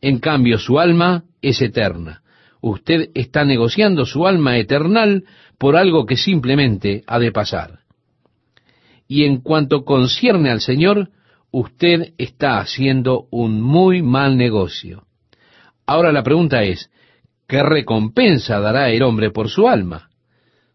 En 0.00 0.18
cambio, 0.18 0.58
su 0.58 0.80
alma 0.80 1.24
es 1.42 1.60
eterna. 1.62 2.22
Usted 2.60 3.10
está 3.14 3.44
negociando 3.44 4.04
su 4.04 4.26
alma 4.26 4.58
eternal 4.58 5.24
por 5.58 5.76
algo 5.76 6.06
que 6.06 6.16
simplemente 6.16 7.02
ha 7.06 7.18
de 7.18 7.32
pasar. 7.32 7.80
Y 9.08 9.24
en 9.24 9.40
cuanto 9.40 9.84
concierne 9.84 10.50
al 10.50 10.60
Señor, 10.60 11.10
usted 11.50 12.12
está 12.18 12.58
haciendo 12.60 13.26
un 13.30 13.60
muy 13.60 14.02
mal 14.02 14.36
negocio. 14.36 15.04
Ahora 15.86 16.12
la 16.12 16.22
pregunta 16.22 16.62
es, 16.62 16.90
¿qué 17.48 17.62
recompensa 17.62 18.60
dará 18.60 18.90
el 18.90 19.02
hombre 19.02 19.30
por 19.30 19.48
su 19.48 19.68
alma? 19.68 20.10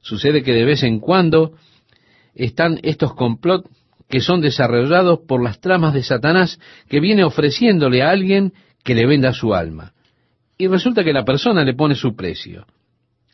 Sucede 0.02 0.44
que 0.44 0.54
de 0.54 0.66
vez 0.66 0.84
en 0.84 1.00
cuando 1.00 1.54
están 2.34 2.80
estos 2.84 3.14
complot 3.14 3.66
que 4.10 4.20
son 4.20 4.42
desarrollados 4.42 5.20
por 5.28 5.42
las 5.42 5.60
tramas 5.60 5.94
de 5.94 6.04
Satanás 6.04 6.60
que 6.90 7.00
viene 7.00 7.24
ofreciéndole 7.24 8.04
a 8.04 8.12
alguien 8.12 8.54
que 8.84 8.94
le 8.94 9.08
venda 9.08 9.34
su 9.34 9.56
alma. 9.56 9.95
Y 10.58 10.68
resulta 10.68 11.04
que 11.04 11.14
la 11.14 11.26
persona 11.26 11.64
le 11.64 11.74
pone 11.74 11.96
su 11.96 12.16
precio. 12.16 12.66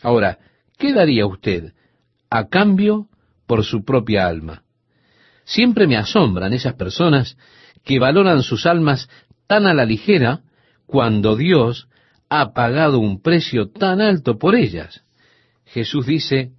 Ahora, 0.01 0.39
¿qué 0.77 0.93
daría 0.93 1.25
usted 1.25 1.73
a 2.29 2.47
cambio 2.47 3.07
por 3.45 3.63
su 3.63 3.83
propia 3.83 4.27
alma? 4.27 4.63
Siempre 5.43 5.87
me 5.87 5.97
asombran 5.97 6.53
esas 6.53 6.73
personas 6.73 7.37
que 7.83 7.99
valoran 7.99 8.41
sus 8.41 8.65
almas 8.65 9.09
tan 9.47 9.67
a 9.67 9.73
la 9.73 9.85
ligera 9.85 10.41
cuando 10.85 11.35
Dios 11.35 11.87
ha 12.29 12.53
pagado 12.53 12.99
un 12.99 13.21
precio 13.21 13.69
tan 13.69 14.01
alto 14.01 14.37
por 14.37 14.55
ellas. 14.55 15.03
Jesús 15.65 16.05
dice, 16.05 16.51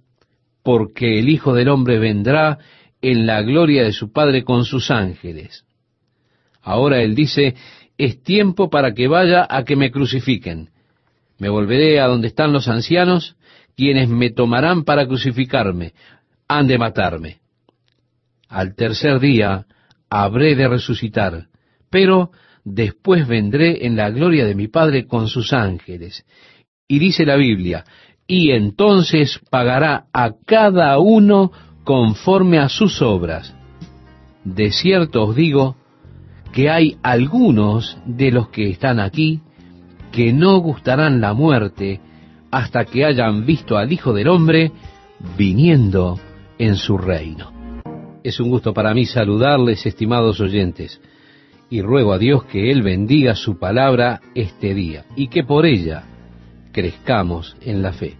porque 0.63 1.19
el 1.19 1.29
Hijo 1.29 1.53
del 1.53 1.69
Hombre 1.69 1.99
vendrá 1.99 2.59
en 3.01 3.25
la 3.25 3.41
gloria 3.41 3.83
de 3.83 3.91
su 3.91 4.11
Padre 4.11 4.43
con 4.43 4.65
sus 4.65 4.91
ángeles. 4.91 5.65
Ahora 6.61 7.01
Él 7.01 7.15
dice, 7.15 7.55
es 7.97 8.21
tiempo 8.23 8.69
para 8.69 8.93
que 8.93 9.07
vaya 9.07 9.45
a 9.49 9.63
que 9.63 9.75
me 9.75 9.91
crucifiquen. 9.91 10.69
Me 11.39 11.49
volveré 11.49 11.99
a 11.99 12.07
donde 12.07 12.27
están 12.27 12.53
los 12.53 12.67
ancianos, 12.67 13.35
quienes 13.75 14.09
me 14.09 14.29
tomarán 14.29 14.83
para 14.83 15.07
crucificarme, 15.07 15.93
han 16.47 16.67
de 16.67 16.77
matarme. 16.77 17.37
Al 18.49 18.75
tercer 18.75 19.19
día 19.19 19.65
habré 20.09 20.55
de 20.55 20.67
resucitar, 20.67 21.47
pero 21.89 22.31
después 22.63 23.27
vendré 23.27 23.85
en 23.85 23.95
la 23.95 24.09
gloria 24.09 24.45
de 24.45 24.55
mi 24.55 24.67
Padre 24.67 25.07
con 25.07 25.27
sus 25.27 25.53
ángeles. 25.53 26.25
Y 26.87 26.99
dice 26.99 27.25
la 27.25 27.35
Biblia, 27.35 27.83
y 28.27 28.51
entonces 28.51 29.39
pagará 29.49 30.05
a 30.13 30.33
cada 30.45 30.99
uno 30.99 31.51
conforme 31.83 32.59
a 32.59 32.69
sus 32.69 33.01
obras. 33.01 33.55
De 34.43 34.71
cierto 34.71 35.23
os 35.23 35.35
digo 35.35 35.77
que 36.53 36.69
hay 36.69 36.97
algunos 37.01 37.97
de 38.05 38.31
los 38.31 38.49
que 38.49 38.69
están 38.69 38.99
aquí 38.99 39.41
que 40.11 40.31
no 40.31 40.59
gustarán 40.59 41.19
la 41.19 41.33
muerte 41.33 41.99
hasta 42.51 42.85
que 42.85 43.03
hayan 43.03 43.45
visto 43.45 43.75
al 43.75 43.91
Hijo 43.91 44.13
del 44.13 44.27
Hombre 44.27 44.71
viniendo 45.35 46.19
en 46.59 46.75
su 46.75 46.97
reino. 46.97 47.51
Es 48.23 48.39
un 48.39 48.49
gusto 48.49 48.73
para 48.73 48.93
mí 48.93 49.05
saludarles, 49.05 49.85
estimados 49.85 50.39
oyentes, 50.39 51.01
y 51.71 51.81
ruego 51.81 52.13
a 52.13 52.19
Dios 52.19 52.43
que 52.45 52.71
Él 52.71 52.83
bendiga 52.83 53.35
su 53.35 53.57
palabra 53.57 54.21
este 54.35 54.75
día 54.75 55.05
y 55.15 55.29
que 55.29 55.43
por 55.43 55.65
ella 55.65 56.03
crezcamos 56.71 57.57
en 57.61 57.81
la 57.81 57.93
fe. 57.93 58.13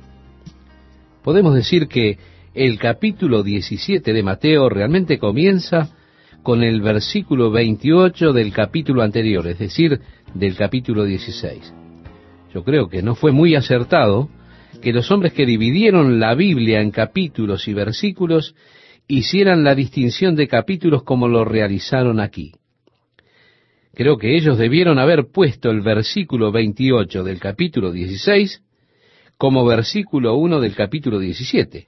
Podemos 1.24 1.54
decir 1.54 1.88
que 1.88 2.18
el 2.56 2.80
capítulo 2.80 3.44
17 3.44 4.12
de 4.12 4.24
Mateo 4.24 4.70
realmente 4.70 5.20
comienza 5.20 5.92
con 6.44 6.62
el 6.62 6.82
versículo 6.82 7.50
28 7.52 8.34
del 8.34 8.52
capítulo 8.52 9.02
anterior, 9.02 9.48
es 9.48 9.58
decir, 9.58 10.02
del 10.34 10.56
capítulo 10.56 11.06
16. 11.06 11.74
Yo 12.54 12.64
creo 12.64 12.90
que 12.90 13.02
no 13.02 13.16
fue 13.16 13.32
muy 13.32 13.56
acertado 13.56 14.30
que 14.82 14.92
los 14.92 15.10
hombres 15.10 15.34
que 15.34 15.46
dividieron 15.46 16.20
la 16.20 16.36
Biblia 16.36 16.82
en 16.82 16.92
capítulos 16.92 17.68
y 17.68 17.74
versículos 17.74 18.56
hicieran 19.08 19.64
la 19.64 19.74
distinción 19.74 20.36
de 20.36 20.48
capítulos 20.48 21.04
como 21.04 21.28
lo 21.28 21.46
realizaron 21.46 22.20
aquí. 22.20 22.52
Creo 23.94 24.18
que 24.18 24.36
ellos 24.36 24.58
debieron 24.58 25.00
haber 25.00 25.28
puesto 25.32 25.72
el 25.72 25.82
versículo 25.82 26.52
28 26.52 27.24
del 27.24 27.40
capítulo 27.40 27.92
16 27.92 28.62
como 29.38 29.66
versículo 29.66 30.36
1 30.36 30.60
del 30.60 30.76
capítulo 30.76 31.20
17. 31.20 31.88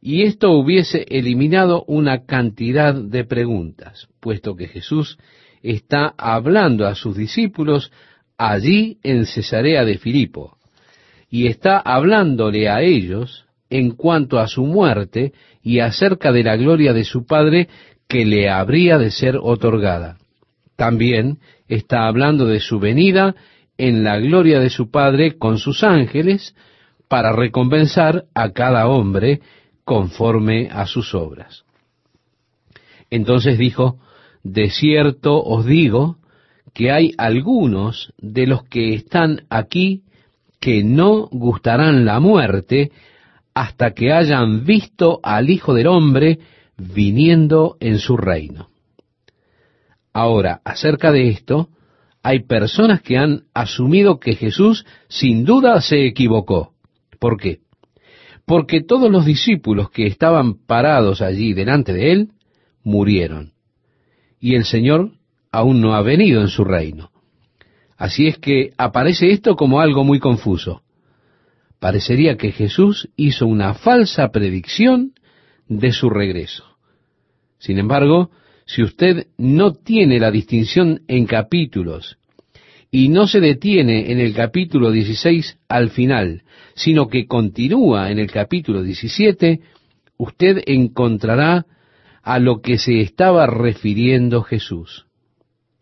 Y 0.00 0.22
esto 0.22 0.52
hubiese 0.52 1.04
eliminado 1.08 1.84
una 1.86 2.24
cantidad 2.24 2.94
de 2.94 3.24
preguntas, 3.24 4.08
puesto 4.20 4.56
que 4.56 4.68
Jesús 4.68 5.18
está 5.62 6.14
hablando 6.16 6.86
a 6.86 6.94
sus 6.94 7.16
discípulos 7.16 7.92
allí 8.38 8.98
en 9.02 9.26
Cesarea 9.26 9.84
de 9.84 9.98
Filipo, 9.98 10.56
y 11.28 11.46
está 11.46 11.78
hablándole 11.78 12.68
a 12.70 12.80
ellos 12.80 13.44
en 13.68 13.90
cuanto 13.90 14.38
a 14.38 14.48
su 14.48 14.64
muerte 14.64 15.32
y 15.62 15.80
acerca 15.80 16.32
de 16.32 16.42
la 16.44 16.56
gloria 16.56 16.92
de 16.92 17.04
su 17.04 17.26
Padre 17.26 17.68
que 18.08 18.24
le 18.24 18.48
habría 18.48 18.98
de 18.98 19.10
ser 19.10 19.36
otorgada. 19.40 20.16
También 20.76 21.38
está 21.68 22.06
hablando 22.06 22.46
de 22.46 22.58
su 22.58 22.80
venida 22.80 23.36
en 23.76 24.02
la 24.02 24.18
gloria 24.18 24.60
de 24.60 24.70
su 24.70 24.90
Padre 24.90 25.36
con 25.38 25.58
sus 25.58 25.84
ángeles 25.84 26.56
para 27.06 27.32
recompensar 27.32 28.24
a 28.34 28.50
cada 28.52 28.88
hombre 28.88 29.40
conforme 29.84 30.68
a 30.70 30.86
sus 30.86 31.14
obras. 31.14 31.64
Entonces 33.10 33.58
dijo, 33.58 33.98
de 34.42 34.70
cierto 34.70 35.42
os 35.42 35.66
digo 35.66 36.16
que 36.72 36.90
hay 36.92 37.12
algunos 37.18 38.12
de 38.18 38.46
los 38.46 38.64
que 38.64 38.94
están 38.94 39.46
aquí 39.50 40.04
que 40.60 40.84
no 40.84 41.26
gustarán 41.28 42.04
la 42.04 42.20
muerte 42.20 42.92
hasta 43.54 43.92
que 43.92 44.12
hayan 44.12 44.64
visto 44.64 45.20
al 45.22 45.50
Hijo 45.50 45.74
del 45.74 45.88
Hombre 45.88 46.38
viniendo 46.76 47.76
en 47.80 47.98
su 47.98 48.16
reino. 48.16 48.68
Ahora, 50.12 50.60
acerca 50.64 51.12
de 51.12 51.28
esto, 51.28 51.68
hay 52.22 52.40
personas 52.40 53.00
que 53.00 53.16
han 53.16 53.44
asumido 53.54 54.20
que 54.20 54.34
Jesús 54.34 54.84
sin 55.08 55.44
duda 55.44 55.80
se 55.80 56.06
equivocó. 56.06 56.74
¿Por 57.18 57.38
qué? 57.38 57.60
Porque 58.50 58.82
todos 58.82 59.10
los 59.10 59.24
discípulos 59.24 59.90
que 59.90 60.06
estaban 60.06 60.54
parados 60.66 61.22
allí 61.22 61.54
delante 61.54 61.92
de 61.92 62.10
él 62.10 62.28
murieron. 62.82 63.52
Y 64.40 64.56
el 64.56 64.64
Señor 64.64 65.12
aún 65.52 65.80
no 65.80 65.94
ha 65.94 66.02
venido 66.02 66.40
en 66.40 66.48
su 66.48 66.64
reino. 66.64 67.12
Así 67.96 68.26
es 68.26 68.38
que 68.38 68.72
aparece 68.76 69.30
esto 69.30 69.54
como 69.54 69.80
algo 69.80 70.02
muy 70.04 70.18
confuso 70.18 70.82
parecería 71.80 72.36
que 72.36 72.52
Jesús 72.52 73.08
hizo 73.16 73.46
una 73.46 73.74
falsa 73.74 74.28
predicción 74.28 75.14
de 75.66 75.92
su 75.92 76.10
regreso. 76.10 76.64
Sin 77.58 77.78
embargo, 77.78 78.30
si 78.66 78.82
usted 78.82 79.26
no 79.36 79.72
tiene 79.72 80.20
la 80.20 80.30
distinción 80.30 81.02
en 81.08 81.26
capítulos 81.26 82.18
y 82.90 83.08
no 83.08 83.26
se 83.26 83.40
detiene 83.40 84.10
en 84.10 84.20
el 84.20 84.34
capítulo 84.34 84.90
16 84.90 85.58
al 85.68 85.90
final, 85.90 86.42
sino 86.74 87.08
que 87.08 87.26
continúa 87.26 88.10
en 88.10 88.18
el 88.18 88.30
capítulo 88.30 88.82
17, 88.82 89.60
usted 90.16 90.62
encontrará 90.66 91.66
a 92.22 92.38
lo 92.38 92.60
que 92.60 92.78
se 92.78 93.00
estaba 93.00 93.46
refiriendo 93.46 94.42
Jesús. 94.42 95.06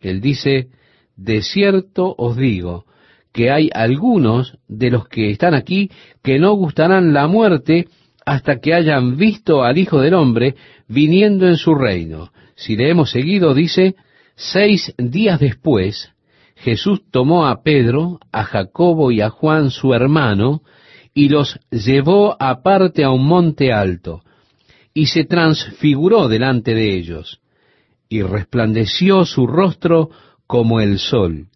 Él 0.00 0.20
dice, 0.20 0.68
de 1.16 1.42
cierto 1.42 2.14
os 2.16 2.36
digo, 2.36 2.84
que 3.32 3.50
hay 3.50 3.70
algunos 3.72 4.58
de 4.68 4.90
los 4.90 5.08
que 5.08 5.30
están 5.30 5.54
aquí 5.54 5.90
que 6.22 6.38
no 6.38 6.54
gustarán 6.54 7.12
la 7.12 7.26
muerte 7.26 7.86
hasta 8.24 8.60
que 8.60 8.74
hayan 8.74 9.16
visto 9.16 9.62
al 9.62 9.78
Hijo 9.78 10.00
del 10.00 10.14
Hombre 10.14 10.54
viniendo 10.88 11.48
en 11.48 11.56
su 11.56 11.74
reino. 11.74 12.30
Si 12.54 12.76
le 12.76 12.90
hemos 12.90 13.10
seguido, 13.10 13.54
dice, 13.54 13.94
seis 14.34 14.94
días 14.98 15.40
después, 15.40 16.12
Jesús 16.60 17.02
tomó 17.10 17.46
a 17.46 17.62
Pedro, 17.62 18.18
a 18.32 18.44
Jacobo 18.44 19.12
y 19.12 19.20
a 19.20 19.30
Juan 19.30 19.70
su 19.70 19.94
hermano, 19.94 20.62
y 21.14 21.28
los 21.28 21.58
llevó 21.70 22.36
aparte 22.40 23.04
a 23.04 23.10
un 23.10 23.24
monte 23.24 23.72
alto, 23.72 24.22
y 24.92 25.06
se 25.06 25.24
transfiguró 25.24 26.28
delante 26.28 26.74
de 26.74 26.96
ellos, 26.96 27.40
y 28.08 28.22
resplandeció 28.22 29.24
su 29.24 29.46
rostro 29.46 30.10
como 30.46 30.80
el 30.80 30.98
sol, 30.98 31.48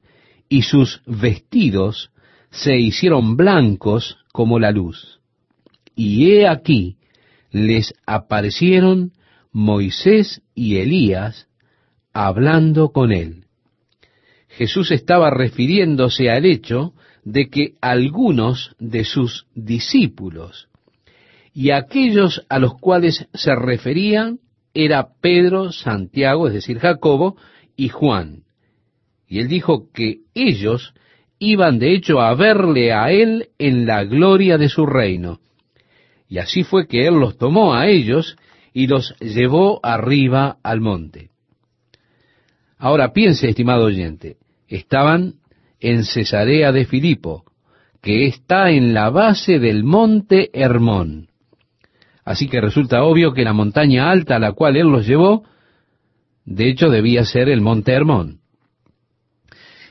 y 0.49 0.63
sus 0.63 1.03
vestidos 1.07 2.11
se 2.51 2.77
hicieron 2.77 3.37
blancos 3.37 4.19
como 4.33 4.59
la 4.59 4.71
luz. 4.71 5.21
Y 5.97 6.31
he 6.31 6.47
aquí, 6.47 6.97
les 7.51 7.93
aparecieron 8.07 9.13
Moisés 9.51 10.43
y 10.55 10.77
Elías 10.77 11.49
hablando 12.13 12.93
con 12.93 13.13
él. 13.13 13.47
Jesús 14.57 14.91
estaba 14.91 15.31
refiriéndose 15.31 16.31
al 16.31 16.45
hecho 16.45 16.93
de 17.25 17.49
que 17.49 17.75
algunos 17.81 18.75
de 18.79 19.05
sus 19.05 19.47
discípulos 19.55 20.69
y 21.55 21.71
aquellos 21.71 22.45
a 22.49 22.59
los 22.59 22.75
cuales 22.79 23.29
se 23.35 23.55
referían 23.55 24.39
era 24.75 25.09
Pedro, 25.21 25.71
Santiago, 25.71 26.49
es 26.49 26.55
decir, 26.55 26.79
Jacobo, 26.79 27.37
y 27.77 27.89
Juan. 27.89 28.45
Y 29.29 29.41
él 29.41 29.49
dijo 29.49 29.91
que 29.93 30.21
ellos 30.35 30.95
iban 31.39 31.79
de 31.79 31.95
hecho 31.95 32.21
a 32.21 32.35
verle 32.35 32.93
a 32.93 33.11
él 33.11 33.49
en 33.59 33.87
la 33.87 34.05
gloria 34.05 34.57
de 34.57 34.69
su 34.69 34.87
reino. 34.87 35.41
Y 36.29 36.39
así 36.39 36.63
fue 36.63 36.87
que 36.87 37.07
él 37.07 37.15
los 37.15 37.37
tomó 37.37 37.75
a 37.75 37.89
ellos 37.89 38.37
y 38.73 38.87
los 38.87 39.15
llevó 39.19 39.81
arriba 39.83 40.57
al 40.63 40.81
monte. 40.81 41.31
Ahora 42.79 43.13
piense, 43.13 43.49
estimado 43.49 43.85
oyente, 43.85 44.37
estaban 44.77 45.35
en 45.81 46.05
Cesarea 46.05 46.73
de 46.73 46.87
Filipo, 46.87 47.45
que 48.01 48.27
está 48.27 48.71
en 48.71 48.95
la 48.95 49.11
base 49.11 49.59
del 49.59 49.85
monte 49.85 50.51
Hermón. 50.53 51.29
Así 52.25 52.49
que 52.49 52.61
resulta 52.61 53.03
obvio 53.03 53.35
que 53.35 53.45
la 53.45 53.53
montaña 53.53 54.11
alta 54.11 54.37
a 54.37 54.39
la 54.39 54.53
cual 54.53 54.77
él 54.77 54.87
los 54.87 55.07
llevó, 55.07 55.45
de 56.45 56.69
hecho 56.69 56.89
debía 56.89 57.25
ser 57.25 57.49
el 57.49 57.61
monte 57.61 57.93
Hermón. 57.93 58.41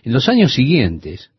En 0.04 0.14
los 0.14 0.28
años 0.30 0.54
siguientes, 0.54 1.32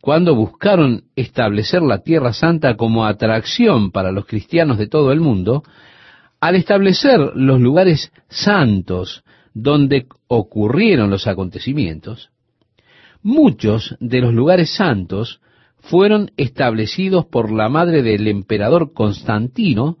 cuando 0.00 0.34
buscaron 0.34 1.04
establecer 1.14 1.82
la 1.82 2.02
Tierra 2.02 2.32
Santa 2.32 2.76
como 2.76 3.06
atracción 3.06 3.92
para 3.92 4.10
los 4.10 4.26
cristianos 4.26 4.76
de 4.78 4.88
todo 4.88 5.12
el 5.12 5.20
mundo, 5.20 5.62
al 6.40 6.56
establecer 6.56 7.20
los 7.34 7.60
lugares 7.60 8.12
santos 8.28 9.22
donde 9.54 10.06
ocurrieron 10.26 11.10
los 11.10 11.26
acontecimientos, 11.26 12.30
muchos 13.22 13.96
de 14.00 14.20
los 14.20 14.34
lugares 14.34 14.70
santos 14.74 15.40
fueron 15.80 16.30
establecidos 16.36 17.26
por 17.26 17.52
la 17.52 17.68
madre 17.68 18.02
del 18.02 18.26
emperador 18.26 18.92
Constantino 18.92 19.98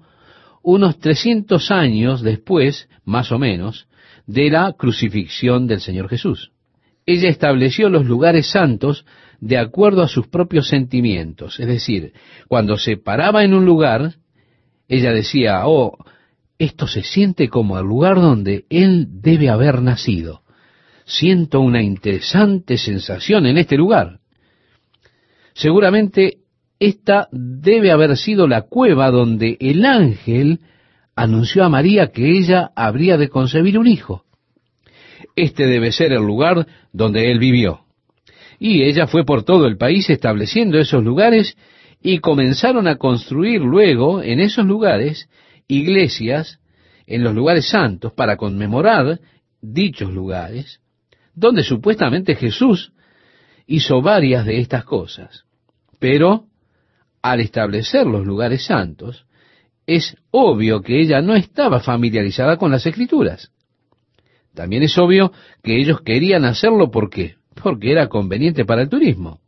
unos 0.62 0.98
300 0.98 1.70
años 1.70 2.22
después, 2.22 2.88
más 3.04 3.32
o 3.32 3.38
menos, 3.38 3.88
de 4.26 4.50
la 4.50 4.72
crucifixión 4.72 5.66
del 5.66 5.80
Señor 5.80 6.08
Jesús. 6.08 6.52
Ella 7.06 7.30
estableció 7.30 7.88
los 7.88 8.04
lugares 8.04 8.50
santos 8.50 9.06
de 9.40 9.56
acuerdo 9.56 10.02
a 10.02 10.08
sus 10.08 10.26
propios 10.28 10.68
sentimientos. 10.68 11.58
Es 11.58 11.66
decir, 11.66 12.12
cuando 12.48 12.76
se 12.76 12.98
paraba 12.98 13.44
en 13.44 13.54
un 13.54 13.64
lugar, 13.64 14.16
ella 14.88 15.12
decía, 15.12 15.62
oh, 15.66 15.96
esto 16.58 16.86
se 16.86 17.02
siente 17.02 17.48
como 17.48 17.78
el 17.78 17.86
lugar 17.86 18.16
donde 18.16 18.66
él 18.68 19.06
debe 19.22 19.48
haber 19.48 19.80
nacido. 19.80 20.42
Siento 21.08 21.60
una 21.60 21.82
interesante 21.82 22.76
sensación 22.76 23.46
en 23.46 23.56
este 23.56 23.78
lugar. 23.78 24.20
Seguramente 25.54 26.40
esta 26.78 27.28
debe 27.32 27.90
haber 27.90 28.18
sido 28.18 28.46
la 28.46 28.60
cueva 28.60 29.10
donde 29.10 29.56
el 29.58 29.86
ángel 29.86 30.60
anunció 31.16 31.64
a 31.64 31.70
María 31.70 32.08
que 32.08 32.36
ella 32.36 32.72
habría 32.76 33.16
de 33.16 33.30
concebir 33.30 33.78
un 33.78 33.86
hijo. 33.86 34.24
Este 35.34 35.64
debe 35.64 35.92
ser 35.92 36.12
el 36.12 36.20
lugar 36.20 36.66
donde 36.92 37.30
él 37.30 37.38
vivió. 37.38 37.86
Y 38.58 38.82
ella 38.82 39.06
fue 39.06 39.24
por 39.24 39.44
todo 39.44 39.66
el 39.66 39.78
país 39.78 40.10
estableciendo 40.10 40.78
esos 40.78 41.02
lugares 41.02 41.56
y 42.02 42.18
comenzaron 42.18 42.86
a 42.86 42.96
construir 42.96 43.62
luego 43.62 44.22
en 44.22 44.40
esos 44.40 44.66
lugares 44.66 45.30
iglesias 45.68 46.60
en 47.06 47.24
los 47.24 47.34
lugares 47.34 47.66
santos 47.66 48.12
para 48.12 48.36
conmemorar 48.36 49.20
dichos 49.62 50.12
lugares, 50.12 50.82
donde 51.38 51.62
supuestamente 51.62 52.34
Jesús 52.34 52.92
hizo 53.66 54.02
varias 54.02 54.44
de 54.44 54.60
estas 54.60 54.84
cosas. 54.84 55.44
Pero 55.98 56.44
al 57.22 57.40
establecer 57.40 58.06
los 58.06 58.26
lugares 58.26 58.64
santos, 58.64 59.26
es 59.86 60.16
obvio 60.30 60.82
que 60.82 61.00
ella 61.00 61.22
no 61.22 61.34
estaba 61.34 61.80
familiarizada 61.80 62.56
con 62.56 62.70
las 62.70 62.86
escrituras. 62.86 63.50
También 64.54 64.82
es 64.82 64.96
obvio 64.98 65.32
que 65.62 65.80
ellos 65.80 66.00
querían 66.02 66.44
hacerlo 66.44 66.90
porque 66.90 67.36
porque 67.60 67.90
era 67.90 68.08
conveniente 68.08 68.64
para 68.64 68.82
el 68.82 68.88
turismo. 68.88 69.40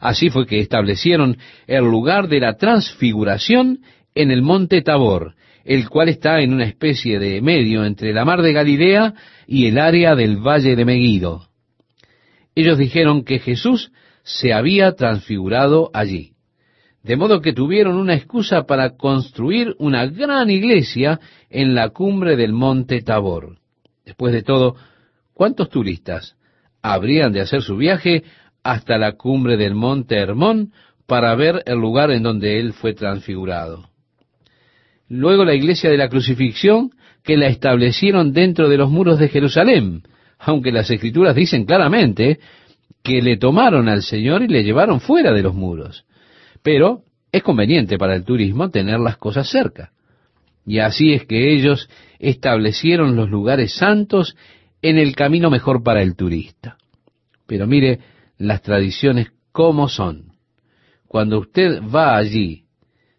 Así 0.00 0.30
fue 0.30 0.46
que 0.46 0.60
establecieron 0.60 1.38
el 1.66 1.84
lugar 1.84 2.28
de 2.28 2.40
la 2.40 2.56
transfiguración 2.56 3.80
en 4.14 4.30
el 4.30 4.42
monte 4.42 4.82
Tabor, 4.82 5.34
el 5.66 5.88
cual 5.88 6.08
está 6.08 6.40
en 6.40 6.54
una 6.54 6.64
especie 6.64 7.18
de 7.18 7.40
medio 7.42 7.84
entre 7.84 8.12
la 8.12 8.24
mar 8.24 8.40
de 8.42 8.52
Galilea 8.52 9.14
y 9.46 9.66
el 9.66 9.78
área 9.78 10.14
del 10.14 10.38
valle 10.38 10.76
de 10.76 10.84
Meguido. 10.84 11.48
Ellos 12.54 12.78
dijeron 12.78 13.24
que 13.24 13.38
Jesús 13.38 13.92
se 14.22 14.52
había 14.52 14.92
transfigurado 14.92 15.90
allí. 15.92 16.32
De 17.02 17.16
modo 17.16 17.40
que 17.40 17.52
tuvieron 17.52 17.96
una 17.96 18.14
excusa 18.14 18.64
para 18.64 18.96
construir 18.96 19.76
una 19.78 20.06
gran 20.06 20.50
iglesia 20.50 21.20
en 21.50 21.74
la 21.74 21.90
cumbre 21.90 22.36
del 22.36 22.52
monte 22.52 23.02
Tabor. 23.02 23.58
Después 24.04 24.32
de 24.32 24.42
todo, 24.42 24.76
¿cuántos 25.34 25.68
turistas 25.68 26.36
habrían 26.82 27.32
de 27.32 27.40
hacer 27.40 27.62
su 27.62 27.76
viaje 27.76 28.24
hasta 28.62 28.98
la 28.98 29.12
cumbre 29.12 29.56
del 29.56 29.74
monte 29.74 30.16
Hermón 30.16 30.72
para 31.06 31.34
ver 31.34 31.62
el 31.66 31.78
lugar 31.78 32.10
en 32.10 32.22
donde 32.22 32.58
él 32.58 32.72
fue 32.72 32.94
transfigurado. 32.94 33.90
Luego 35.08 35.44
la 35.44 35.54
iglesia 35.54 35.90
de 35.90 35.96
la 35.96 36.08
crucifixión 36.08 36.90
que 37.22 37.36
la 37.36 37.46
establecieron 37.46 38.32
dentro 38.32 38.68
de 38.68 38.76
los 38.76 38.90
muros 38.90 39.18
de 39.18 39.28
Jerusalén, 39.28 40.02
aunque 40.38 40.72
las 40.72 40.90
escrituras 40.90 41.34
dicen 41.34 41.64
claramente 41.64 42.38
que 43.02 43.22
le 43.22 43.36
tomaron 43.36 43.88
al 43.88 44.02
Señor 44.02 44.42
y 44.42 44.48
le 44.48 44.64
llevaron 44.64 45.00
fuera 45.00 45.32
de 45.32 45.42
los 45.42 45.54
muros. 45.54 46.04
Pero 46.62 47.02
es 47.30 47.42
conveniente 47.42 47.98
para 47.98 48.16
el 48.16 48.24
turismo 48.24 48.70
tener 48.70 48.98
las 48.98 49.16
cosas 49.16 49.48
cerca. 49.48 49.92
Y 50.66 50.80
así 50.80 51.12
es 51.12 51.24
que 51.24 51.52
ellos 51.52 51.88
establecieron 52.18 53.14
los 53.14 53.30
lugares 53.30 53.74
santos 53.74 54.36
en 54.82 54.98
el 54.98 55.14
camino 55.14 55.50
mejor 55.50 55.82
para 55.82 56.02
el 56.02 56.16
turista. 56.16 56.76
Pero 57.46 57.66
mire 57.66 58.00
las 58.38 58.62
tradiciones 58.62 59.28
cómo 59.52 59.88
son. 59.88 60.32
Cuando 61.06 61.38
usted 61.38 61.80
va 61.82 62.16
allí, 62.16 62.65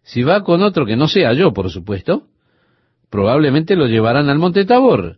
si 0.08 0.24
va 0.24 0.41
con 0.41 0.62
otro 0.64 0.86
que 0.86 0.95
no 0.95 1.10
sea 1.10 1.34
yo, 1.34 1.51
por 1.51 1.70
supuesto, 1.70 2.28
probablemente 3.10 3.76
lo 3.76 3.88
llevarán 3.88 4.30
al 4.30 4.39
Monte 4.39 4.64
Tabor 4.64 5.18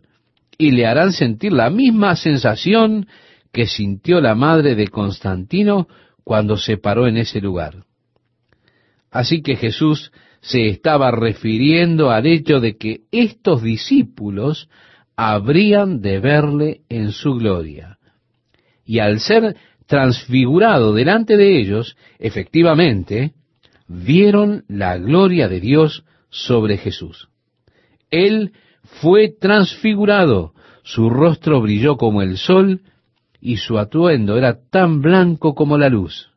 y 0.58 0.72
le 0.72 0.84
harán 0.84 1.12
sentir 1.12 1.52
la 1.52 1.70
misma 1.70 2.16
sensación 2.16 3.06
que 3.52 3.66
sintió 3.66 4.20
la 4.20 4.34
madre 4.34 4.74
de 4.74 4.88
Constantino 4.88 5.86
cuando 6.24 6.56
se 6.56 6.76
paró 6.76 7.06
en 7.06 7.18
ese 7.18 7.40
lugar. 7.40 7.84
Así 9.12 9.42
que 9.42 9.54
Jesús 9.54 10.10
se 10.40 10.66
estaba 10.66 11.12
refiriendo 11.12 12.10
al 12.10 12.26
hecho 12.26 12.58
de 12.58 12.76
que 12.76 13.02
estos 13.12 13.62
discípulos 13.62 14.68
habrían 15.14 16.00
de 16.00 16.18
verle 16.18 16.80
en 16.88 17.12
su 17.12 17.34
gloria. 17.34 17.98
Y 18.84 18.98
al 18.98 19.20
ser 19.20 19.54
transfigurado 19.86 20.92
delante 20.92 21.36
de 21.36 21.60
ellos, 21.60 21.96
efectivamente, 22.18 23.34
vieron 23.92 24.64
la 24.68 24.98
gloria 24.98 25.48
de 25.48 25.58
Dios 25.58 26.04
sobre 26.28 26.78
Jesús. 26.78 27.28
Él 28.08 28.52
fue 28.84 29.28
transfigurado, 29.28 30.54
su 30.84 31.10
rostro 31.10 31.60
brilló 31.60 31.96
como 31.96 32.22
el 32.22 32.38
sol 32.38 32.82
y 33.40 33.56
su 33.56 33.78
atuendo 33.78 34.38
era 34.38 34.60
tan 34.70 35.00
blanco 35.00 35.56
como 35.56 35.76
la 35.76 35.88
luz. 35.88 36.30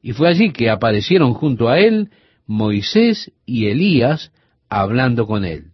Y 0.00 0.12
fue 0.12 0.28
allí 0.28 0.52
que 0.52 0.70
aparecieron 0.70 1.34
junto 1.34 1.68
a 1.68 1.80
él 1.80 2.10
Moisés 2.46 3.32
y 3.44 3.66
Elías 3.66 4.30
hablando 4.68 5.26
con 5.26 5.44
él. 5.44 5.72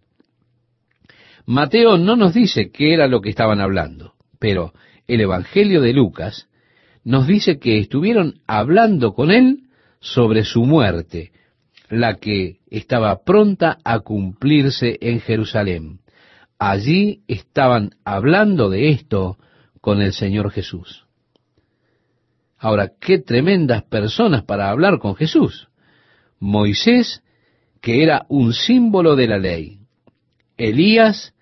Mateo 1.45 1.99
no 1.99 2.15
nos 2.15 2.33
dice 2.33 2.71
qué 2.71 2.95
era 2.95 3.07
lo 3.07 3.21
que 3.21 3.29
estaban 3.29 3.61
hablando, 3.61 4.13
pero 4.39 4.73
el 5.07 5.21
Evangelio 5.21 5.81
de 5.81 5.93
Lucas 5.93 6.47
nos 7.03 7.27
dice 7.27 7.59
que 7.59 7.77
estuvieron 7.77 8.39
hablando 8.47 9.13
con 9.13 9.29
él 9.29 9.62
sobre 10.03 10.43
su 10.43 10.65
muerte, 10.65 11.31
la 11.89 12.15
que 12.15 12.59
estaba 12.69 13.23
pronta 13.23 13.77
a 13.85 14.01
cumplirse 14.01 14.97
en 14.99 15.21
Jerusalén. 15.21 16.01
Allí 16.59 17.21
estaban 17.29 17.91
hablando 18.03 18.69
de 18.69 18.89
esto 18.89 19.37
con 19.79 20.01
el 20.01 20.11
Señor 20.11 20.51
Jesús. 20.51 21.05
Ahora, 22.57 22.91
qué 22.99 23.17
tremendas 23.19 23.83
personas 23.83 24.43
para 24.43 24.69
hablar 24.69 24.99
con 24.99 25.15
Jesús. 25.15 25.69
Moisés, 26.37 27.23
que 27.81 28.03
era 28.03 28.25
un 28.27 28.53
símbolo 28.53 29.15
de 29.15 29.27
la 29.27 29.37
ley. 29.37 29.79
Elías, 30.57 31.33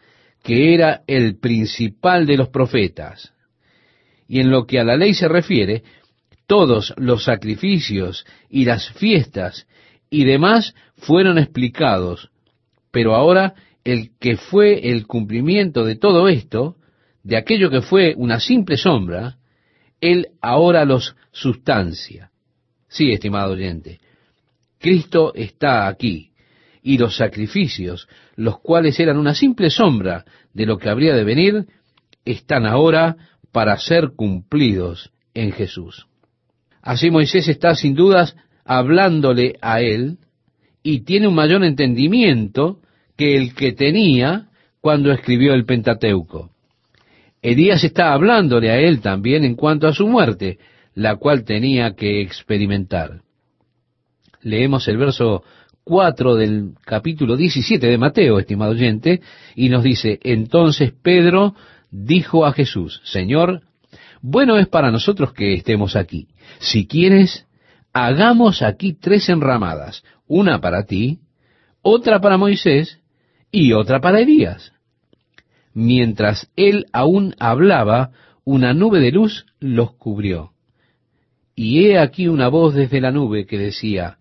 que 0.43 0.75
era 0.75 1.01
el 1.07 1.39
principal 1.39 2.27
de 2.27 2.37
los 2.37 2.49
profetas. 2.49 3.33
Y 4.27 4.39
en 4.39 4.51
lo 4.51 4.67
que 4.67 4.79
a 4.79 4.83
la 4.83 4.97
ley 4.97 5.15
se 5.15 5.27
refiere, 5.27 5.83
todos 6.51 6.93
los 6.97 7.23
sacrificios 7.23 8.25
y 8.49 8.65
las 8.65 8.89
fiestas 8.91 9.67
y 10.09 10.25
demás 10.25 10.75
fueron 10.97 11.37
explicados, 11.37 12.29
pero 12.91 13.15
ahora 13.15 13.53
el 13.85 14.09
que 14.19 14.35
fue 14.35 14.89
el 14.89 15.07
cumplimiento 15.07 15.85
de 15.85 15.95
todo 15.95 16.27
esto, 16.27 16.75
de 17.23 17.37
aquello 17.37 17.69
que 17.69 17.79
fue 17.79 18.15
una 18.17 18.41
simple 18.41 18.75
sombra, 18.75 19.37
él 20.01 20.27
ahora 20.41 20.83
los 20.83 21.15
sustancia. 21.31 22.31
Sí, 22.89 23.13
estimado 23.13 23.53
oyente, 23.53 24.01
Cristo 24.77 25.31
está 25.33 25.87
aquí, 25.87 26.31
y 26.83 26.97
los 26.97 27.15
sacrificios, 27.15 28.09
los 28.35 28.59
cuales 28.59 28.99
eran 28.99 29.17
una 29.17 29.35
simple 29.35 29.69
sombra 29.69 30.25
de 30.53 30.65
lo 30.65 30.77
que 30.77 30.89
habría 30.89 31.15
de 31.15 31.23
venir, 31.23 31.67
están 32.25 32.65
ahora 32.65 33.15
para 33.53 33.77
ser 33.77 34.09
cumplidos 34.17 35.13
en 35.33 35.53
Jesús. 35.53 36.10
Así 36.81 37.11
Moisés 37.11 37.47
está 37.47 37.75
sin 37.75 37.95
dudas 37.95 38.35
hablándole 38.65 39.55
a 39.61 39.81
él 39.81 40.17
y 40.83 41.01
tiene 41.01 41.27
un 41.27 41.35
mayor 41.35 41.63
entendimiento 41.63 42.79
que 43.15 43.37
el 43.37 43.53
que 43.53 43.73
tenía 43.73 44.47
cuando 44.81 45.11
escribió 45.11 45.53
el 45.53 45.65
Pentateuco. 45.65 46.51
Elías 47.41 47.83
está 47.83 48.13
hablándole 48.13 48.71
a 48.71 48.79
él 48.79 49.01
también 49.01 49.43
en 49.43 49.55
cuanto 49.55 49.87
a 49.87 49.93
su 49.93 50.07
muerte, 50.07 50.59
la 50.93 51.15
cual 51.15 51.43
tenía 51.43 51.95
que 51.95 52.21
experimentar. 52.21 53.21
Leemos 54.41 54.87
el 54.87 54.97
verso 54.97 55.43
4 55.83 56.35
del 56.35 56.73
capítulo 56.83 57.35
17 57.35 57.85
de 57.87 57.97
Mateo, 57.97 58.39
estimado 58.39 58.71
oyente, 58.71 59.21
y 59.55 59.69
nos 59.69 59.83
dice, 59.83 60.19
entonces 60.23 60.93
Pedro 61.01 61.55
dijo 61.89 62.45
a 62.45 62.53
Jesús, 62.53 63.01
Señor, 63.03 63.61
bueno 64.21 64.57
es 64.57 64.67
para 64.67 64.91
nosotros 64.91 65.33
que 65.33 65.55
estemos 65.55 65.95
aquí. 65.95 66.27
Si 66.59 66.87
quieres, 66.87 67.45
hagamos 67.93 68.61
aquí 68.61 68.93
tres 68.93 69.29
enramadas, 69.29 70.03
una 70.27 70.61
para 70.61 70.85
ti, 70.85 71.19
otra 71.81 72.21
para 72.21 72.37
Moisés 72.37 72.99
y 73.51 73.73
otra 73.73 73.99
para 73.99 74.19
Elías. 74.19 74.73
Mientras 75.73 76.49
él 76.55 76.85
aún 76.91 77.35
hablaba, 77.39 78.11
una 78.43 78.73
nube 78.73 78.99
de 78.99 79.11
luz 79.11 79.45
los 79.59 79.93
cubrió. 79.93 80.51
Y 81.55 81.85
he 81.85 81.99
aquí 81.99 82.27
una 82.27 82.47
voz 82.47 82.73
desde 82.73 83.01
la 83.01 83.11
nube 83.11 83.45
que 83.45 83.57
decía, 83.57 84.17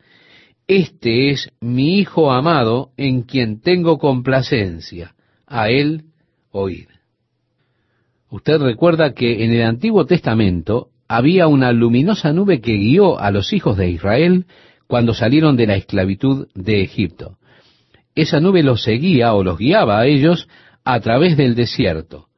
Este 0.67 1.31
es 1.31 1.51
mi 1.61 1.99
Hijo 1.99 2.33
amado 2.33 2.93
en 2.97 3.23
quien 3.23 3.61
tengo 3.61 3.99
complacencia, 3.99 5.15
a 5.47 5.71
él 5.71 6.05
oír. 6.51 7.00
Usted 8.31 8.59
recuerda 8.61 9.13
que 9.13 9.45
en 9.45 9.53
el 9.53 9.63
Antiguo 9.63 10.07
Testamento 10.07 10.89
había 11.09 11.49
una 11.49 11.73
luminosa 11.73 12.33
nube 12.33 12.61
que 12.61 12.77
guió 12.77 13.19
a 13.19 13.33
los 13.33 13.53
hijos 13.53 13.77
de 13.77 13.91
Israel 13.91 14.47
cuando 14.87 15.15
salieron 15.15 15.57
de 15.57 15.67
la 15.67 15.75
esclavitud 15.75 16.47
de 16.55 16.83
Egipto. 16.83 17.39
Esa 18.15 18.39
nube 18.39 18.63
los 18.63 18.83
seguía 18.83 19.35
o 19.35 19.43
los 19.43 19.59
guiaba 19.59 19.99
a 19.99 20.07
ellos 20.07 20.49
a 20.85 21.01
través 21.01 21.37
del 21.37 21.57
desierto, 21.57 22.29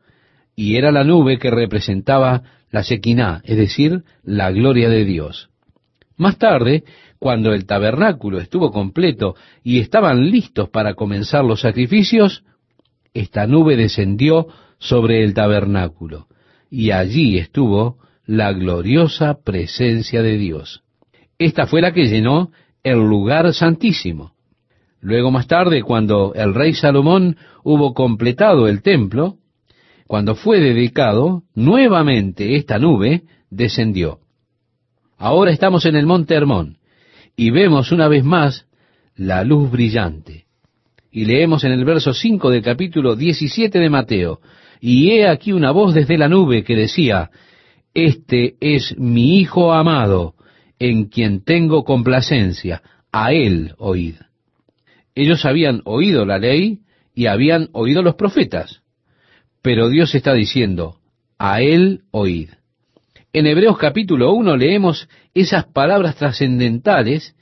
y 0.56 0.76
era 0.76 0.92
la 0.92 1.04
nube 1.04 1.38
que 1.38 1.50
representaba 1.50 2.42
la 2.70 2.80
Shekinah, 2.82 3.42
es 3.44 3.56
decir, 3.58 4.02
la 4.22 4.50
gloria 4.50 4.88
de 4.88 5.04
Dios. 5.04 5.50
Más 6.16 6.38
tarde, 6.38 6.84
cuando 7.18 7.52
el 7.52 7.66
tabernáculo 7.66 8.38
estuvo 8.38 8.70
completo 8.70 9.34
y 9.62 9.80
estaban 9.80 10.30
listos 10.30 10.70
para 10.70 10.94
comenzar 10.94 11.44
los 11.44 11.60
sacrificios, 11.60 12.44
esta 13.12 13.46
nube 13.46 13.76
descendió 13.76 14.48
sobre 14.82 15.22
el 15.22 15.32
tabernáculo, 15.32 16.26
y 16.68 16.90
allí 16.90 17.38
estuvo 17.38 17.98
la 18.26 18.52
gloriosa 18.52 19.38
presencia 19.44 20.22
de 20.22 20.36
Dios. 20.36 20.82
Esta 21.38 21.66
fue 21.66 21.80
la 21.80 21.92
que 21.92 22.06
llenó 22.06 22.50
el 22.82 22.98
lugar 22.98 23.54
santísimo. 23.54 24.32
Luego 25.00 25.30
más 25.30 25.46
tarde, 25.46 25.82
cuando 25.82 26.34
el 26.34 26.52
rey 26.52 26.74
Salomón 26.74 27.36
hubo 27.62 27.94
completado 27.94 28.66
el 28.66 28.82
templo, 28.82 29.36
cuando 30.08 30.34
fue 30.34 30.58
dedicado, 30.58 31.44
nuevamente 31.54 32.56
esta 32.56 32.80
nube 32.80 33.22
descendió. 33.50 34.18
Ahora 35.16 35.52
estamos 35.52 35.86
en 35.86 35.94
el 35.94 36.06
monte 36.06 36.34
Hermón 36.34 36.78
y 37.36 37.50
vemos 37.50 37.92
una 37.92 38.08
vez 38.08 38.24
más 38.24 38.66
la 39.14 39.44
luz 39.44 39.70
brillante. 39.70 40.46
Y 41.12 41.24
leemos 41.24 41.62
en 41.62 41.70
el 41.70 41.84
verso 41.84 42.12
5 42.14 42.50
del 42.50 42.62
capítulo 42.62 43.14
17 43.14 43.78
de 43.78 43.90
Mateo, 43.90 44.40
y 44.84 45.12
he 45.12 45.28
aquí 45.28 45.52
una 45.52 45.70
voz 45.70 45.94
desde 45.94 46.18
la 46.18 46.28
nube 46.28 46.64
que 46.64 46.74
decía, 46.74 47.30
Este 47.94 48.56
es 48.60 48.98
mi 48.98 49.38
Hijo 49.38 49.72
amado, 49.72 50.34
en 50.80 51.04
quien 51.04 51.44
tengo 51.44 51.84
complacencia, 51.84 52.82
a 53.12 53.32
él 53.32 53.76
oíd. 53.78 54.16
Ellos 55.14 55.44
habían 55.44 55.82
oído 55.84 56.26
la 56.26 56.40
ley 56.40 56.80
y 57.14 57.26
habían 57.26 57.68
oído 57.72 58.02
los 58.02 58.16
profetas, 58.16 58.82
pero 59.62 59.88
Dios 59.88 60.16
está 60.16 60.34
diciendo, 60.34 60.96
a 61.38 61.62
él 61.62 62.00
oíd. 62.10 62.48
En 63.32 63.46
Hebreos 63.46 63.78
capítulo 63.78 64.32
1 64.32 64.56
leemos 64.56 65.08
esas 65.32 65.64
palabras 65.66 66.16
trascendentales, 66.16 67.36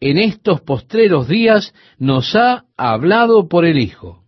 en 0.00 0.16
estos 0.16 0.62
postreros 0.62 1.28
días 1.28 1.74
nos 1.98 2.34
ha 2.34 2.64
hablado 2.78 3.48
por 3.48 3.66
el 3.66 3.78
Hijo. 3.78 4.25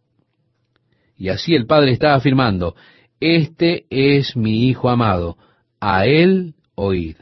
Y 1.19 1.29
así 1.31 1.55
el 1.55 1.67
Padre 1.67 1.91
está 1.91 2.15
afirmando, 2.15 2.77
este 3.21 3.87
es 3.91 4.37
mi 4.37 4.69
Hijo 4.69 4.89
amado, 4.89 5.37
a 5.81 6.07
él 6.07 6.55
oíd. 6.77 7.17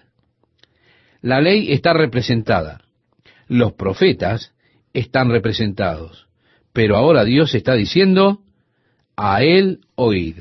La 1.22 1.40
ley 1.40 1.72
está 1.72 1.94
representada. 1.94 2.82
Los 3.48 3.72
profetas 3.72 4.52
están 4.92 5.30
representados. 5.30 6.26
Pero 6.72 6.96
ahora 6.96 7.24
Dios 7.24 7.54
está 7.54 7.74
diciendo, 7.74 8.40
a 9.16 9.42
él 9.42 9.80
oíd. 9.94 10.36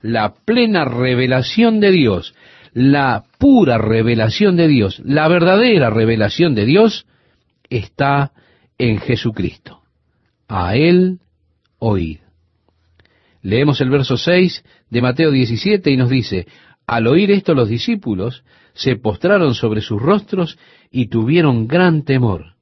La 0.00 0.34
plena 0.34 0.84
revelación 0.86 1.80
de 1.80 1.90
Dios, 1.90 2.34
la 2.72 3.24
pura 3.38 3.76
revelación 3.76 4.56
de 4.56 4.68
Dios, 4.68 5.00
la 5.04 5.28
verdadera 5.28 5.90
revelación 5.90 6.54
de 6.54 6.64
Dios 6.64 7.06
está 7.68 8.32
en 8.78 8.98
Jesucristo. 8.98 9.82
A 10.48 10.76
él 10.76 11.20
oíd. 11.78 12.20
Leemos 13.46 13.80
el 13.80 13.90
verso 13.90 14.16
6 14.16 14.64
de 14.90 15.00
Mateo 15.00 15.30
17 15.30 15.92
y 15.92 15.96
nos 15.96 16.10
dice, 16.10 16.48
al 16.84 17.06
oír 17.06 17.30
esto 17.30 17.54
los 17.54 17.68
discípulos 17.68 18.42
se 18.74 18.96
postraron 18.96 19.54
sobre 19.54 19.82
sus 19.82 20.02
rostros 20.02 20.58
y 20.90 21.06
tuvieron 21.06 21.68
gran 21.68 22.02
temor. 22.02 22.56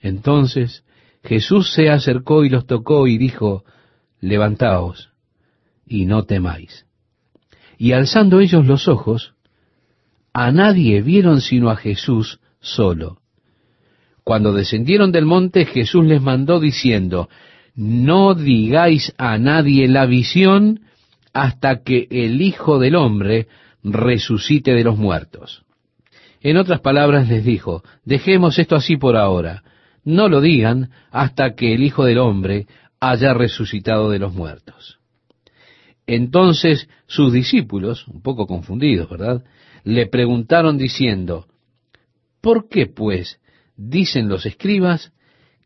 Entonces 0.00 0.82
Jesús 1.22 1.72
se 1.72 1.90
acercó 1.90 2.44
y 2.44 2.48
los 2.48 2.66
tocó 2.66 3.06
y 3.06 3.18
dijo, 3.18 3.62
levantaos 4.18 5.10
y 5.86 6.06
no 6.06 6.24
temáis. 6.24 6.86
Y 7.78 7.92
alzando 7.92 8.40
ellos 8.40 8.66
los 8.66 8.88
ojos, 8.88 9.34
a 10.32 10.50
nadie 10.50 11.02
vieron 11.02 11.40
sino 11.40 11.70
a 11.70 11.76
Jesús 11.76 12.40
solo. 12.58 13.20
Cuando 14.24 14.52
descendieron 14.52 15.12
del 15.12 15.24
monte, 15.24 15.66
Jesús 15.66 16.04
les 16.04 16.20
mandó 16.20 16.58
diciendo, 16.58 17.28
no 17.76 18.34
digáis 18.34 19.12
a 19.18 19.38
nadie 19.38 19.86
la 19.86 20.06
visión 20.06 20.80
hasta 21.32 21.82
que 21.82 22.08
el 22.10 22.40
Hijo 22.40 22.78
del 22.78 22.96
Hombre 22.96 23.46
resucite 23.84 24.72
de 24.72 24.82
los 24.82 24.96
muertos. 24.96 25.64
En 26.40 26.56
otras 26.56 26.80
palabras 26.80 27.28
les 27.28 27.44
dijo, 27.44 27.82
dejemos 28.04 28.58
esto 28.58 28.76
así 28.76 28.96
por 28.96 29.16
ahora, 29.16 29.62
no 30.04 30.28
lo 30.28 30.40
digan 30.40 30.90
hasta 31.10 31.54
que 31.54 31.74
el 31.74 31.82
Hijo 31.82 32.04
del 32.04 32.18
Hombre 32.18 32.66
haya 32.98 33.34
resucitado 33.34 34.10
de 34.10 34.18
los 34.18 34.32
muertos. 34.32 34.98
Entonces 36.06 36.88
sus 37.06 37.32
discípulos, 37.32 38.08
un 38.08 38.22
poco 38.22 38.46
confundidos, 38.46 39.10
¿verdad?, 39.10 39.44
le 39.84 40.06
preguntaron 40.06 40.78
diciendo, 40.78 41.46
¿por 42.40 42.68
qué 42.68 42.86
pues 42.86 43.40
dicen 43.76 44.28
los 44.28 44.46
escribas 44.46 45.12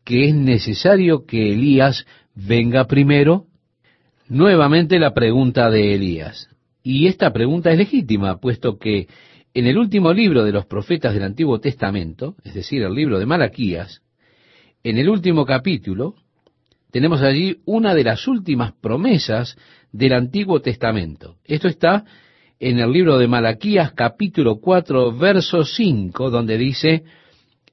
que 0.03 0.29
es 0.29 0.35
necesario 0.35 1.25
que 1.25 1.53
Elías 1.53 2.05
venga 2.35 2.85
primero? 2.87 3.45
Nuevamente 4.27 4.99
la 4.99 5.13
pregunta 5.13 5.69
de 5.69 5.93
Elías. 5.93 6.49
Y 6.83 7.07
esta 7.07 7.31
pregunta 7.31 7.71
es 7.71 7.77
legítima, 7.77 8.39
puesto 8.39 8.77
que 8.77 9.07
en 9.53 9.67
el 9.67 9.77
último 9.77 10.13
libro 10.13 10.43
de 10.43 10.51
los 10.51 10.65
profetas 10.65 11.13
del 11.13 11.23
Antiguo 11.23 11.59
Testamento, 11.59 12.35
es 12.43 12.53
decir, 12.53 12.81
el 12.83 12.93
libro 12.93 13.19
de 13.19 13.25
Malaquías, 13.25 14.01
en 14.83 14.97
el 14.97 15.09
último 15.09 15.45
capítulo, 15.45 16.15
tenemos 16.91 17.21
allí 17.21 17.59
una 17.65 17.93
de 17.93 18.03
las 18.03 18.27
últimas 18.27 18.73
promesas 18.73 19.57
del 19.91 20.13
Antiguo 20.13 20.61
Testamento. 20.61 21.35
Esto 21.45 21.67
está 21.67 22.05
en 22.59 22.79
el 22.79 22.91
libro 22.91 23.17
de 23.17 23.27
Malaquías 23.27 23.91
capítulo 23.93 24.59
4, 24.59 25.17
verso 25.17 25.63
5, 25.63 26.29
donde 26.29 26.57
dice, 26.57 27.03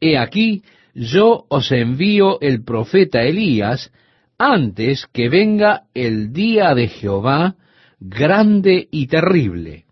He 0.01 0.17
aquí, 0.19 0.63
yo 0.99 1.45
os 1.49 1.71
envío 1.71 2.41
el 2.41 2.65
profeta 2.65 3.23
Elías 3.23 3.93
antes 4.37 5.07
que 5.13 5.29
venga 5.29 5.85
el 5.95 6.33
día 6.33 6.75
de 6.75 6.89
Jehová 6.89 7.55
grande 8.01 8.89
y 8.91 9.07
terrible. 9.07 9.85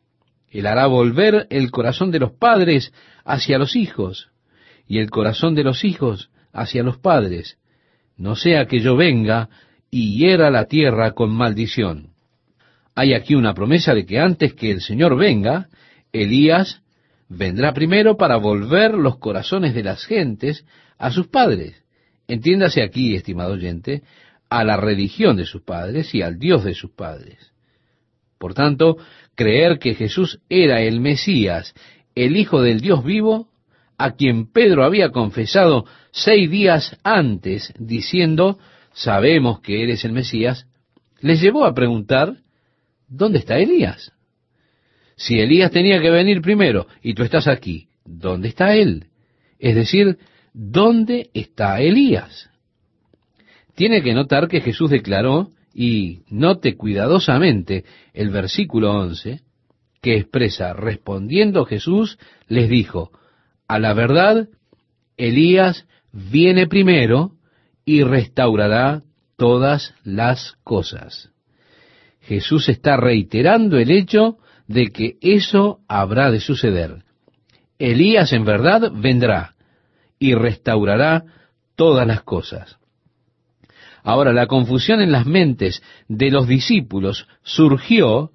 Él 0.51 0.67
hará 0.67 0.87
volver 0.87 1.47
el 1.51 1.71
corazón 1.71 2.11
de 2.11 2.19
los 2.19 2.33
padres 2.33 2.93
hacia 3.25 3.59
los 3.59 3.77
hijos 3.77 4.31
y 4.89 4.99
el 4.99 5.11
corazón 5.11 5.55
de 5.55 5.63
los 5.63 5.85
hijos 5.85 6.31
hacia 6.53 6.83
los 6.83 6.99
padres, 6.99 7.59
no 8.17 8.35
sea 8.35 8.67
que 8.67 8.81
yo 8.81 8.97
venga 8.97 9.49
y 9.91 10.19
hiera 10.19 10.51
la 10.51 10.65
tierra 10.65 11.13
con 11.13 11.31
maldición. 11.31 12.11
Hay 12.97 13.15
aquí 13.15 13.35
una 13.35 13.55
promesa 13.55 13.95
de 13.95 14.07
que 14.07 14.19
antes 14.19 14.55
que 14.55 14.73
el 14.73 14.81
Señor 14.81 15.17
venga, 15.17 15.69
Elías 16.13 16.83
vendrá 17.29 17.73
primero 17.75 18.17
para 18.17 18.37
volver 18.37 18.95
los 18.95 19.19
corazones 19.19 19.75
de 19.75 19.85
las 19.85 20.05
gentes 20.05 20.65
a 20.99 21.11
sus 21.11 21.29
padres. 21.29 21.83
Entiéndase 22.29 22.83
aquí, 22.83 23.15
estimado 23.15 23.53
oyente, 23.53 24.03
a 24.49 24.65
la 24.65 24.77
religión 24.77 25.37
de 25.37 25.45
sus 25.45 25.63
padres 25.63 26.15
y 26.15 26.23
al 26.23 26.39
Dios 26.39 26.65
de 26.65 26.75
sus 26.75 26.91
padres. 26.91 27.53
Por 28.39 28.55
tanto, 28.55 28.97
creer 29.35 29.79
que 29.79 29.95
Jesús 29.95 30.41
era 30.49 30.83
el 30.83 31.01
Mesías, 31.01 31.75
el 32.15 32.37
Hijo 32.37 32.63
del 32.63 32.81
Dios 32.81 33.05
vivo, 33.05 33.49
a 33.99 34.13
quien 34.13 34.51
Pedro 34.53 34.85
había 34.85 35.11
confesado 35.11 35.87
seis 36.11 36.51
días 36.51 36.99
antes, 37.03 37.73
diciendo, 37.79 38.59
sabemos 38.93 39.61
que 39.61 39.83
eres 39.83 40.05
el 40.05 40.13
Mesías, 40.13 40.67
les 41.21 41.41
llevó 41.41 41.65
a 41.65 41.75
preguntar, 41.75 42.37
¿dónde 43.09 43.39
está 43.39 43.59
Elías? 43.59 44.13
Si 45.17 45.41
Elías 45.41 45.71
tenía 45.71 46.01
que 46.01 46.11
venir 46.11 46.43
primero 46.43 46.87
y 47.03 47.15
tú 47.15 47.23
estás 47.23 47.49
aquí, 47.49 47.89
¿dónde 48.05 48.49
está 48.49 48.75
él? 48.75 49.07
Es 49.59 49.75
decir, 49.75 50.19
¿dónde 50.57 51.29
está 51.35 51.81
Elías? 51.83 52.51
Tiene 53.75 54.03
que 54.03 54.15
notar 54.15 54.49
que 54.49 54.63
Jesús 54.63 54.91
declaró, 54.91 55.51
y 55.75 56.23
note 56.31 56.77
cuidadosamente 56.77 57.85
el 58.15 58.31
versículo 58.31 58.93
11, 58.93 59.43
que 60.01 60.17
expresa, 60.17 60.73
respondiendo 60.73 61.67
Jesús, 61.67 62.19
les 62.49 62.71
dijo, 62.71 63.11
a 63.69 63.79
la 63.79 63.93
verdad, 63.93 64.49
Elías 65.19 65.87
viene 66.13 66.67
primero 66.67 67.33
y 67.85 68.03
restaurará 68.03 69.03
todas 69.37 69.95
las 70.05 70.55
cosas. 70.65 71.31
Jesús 72.23 72.71
está 72.71 72.97
reiterando 72.97 73.79
el 73.79 73.91
hecho 73.91 74.39
de 74.67 74.87
que 74.87 75.17
eso 75.21 75.81
habrá 75.87 76.31
de 76.31 76.41
suceder. 76.41 77.03
Elías 77.79 78.33
en 78.33 78.47
verdad 78.47 78.91
vendrá 78.95 79.56
y 80.19 80.35
restaurará 80.35 81.25
todas 81.75 82.07
las 82.07 82.23
cosas. 82.23 82.79
Ahora, 84.03 84.33
la 84.33 84.47
confusión 84.47 85.01
en 85.01 85.11
las 85.11 85.27
mentes 85.27 85.83
de 86.09 86.31
los 86.31 86.47
discípulos 86.47 87.27
surgió 87.43 88.31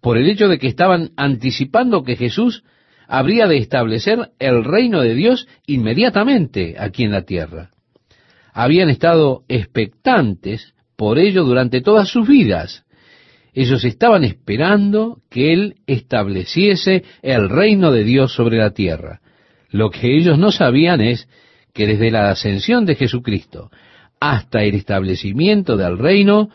por 0.00 0.18
el 0.18 0.28
hecho 0.28 0.48
de 0.48 0.58
que 0.58 0.68
estaban 0.68 1.12
anticipando 1.16 2.04
que 2.04 2.16
Jesús 2.16 2.62
habría 3.08 3.46
de 3.46 3.56
establecer 3.56 4.32
el 4.38 4.64
reino 4.64 5.00
de 5.00 5.14
Dios 5.14 5.48
inmediatamente 5.66 6.76
aquí 6.78 7.04
en 7.04 7.12
la 7.12 7.22
tierra. 7.22 7.70
Habían 8.52 8.90
estado 8.90 9.44
expectantes 9.48 10.74
por 10.96 11.18
ello 11.18 11.44
durante 11.44 11.80
todas 11.80 12.08
sus 12.08 12.28
vidas. 12.28 12.84
Ellos 13.54 13.84
estaban 13.84 14.24
esperando 14.24 15.20
que 15.30 15.52
Él 15.52 15.76
estableciese 15.86 17.04
el 17.22 17.48
reino 17.48 17.90
de 17.90 18.04
Dios 18.04 18.34
sobre 18.34 18.58
la 18.58 18.72
tierra. 18.72 19.20
Lo 19.74 19.90
que 19.90 20.16
ellos 20.16 20.38
no 20.38 20.52
sabían 20.52 21.00
es 21.00 21.28
que 21.72 21.88
desde 21.88 22.12
la 22.12 22.30
ascensión 22.30 22.86
de 22.86 22.94
Jesucristo 22.94 23.72
hasta 24.20 24.62
el 24.62 24.76
establecimiento 24.76 25.76
del 25.76 25.98
reino 25.98 26.48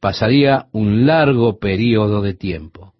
pasaría 0.00 0.66
un 0.72 1.06
largo 1.06 1.60
período 1.60 2.20
de 2.20 2.34
tiempo. 2.34 2.94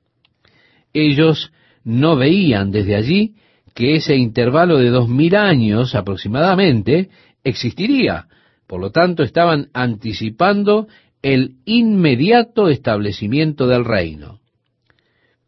Ellos 0.93 1.51
no 1.83 2.15
veían 2.15 2.71
desde 2.71 2.95
allí 2.95 3.35
que 3.75 3.97
ese 3.97 4.15
intervalo 4.15 4.79
de 4.79 4.91
dos 4.91 5.09
mil 5.09 5.35
años 5.35 5.97
aproximadamente 5.97 7.09
existiría. 7.43 8.29
Por 8.69 8.81
lo 8.81 8.93
tanto, 8.93 9.25
estaban 9.25 9.71
anticipando 9.75 10.87
el 11.21 11.57
inmediato 11.65 12.69
establecimiento 12.69 13.67
del 13.67 13.85
reino. 13.85 14.39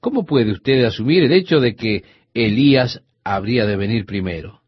¿Cómo 0.01 0.25
puede 0.25 0.51
usted 0.51 0.83
asumir 0.83 1.23
el 1.23 1.33
hecho 1.33 1.61
de 1.61 1.77
que 1.77 2.03
Elías 2.35 3.05
habría 3.25 3.67
de 3.67 3.77
venir 3.77 4.07
primero? 4.07 4.61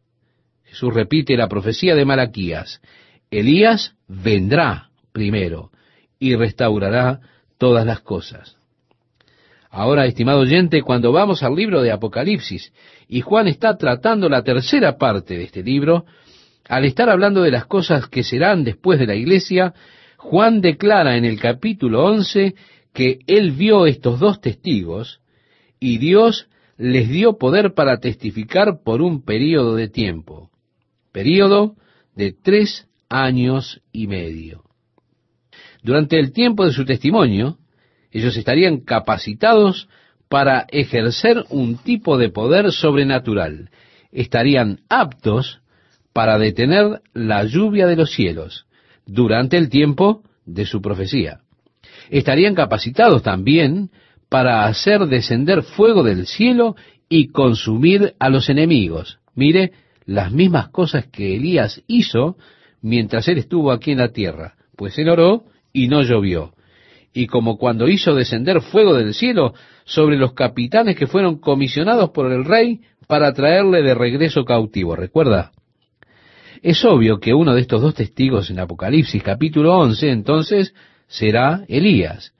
Jesús 0.63 0.93
repite 0.93 1.37
la 1.37 1.47
profecía 1.47 1.95
de 1.95 2.05
Malaquías. 2.05 2.81
Elías 3.29 3.95
vendrá 4.07 4.89
primero 5.11 5.71
y 6.19 6.35
restaurará 6.35 7.19
todas 7.57 7.85
las 7.85 7.99
cosas. 7.99 8.57
Ahora, 9.69 10.05
estimado 10.05 10.39
oyente, 10.39 10.83
cuando 10.83 11.11
vamos 11.11 11.41
al 11.41 11.55
libro 11.55 11.81
de 11.81 11.91
Apocalipsis 11.91 12.71
y 13.07 13.21
Juan 13.21 13.47
está 13.47 13.75
tratando 13.77 14.29
la 14.29 14.43
tercera 14.43 14.97
parte 14.97 15.35
de 15.37 15.43
este 15.45 15.63
libro, 15.63 16.05
al 16.67 16.85
estar 16.85 17.09
hablando 17.09 17.41
de 17.41 17.51
las 17.51 17.65
cosas 17.65 18.07
que 18.07 18.23
serán 18.23 18.63
después 18.63 18.99
de 18.99 19.07
la 19.07 19.15
iglesia, 19.15 19.73
Juan 20.17 20.61
declara 20.61 21.17
en 21.17 21.25
el 21.25 21.39
capítulo 21.39 22.05
11 22.05 22.55
que 22.93 23.19
él 23.27 23.51
vio 23.51 23.85
estos 23.85 24.19
dos 24.19 24.39
testigos 24.39 25.19
y 25.79 25.97
Dios 25.97 26.47
les 26.83 27.07
dio 27.07 27.37
poder 27.37 27.73
para 27.75 28.01
testificar 28.01 28.83
por 28.83 29.01
un 29.01 29.23
período 29.23 29.73
de 29.75 29.87
tiempo, 29.87 30.51
período 31.13 31.77
de 32.13 32.33
tres 32.33 32.89
años 33.07 33.81
y 33.93 34.07
medio. 34.07 34.65
Durante 35.81 36.19
el 36.19 36.33
tiempo 36.33 36.65
de 36.65 36.73
su 36.73 36.83
testimonio, 36.83 37.57
ellos 38.11 38.35
estarían 38.35 38.81
capacitados 38.81 39.87
para 40.27 40.65
ejercer 40.71 41.45
un 41.49 41.77
tipo 41.77 42.17
de 42.17 42.27
poder 42.27 42.73
sobrenatural. 42.73 43.69
Estarían 44.11 44.81
aptos 44.89 45.61
para 46.11 46.37
detener 46.37 47.01
la 47.13 47.45
lluvia 47.45 47.87
de 47.87 47.95
los 47.95 48.11
cielos 48.11 48.65
durante 49.05 49.55
el 49.55 49.69
tiempo 49.69 50.21
de 50.45 50.65
su 50.65 50.81
profecía. 50.81 51.39
Estarían 52.09 52.55
capacitados 52.55 53.23
también 53.23 53.89
para 54.33 54.65
hacer 54.65 55.05
descender 55.05 55.61
fuego 55.61 56.01
del 56.01 56.25
cielo 56.25 56.75
y 57.07 57.27
consumir 57.27 58.15
a 58.17 58.29
los 58.29 58.49
enemigos. 58.49 59.19
Mire, 59.35 59.73
las 60.07 60.31
mismas 60.31 60.69
cosas 60.69 61.05
que 61.05 61.35
Elías 61.35 61.83
hizo 61.85 62.35
mientras 62.81 63.27
él 63.27 63.37
estuvo 63.37 63.71
aquí 63.71 63.91
en 63.91 63.99
la 63.99 64.11
tierra, 64.11 64.55
pues 64.75 64.97
él 64.97 65.09
oró 65.09 65.43
y 65.71 65.87
no 65.87 66.01
llovió 66.01 66.55
y 67.13 67.27
como 67.27 67.59
cuando 67.59 67.87
hizo 67.87 68.15
descender 68.15 68.61
fuego 68.61 68.95
del 68.95 69.13
cielo 69.13 69.53
sobre 69.85 70.17
los 70.17 70.33
capitanes 70.33 70.95
que 70.95 71.05
fueron 71.05 71.37
comisionados 71.37 72.09
por 72.09 72.31
el 72.31 72.43
rey 72.43 72.81
para 73.05 73.33
traerle 73.33 73.83
de 73.83 73.93
regreso 73.93 74.45
cautivo. 74.45 74.95
¿Recuerda? 74.95 75.51
Es 76.63 76.83
obvio 76.85 77.19
que 77.19 77.35
uno 77.35 77.53
de 77.53 77.61
estos 77.61 77.83
dos 77.83 77.93
testigos 77.93 78.49
en 78.49 78.59
Apocalipsis 78.59 79.21
capítulo 79.21 79.77
11 79.77 80.09
entonces 80.09 80.73
será 81.05 81.65
Elías. 81.67 82.33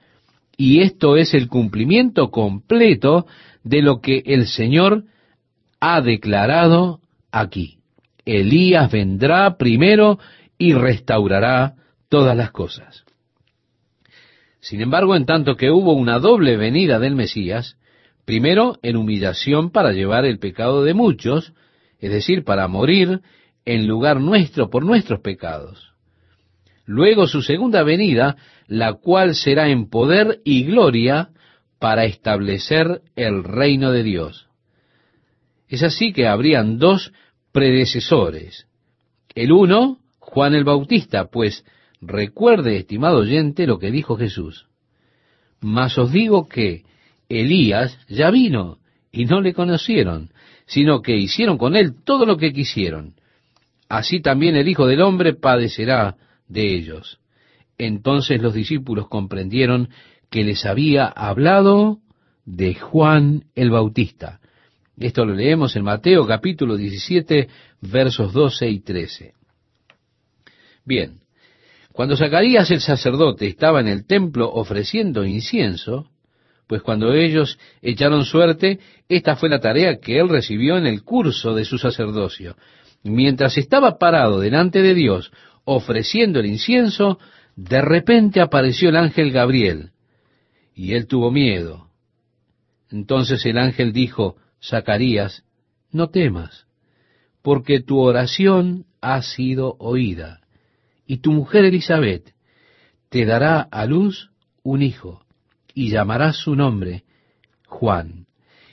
Y 0.57 0.81
esto 0.81 1.17
es 1.17 1.33
el 1.33 1.47
cumplimiento 1.47 2.29
completo 2.29 3.25
de 3.63 3.81
lo 3.81 4.01
que 4.01 4.23
el 4.25 4.47
Señor 4.47 5.05
ha 5.79 6.01
declarado 6.01 6.99
aquí. 7.31 7.79
Elías 8.25 8.91
vendrá 8.91 9.57
primero 9.57 10.19
y 10.57 10.73
restaurará 10.73 11.75
todas 12.09 12.37
las 12.37 12.51
cosas. 12.51 13.03
Sin 14.59 14.79
embargo, 14.79 15.15
en 15.15 15.25
tanto 15.25 15.57
que 15.57 15.71
hubo 15.71 15.93
una 15.93 16.19
doble 16.19 16.55
venida 16.55 16.99
del 16.99 17.15
Mesías, 17.15 17.77
primero 18.23 18.77
en 18.81 18.95
humillación 18.95 19.71
para 19.71 19.91
llevar 19.91 20.23
el 20.23 20.39
pecado 20.39 20.85
de 20.85 20.93
muchos, 20.93 21.53
es 21.99 22.11
decir, 22.11 22.45
para 22.45 22.67
morir 22.69 23.21
en 23.65 23.87
lugar 23.87 24.21
nuestro 24.21 24.69
por 24.69 24.85
nuestros 24.85 25.19
pecados. 25.19 25.91
Luego 26.85 27.27
su 27.27 27.41
segunda 27.41 27.83
venida, 27.83 28.37
la 28.67 28.93
cual 28.93 29.35
será 29.35 29.69
en 29.69 29.89
poder 29.89 30.41
y 30.43 30.63
gloria 30.63 31.29
para 31.79 32.05
establecer 32.05 33.01
el 33.15 33.43
reino 33.43 33.91
de 33.91 34.03
Dios. 34.03 34.47
Es 35.67 35.83
así 35.83 36.13
que 36.13 36.27
habrían 36.27 36.77
dos 36.77 37.11
predecesores. 37.51 38.67
El 39.35 39.51
uno, 39.51 39.99
Juan 40.19 40.55
el 40.55 40.63
Bautista, 40.63 41.25
pues 41.25 41.65
Recuerde, 42.05 42.77
estimado 42.77 43.19
oyente, 43.19 43.65
lo 43.65 43.79
que 43.79 43.89
dijo 43.89 44.17
Jesús. 44.17 44.67
Mas 45.61 45.97
os 45.97 46.11
digo 46.11 46.49
que 46.49 46.83
Elías 47.29 47.97
ya 48.09 48.29
vino 48.29 48.79
y 49.11 49.25
no 49.25 49.39
le 49.39 49.53
conocieron, 49.53 50.31
sino 50.65 51.01
que 51.01 51.15
hicieron 51.15 51.57
con 51.57 51.77
él 51.77 51.95
todo 52.03 52.25
lo 52.25 52.37
que 52.37 52.51
quisieron. 52.51 53.15
Así 53.87 54.21
también 54.21 54.57
el 54.57 54.67
Hijo 54.67 54.85
del 54.85 55.01
Hombre 55.01 55.33
padecerá 55.33 56.17
de 56.47 56.75
ellos. 56.75 57.19
Entonces 57.85 58.41
los 58.41 58.53
discípulos 58.53 59.09
comprendieron 59.09 59.89
que 60.29 60.45
les 60.45 60.65
había 60.65 61.05
hablado 61.05 61.99
de 62.45 62.75
Juan 62.75 63.43
el 63.55 63.71
Bautista. 63.71 64.39
Esto 64.97 65.25
lo 65.25 65.33
leemos 65.33 65.75
en 65.75 65.83
Mateo 65.83 66.25
capítulo 66.25 66.77
17 66.77 67.49
versos 67.81 68.31
12 68.31 68.69
y 68.69 68.79
13. 68.79 69.33
Bien, 70.85 71.19
cuando 71.91 72.15
Zacarías 72.15 72.71
el 72.71 72.79
sacerdote 72.79 73.47
estaba 73.47 73.81
en 73.81 73.89
el 73.89 74.05
templo 74.05 74.49
ofreciendo 74.49 75.25
incienso, 75.25 76.09
pues 76.67 76.81
cuando 76.83 77.13
ellos 77.13 77.59
echaron 77.81 78.23
suerte, 78.23 78.79
esta 79.09 79.35
fue 79.35 79.49
la 79.49 79.59
tarea 79.59 79.99
que 79.99 80.19
él 80.19 80.29
recibió 80.29 80.77
en 80.77 80.87
el 80.87 81.03
curso 81.03 81.53
de 81.53 81.65
su 81.65 81.77
sacerdocio. 81.77 82.55
Mientras 83.03 83.57
estaba 83.57 83.97
parado 83.97 84.39
delante 84.39 84.81
de 84.81 84.93
Dios 84.93 85.33
ofreciendo 85.65 86.39
el 86.39 86.45
incienso, 86.45 87.19
de 87.55 87.81
repente 87.81 88.41
apareció 88.41 88.89
el 88.89 88.95
ángel 88.95 89.31
Gabriel, 89.31 89.91
y 90.75 90.93
él 90.93 91.07
tuvo 91.07 91.31
miedo. 91.31 91.87
Entonces 92.89 93.45
el 93.45 93.57
ángel 93.57 93.93
dijo, 93.93 94.37
Zacarías, 94.61 95.43
no 95.91 96.09
temas, 96.09 96.65
porque 97.41 97.81
tu 97.81 97.99
oración 97.99 98.85
ha 99.01 99.21
sido 99.21 99.75
oída, 99.79 100.41
y 101.05 101.17
tu 101.17 101.31
mujer 101.31 101.65
Elizabeth 101.65 102.33
te 103.09 103.25
dará 103.25 103.61
a 103.61 103.85
luz 103.85 104.31
un 104.63 104.81
hijo, 104.81 105.23
y 105.75 105.89
llamarás 105.89 106.37
su 106.37 106.55
nombre 106.55 107.03
Juan, 107.67 108.25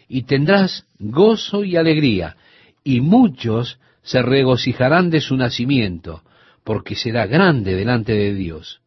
y 0.09 0.22
tendrás 0.22 0.87
gozo 0.99 1.64
y 1.64 1.76
alegría, 1.76 2.37
y 2.85 3.01
muchos 3.01 3.78
se 4.03 4.22
regocijarán 4.22 5.11
de 5.11 5.20
su 5.20 5.37
nacimiento, 5.37 6.22
porque 6.70 6.94
será 6.94 7.26
grande 7.26 7.74
delante 7.74 8.12
de 8.12 8.32
Dios. 8.32 8.80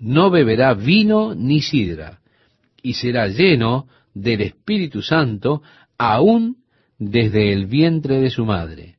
No 0.00 0.30
beberá 0.30 0.74
vino 0.74 1.32
ni 1.32 1.60
sidra, 1.60 2.18
y 2.82 2.94
será 2.94 3.28
lleno 3.28 3.86
del 4.12 4.40
Espíritu 4.40 5.00
Santo 5.00 5.62
aún 5.96 6.56
desde 6.98 7.52
el 7.52 7.66
vientre 7.66 8.18
de 8.18 8.30
su 8.30 8.44
madre. 8.44 8.96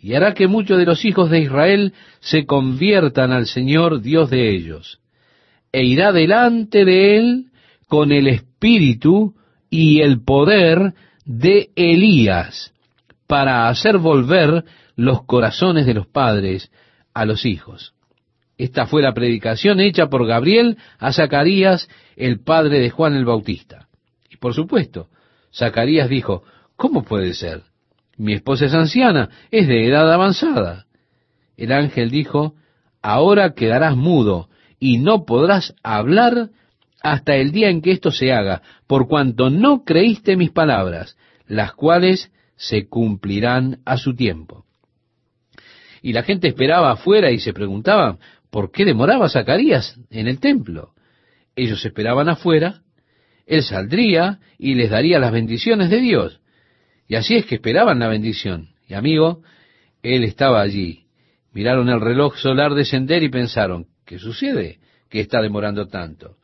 Y 0.00 0.14
hará 0.14 0.34
que 0.34 0.46
muchos 0.46 0.78
de 0.78 0.84
los 0.84 1.04
hijos 1.04 1.30
de 1.30 1.40
Israel 1.40 1.94
se 2.20 2.46
conviertan 2.46 3.32
al 3.32 3.46
Señor 3.46 4.02
Dios 4.02 4.30
de 4.30 4.54
ellos, 4.54 5.00
e 5.72 5.82
irá 5.84 6.12
delante 6.12 6.84
de 6.84 7.16
él 7.18 7.46
con 7.88 8.12
el 8.12 8.28
espíritu 8.28 9.34
y 9.68 10.00
el 10.02 10.22
poder 10.22 10.94
de 11.24 11.70
Elías, 11.74 12.72
para 13.26 13.68
hacer 13.68 13.98
volver 13.98 14.64
los 14.94 15.24
corazones 15.24 15.86
de 15.86 15.94
los 15.94 16.06
padres 16.06 16.70
a 17.18 17.24
los 17.24 17.44
hijos. 17.44 17.94
Esta 18.56 18.86
fue 18.86 19.02
la 19.02 19.12
predicación 19.12 19.80
hecha 19.80 20.06
por 20.06 20.24
Gabriel 20.24 20.78
a 21.00 21.12
Zacarías, 21.12 21.88
el 22.16 22.40
padre 22.44 22.78
de 22.78 22.90
Juan 22.90 23.16
el 23.16 23.24
Bautista. 23.24 23.88
Y 24.30 24.36
por 24.36 24.54
supuesto, 24.54 25.08
Zacarías 25.52 26.08
dijo, 26.08 26.44
¿cómo 26.76 27.02
puede 27.02 27.34
ser? 27.34 27.62
Mi 28.16 28.34
esposa 28.34 28.66
es 28.66 28.74
anciana, 28.74 29.30
es 29.50 29.66
de 29.66 29.88
edad 29.88 30.12
avanzada. 30.12 30.86
El 31.56 31.72
ángel 31.72 32.10
dijo, 32.10 32.54
ahora 33.02 33.54
quedarás 33.54 33.96
mudo 33.96 34.48
y 34.78 34.98
no 34.98 35.24
podrás 35.24 35.74
hablar 35.82 36.50
hasta 37.02 37.34
el 37.34 37.50
día 37.50 37.68
en 37.68 37.82
que 37.82 37.90
esto 37.90 38.12
se 38.12 38.32
haga, 38.32 38.62
por 38.86 39.08
cuanto 39.08 39.50
no 39.50 39.82
creíste 39.84 40.36
mis 40.36 40.50
palabras, 40.50 41.16
las 41.48 41.72
cuales 41.72 42.30
se 42.54 42.86
cumplirán 42.88 43.80
a 43.84 43.96
su 43.96 44.14
tiempo. 44.14 44.67
Y 46.02 46.12
la 46.12 46.22
gente 46.22 46.48
esperaba 46.48 46.92
afuera 46.92 47.30
y 47.30 47.38
se 47.38 47.52
preguntaba, 47.52 48.18
¿por 48.50 48.70
qué 48.70 48.84
demoraba 48.84 49.28
Zacarías 49.28 49.98
en 50.10 50.28
el 50.28 50.40
templo? 50.40 50.92
Ellos 51.56 51.84
esperaban 51.84 52.28
afuera, 52.28 52.82
él 53.46 53.62
saldría 53.62 54.38
y 54.58 54.74
les 54.74 54.90
daría 54.90 55.18
las 55.18 55.32
bendiciones 55.32 55.90
de 55.90 56.00
Dios. 56.00 56.40
Y 57.08 57.16
así 57.16 57.36
es 57.36 57.46
que 57.46 57.56
esperaban 57.56 57.98
la 57.98 58.08
bendición. 58.08 58.68
Y 58.86 58.94
amigo, 58.94 59.42
él 60.02 60.24
estaba 60.24 60.60
allí. 60.60 61.06
Miraron 61.52 61.88
el 61.88 62.00
reloj 62.00 62.36
solar 62.36 62.74
descender 62.74 63.22
y 63.22 63.30
pensaron, 63.30 63.86
¿qué 64.04 64.18
sucede? 64.18 64.78
que 65.08 65.20
está 65.20 65.40
demorando 65.40 65.88
tanto? 65.88 66.36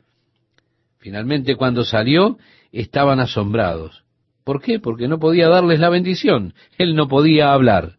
Finalmente, 0.98 1.56
cuando 1.56 1.84
salió, 1.84 2.38
estaban 2.72 3.20
asombrados. 3.20 4.04
¿Por 4.42 4.62
qué? 4.62 4.80
Porque 4.80 5.08
no 5.08 5.18
podía 5.18 5.48
darles 5.48 5.80
la 5.80 5.90
bendición. 5.90 6.54
Él 6.78 6.94
no 6.94 7.08
podía 7.08 7.52
hablar. 7.52 7.96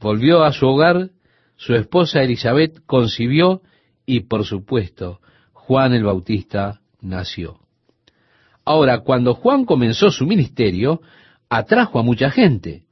Volvió 0.00 0.44
a 0.44 0.52
su 0.52 0.66
hogar, 0.66 1.10
su 1.56 1.74
esposa 1.74 2.22
Elizabeth 2.22 2.80
concibió 2.86 3.62
y, 4.06 4.20
por 4.20 4.44
supuesto, 4.44 5.20
Juan 5.52 5.92
el 5.92 6.04
Bautista 6.04 6.80
nació. 7.00 7.58
Ahora, 8.64 9.00
cuando 9.00 9.34
Juan 9.34 9.64
comenzó 9.64 10.10
su 10.10 10.26
ministerio, 10.26 11.00
atrajo 11.48 11.98
a 11.98 12.02
mucha 12.02 12.30
gente. 12.30 12.84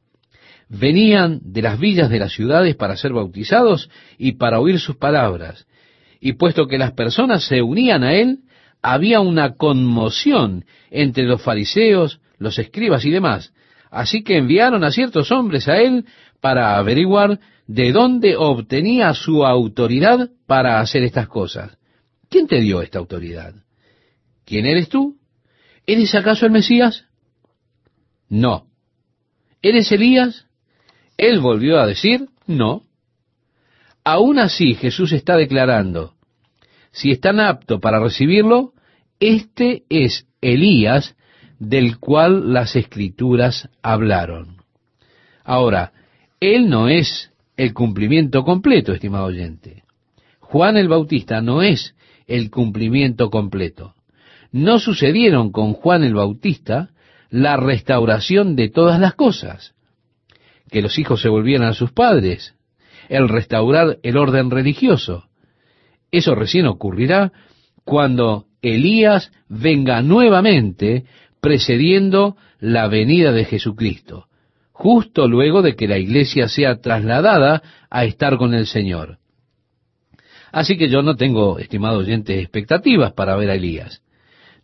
Venían 0.69 1.41
de 1.43 1.63
las 1.63 1.79
villas 1.79 2.11
de 2.11 2.19
las 2.19 2.33
ciudades 2.33 2.75
para 2.75 2.97
ser 2.97 3.13
bautizados 3.13 3.89
y 4.19 4.33
para 4.33 4.59
oír 4.59 4.81
sus 4.81 4.97
palabras. 4.97 5.67
Y 6.19 6.33
puesto 6.33 6.67
que 6.67 6.79
las 6.79 6.93
personas 6.93 7.45
se 7.45 7.63
unían 7.63 8.03
a 8.03 8.15
él, 8.15 8.41
había 8.83 9.21
una 9.21 9.55
conmoción 9.55 10.65
entre 10.91 11.25
los 11.25 11.43
fariseos, 11.43 12.21
los 12.39 12.59
escribas 12.59 13.05
y 13.05 13.11
demás. 13.11 13.53
Así 13.91 14.23
que 14.25 14.37
enviaron 14.37 14.83
a 14.85 14.91
ciertos 14.91 15.31
hombres 15.31 15.69
a 15.69 15.77
él 15.77 16.05
para 16.41 16.77
averiguar 16.77 17.41
de 17.67 17.93
dónde 17.93 18.37
obtenía 18.37 19.13
su 19.15 19.45
autoridad 19.45 20.31
para 20.47 20.81
hacer 20.81 21.03
estas 21.03 21.29
cosas. 21.29 21.77
¿Quién 22.29 22.47
te 22.47 22.61
dio 22.61 22.83
esta 22.83 22.99
autoridad? 22.99 23.55
¿Quién 24.45 24.67
eres 24.67 24.89
tú? 24.89 25.17
¿Eres 25.87 26.15
acaso 26.15 26.47
el 26.47 26.53
Mesías? 26.53 27.05
No. 28.29 28.67
¿Eres 29.63 29.91
Elías? 29.93 30.47
Él 31.17 31.41
volvió 31.41 31.79
a 31.81 31.87
decir, 31.87 32.29
no. 32.47 32.83
Aún 34.05 34.39
así 34.39 34.75
Jesús 34.75 35.13
está 35.13 35.37
declarando, 35.37 36.15
si 36.93 37.11
están 37.11 37.41
apto 37.41 37.81
para 37.81 38.01
recibirlo, 38.01 38.73
este 39.19 39.85
es 39.89 40.27
Elías 40.41 41.17
del 41.59 41.99
cual 41.99 42.53
las 42.53 42.77
escrituras 42.77 43.69
hablaron. 43.83 44.63
Ahora, 45.43 45.93
él 46.55 46.69
no 46.69 46.89
es 46.89 47.33
el 47.57 47.75
cumplimiento 47.75 48.45
completo, 48.45 48.93
estimado 48.93 49.27
oyente. 49.27 49.85
Juan 50.41 50.77
el 50.77 50.89
Bautista 50.89 51.41
no 51.41 51.63
es 51.63 51.95
el 52.27 52.51
cumplimiento 52.51 53.31
completo. 53.31 53.95
No 54.53 54.79
sucedieron 54.79 55.51
con 55.51 55.73
Juan 55.73 56.05
el 56.05 56.15
Bautista 56.15 56.91
la 57.31 57.57
restauración 57.57 58.57
de 58.57 58.69
todas 58.69 59.01
las 59.01 59.15
cosas. 59.15 59.75
Que 60.71 60.83
los 60.83 60.99
hijos 60.99 61.21
se 61.21 61.29
volvieran 61.29 61.69
a 61.69 61.75
sus 61.75 61.93
padres, 61.93 62.55
el 63.09 63.29
restaurar 63.29 63.99
el 64.03 64.17
orden 64.17 64.51
religioso. 64.51 65.25
Eso 66.11 66.35
recién 66.35 66.67
ocurrirá 66.67 67.33
cuando 67.85 68.47
Elías 68.63 69.31
venga 69.49 70.03
nuevamente 70.03 71.05
precediendo 71.41 72.37
la 72.59 72.89
venida 72.89 73.33
de 73.33 73.45
Jesucristo, 73.45 74.27
justo 74.79 75.27
luego 75.27 75.63
de 75.63 75.75
que 75.75 75.89
la 75.89 75.97
iglesia 75.97 76.49
sea 76.49 76.83
trasladada 76.83 77.63
a 77.89 78.05
estar 78.05 78.37
con 78.37 78.53
el 78.53 78.67
Señor. 78.67 79.17
Así 80.53 80.77
que 80.77 80.91
yo 80.91 81.01
no 81.01 81.17
tengo, 81.17 81.59
estimado 81.59 81.99
oyente, 81.99 82.39
expectativas 82.41 83.15
para 83.15 83.37
ver 83.37 83.51
a 83.51 83.55
Elías. 83.55 84.03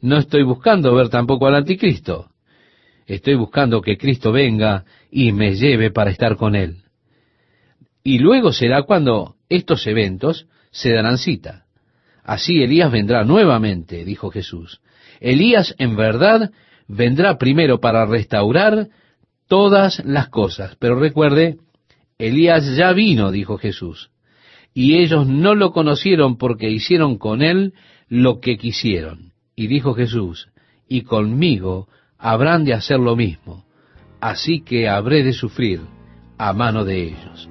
No 0.02 0.18
estoy 0.18 0.42
buscando 0.42 0.94
ver 0.94 1.08
tampoco 1.08 1.46
al 1.46 1.54
anticristo. 1.54 2.28
Estoy 3.06 3.36
buscando 3.36 3.80
que 3.80 3.96
Cristo 3.96 4.32
venga 4.32 4.84
y 5.10 5.32
me 5.32 5.54
lleve 5.54 5.90
para 5.90 6.10
estar 6.10 6.36
con 6.36 6.56
Él. 6.56 6.82
Y 8.04 8.18
luego 8.18 8.52
será 8.52 8.82
cuando 8.82 9.36
estos 9.48 9.86
eventos 9.86 10.46
se 10.72 10.92
darán 10.92 11.16
cita. 11.16 11.64
Así 12.22 12.62
Elías 12.62 12.92
vendrá 12.92 13.24
nuevamente, 13.24 14.04
dijo 14.04 14.30
Jesús. 14.30 14.82
Elías 15.20 15.74
en 15.78 15.96
verdad 15.96 16.50
vendrá 16.86 17.38
primero 17.38 17.80
para 17.80 18.04
restaurar 18.04 18.88
todas 19.48 20.02
las 20.04 20.28
cosas. 20.28 20.76
Pero 20.78 20.98
recuerde, 20.98 21.58
Elías 22.18 22.76
ya 22.76 22.92
vino, 22.92 23.30
dijo 23.30 23.58
Jesús. 23.58 24.10
Y 24.74 24.96
ellos 24.96 25.26
no 25.26 25.54
lo 25.54 25.72
conocieron 25.72 26.38
porque 26.38 26.70
hicieron 26.70 27.18
con 27.18 27.42
él 27.42 27.74
lo 28.08 28.40
que 28.40 28.56
quisieron. 28.56 29.32
Y 29.54 29.66
dijo 29.66 29.94
Jesús, 29.94 30.48
y 30.88 31.02
conmigo 31.02 31.88
habrán 32.18 32.64
de 32.64 32.74
hacer 32.74 32.98
lo 32.98 33.16
mismo, 33.16 33.64
así 34.20 34.62
que 34.62 34.88
habré 34.88 35.22
de 35.22 35.32
sufrir 35.32 35.80
a 36.38 36.52
mano 36.52 36.84
de 36.84 37.02
ellos. 37.04 37.48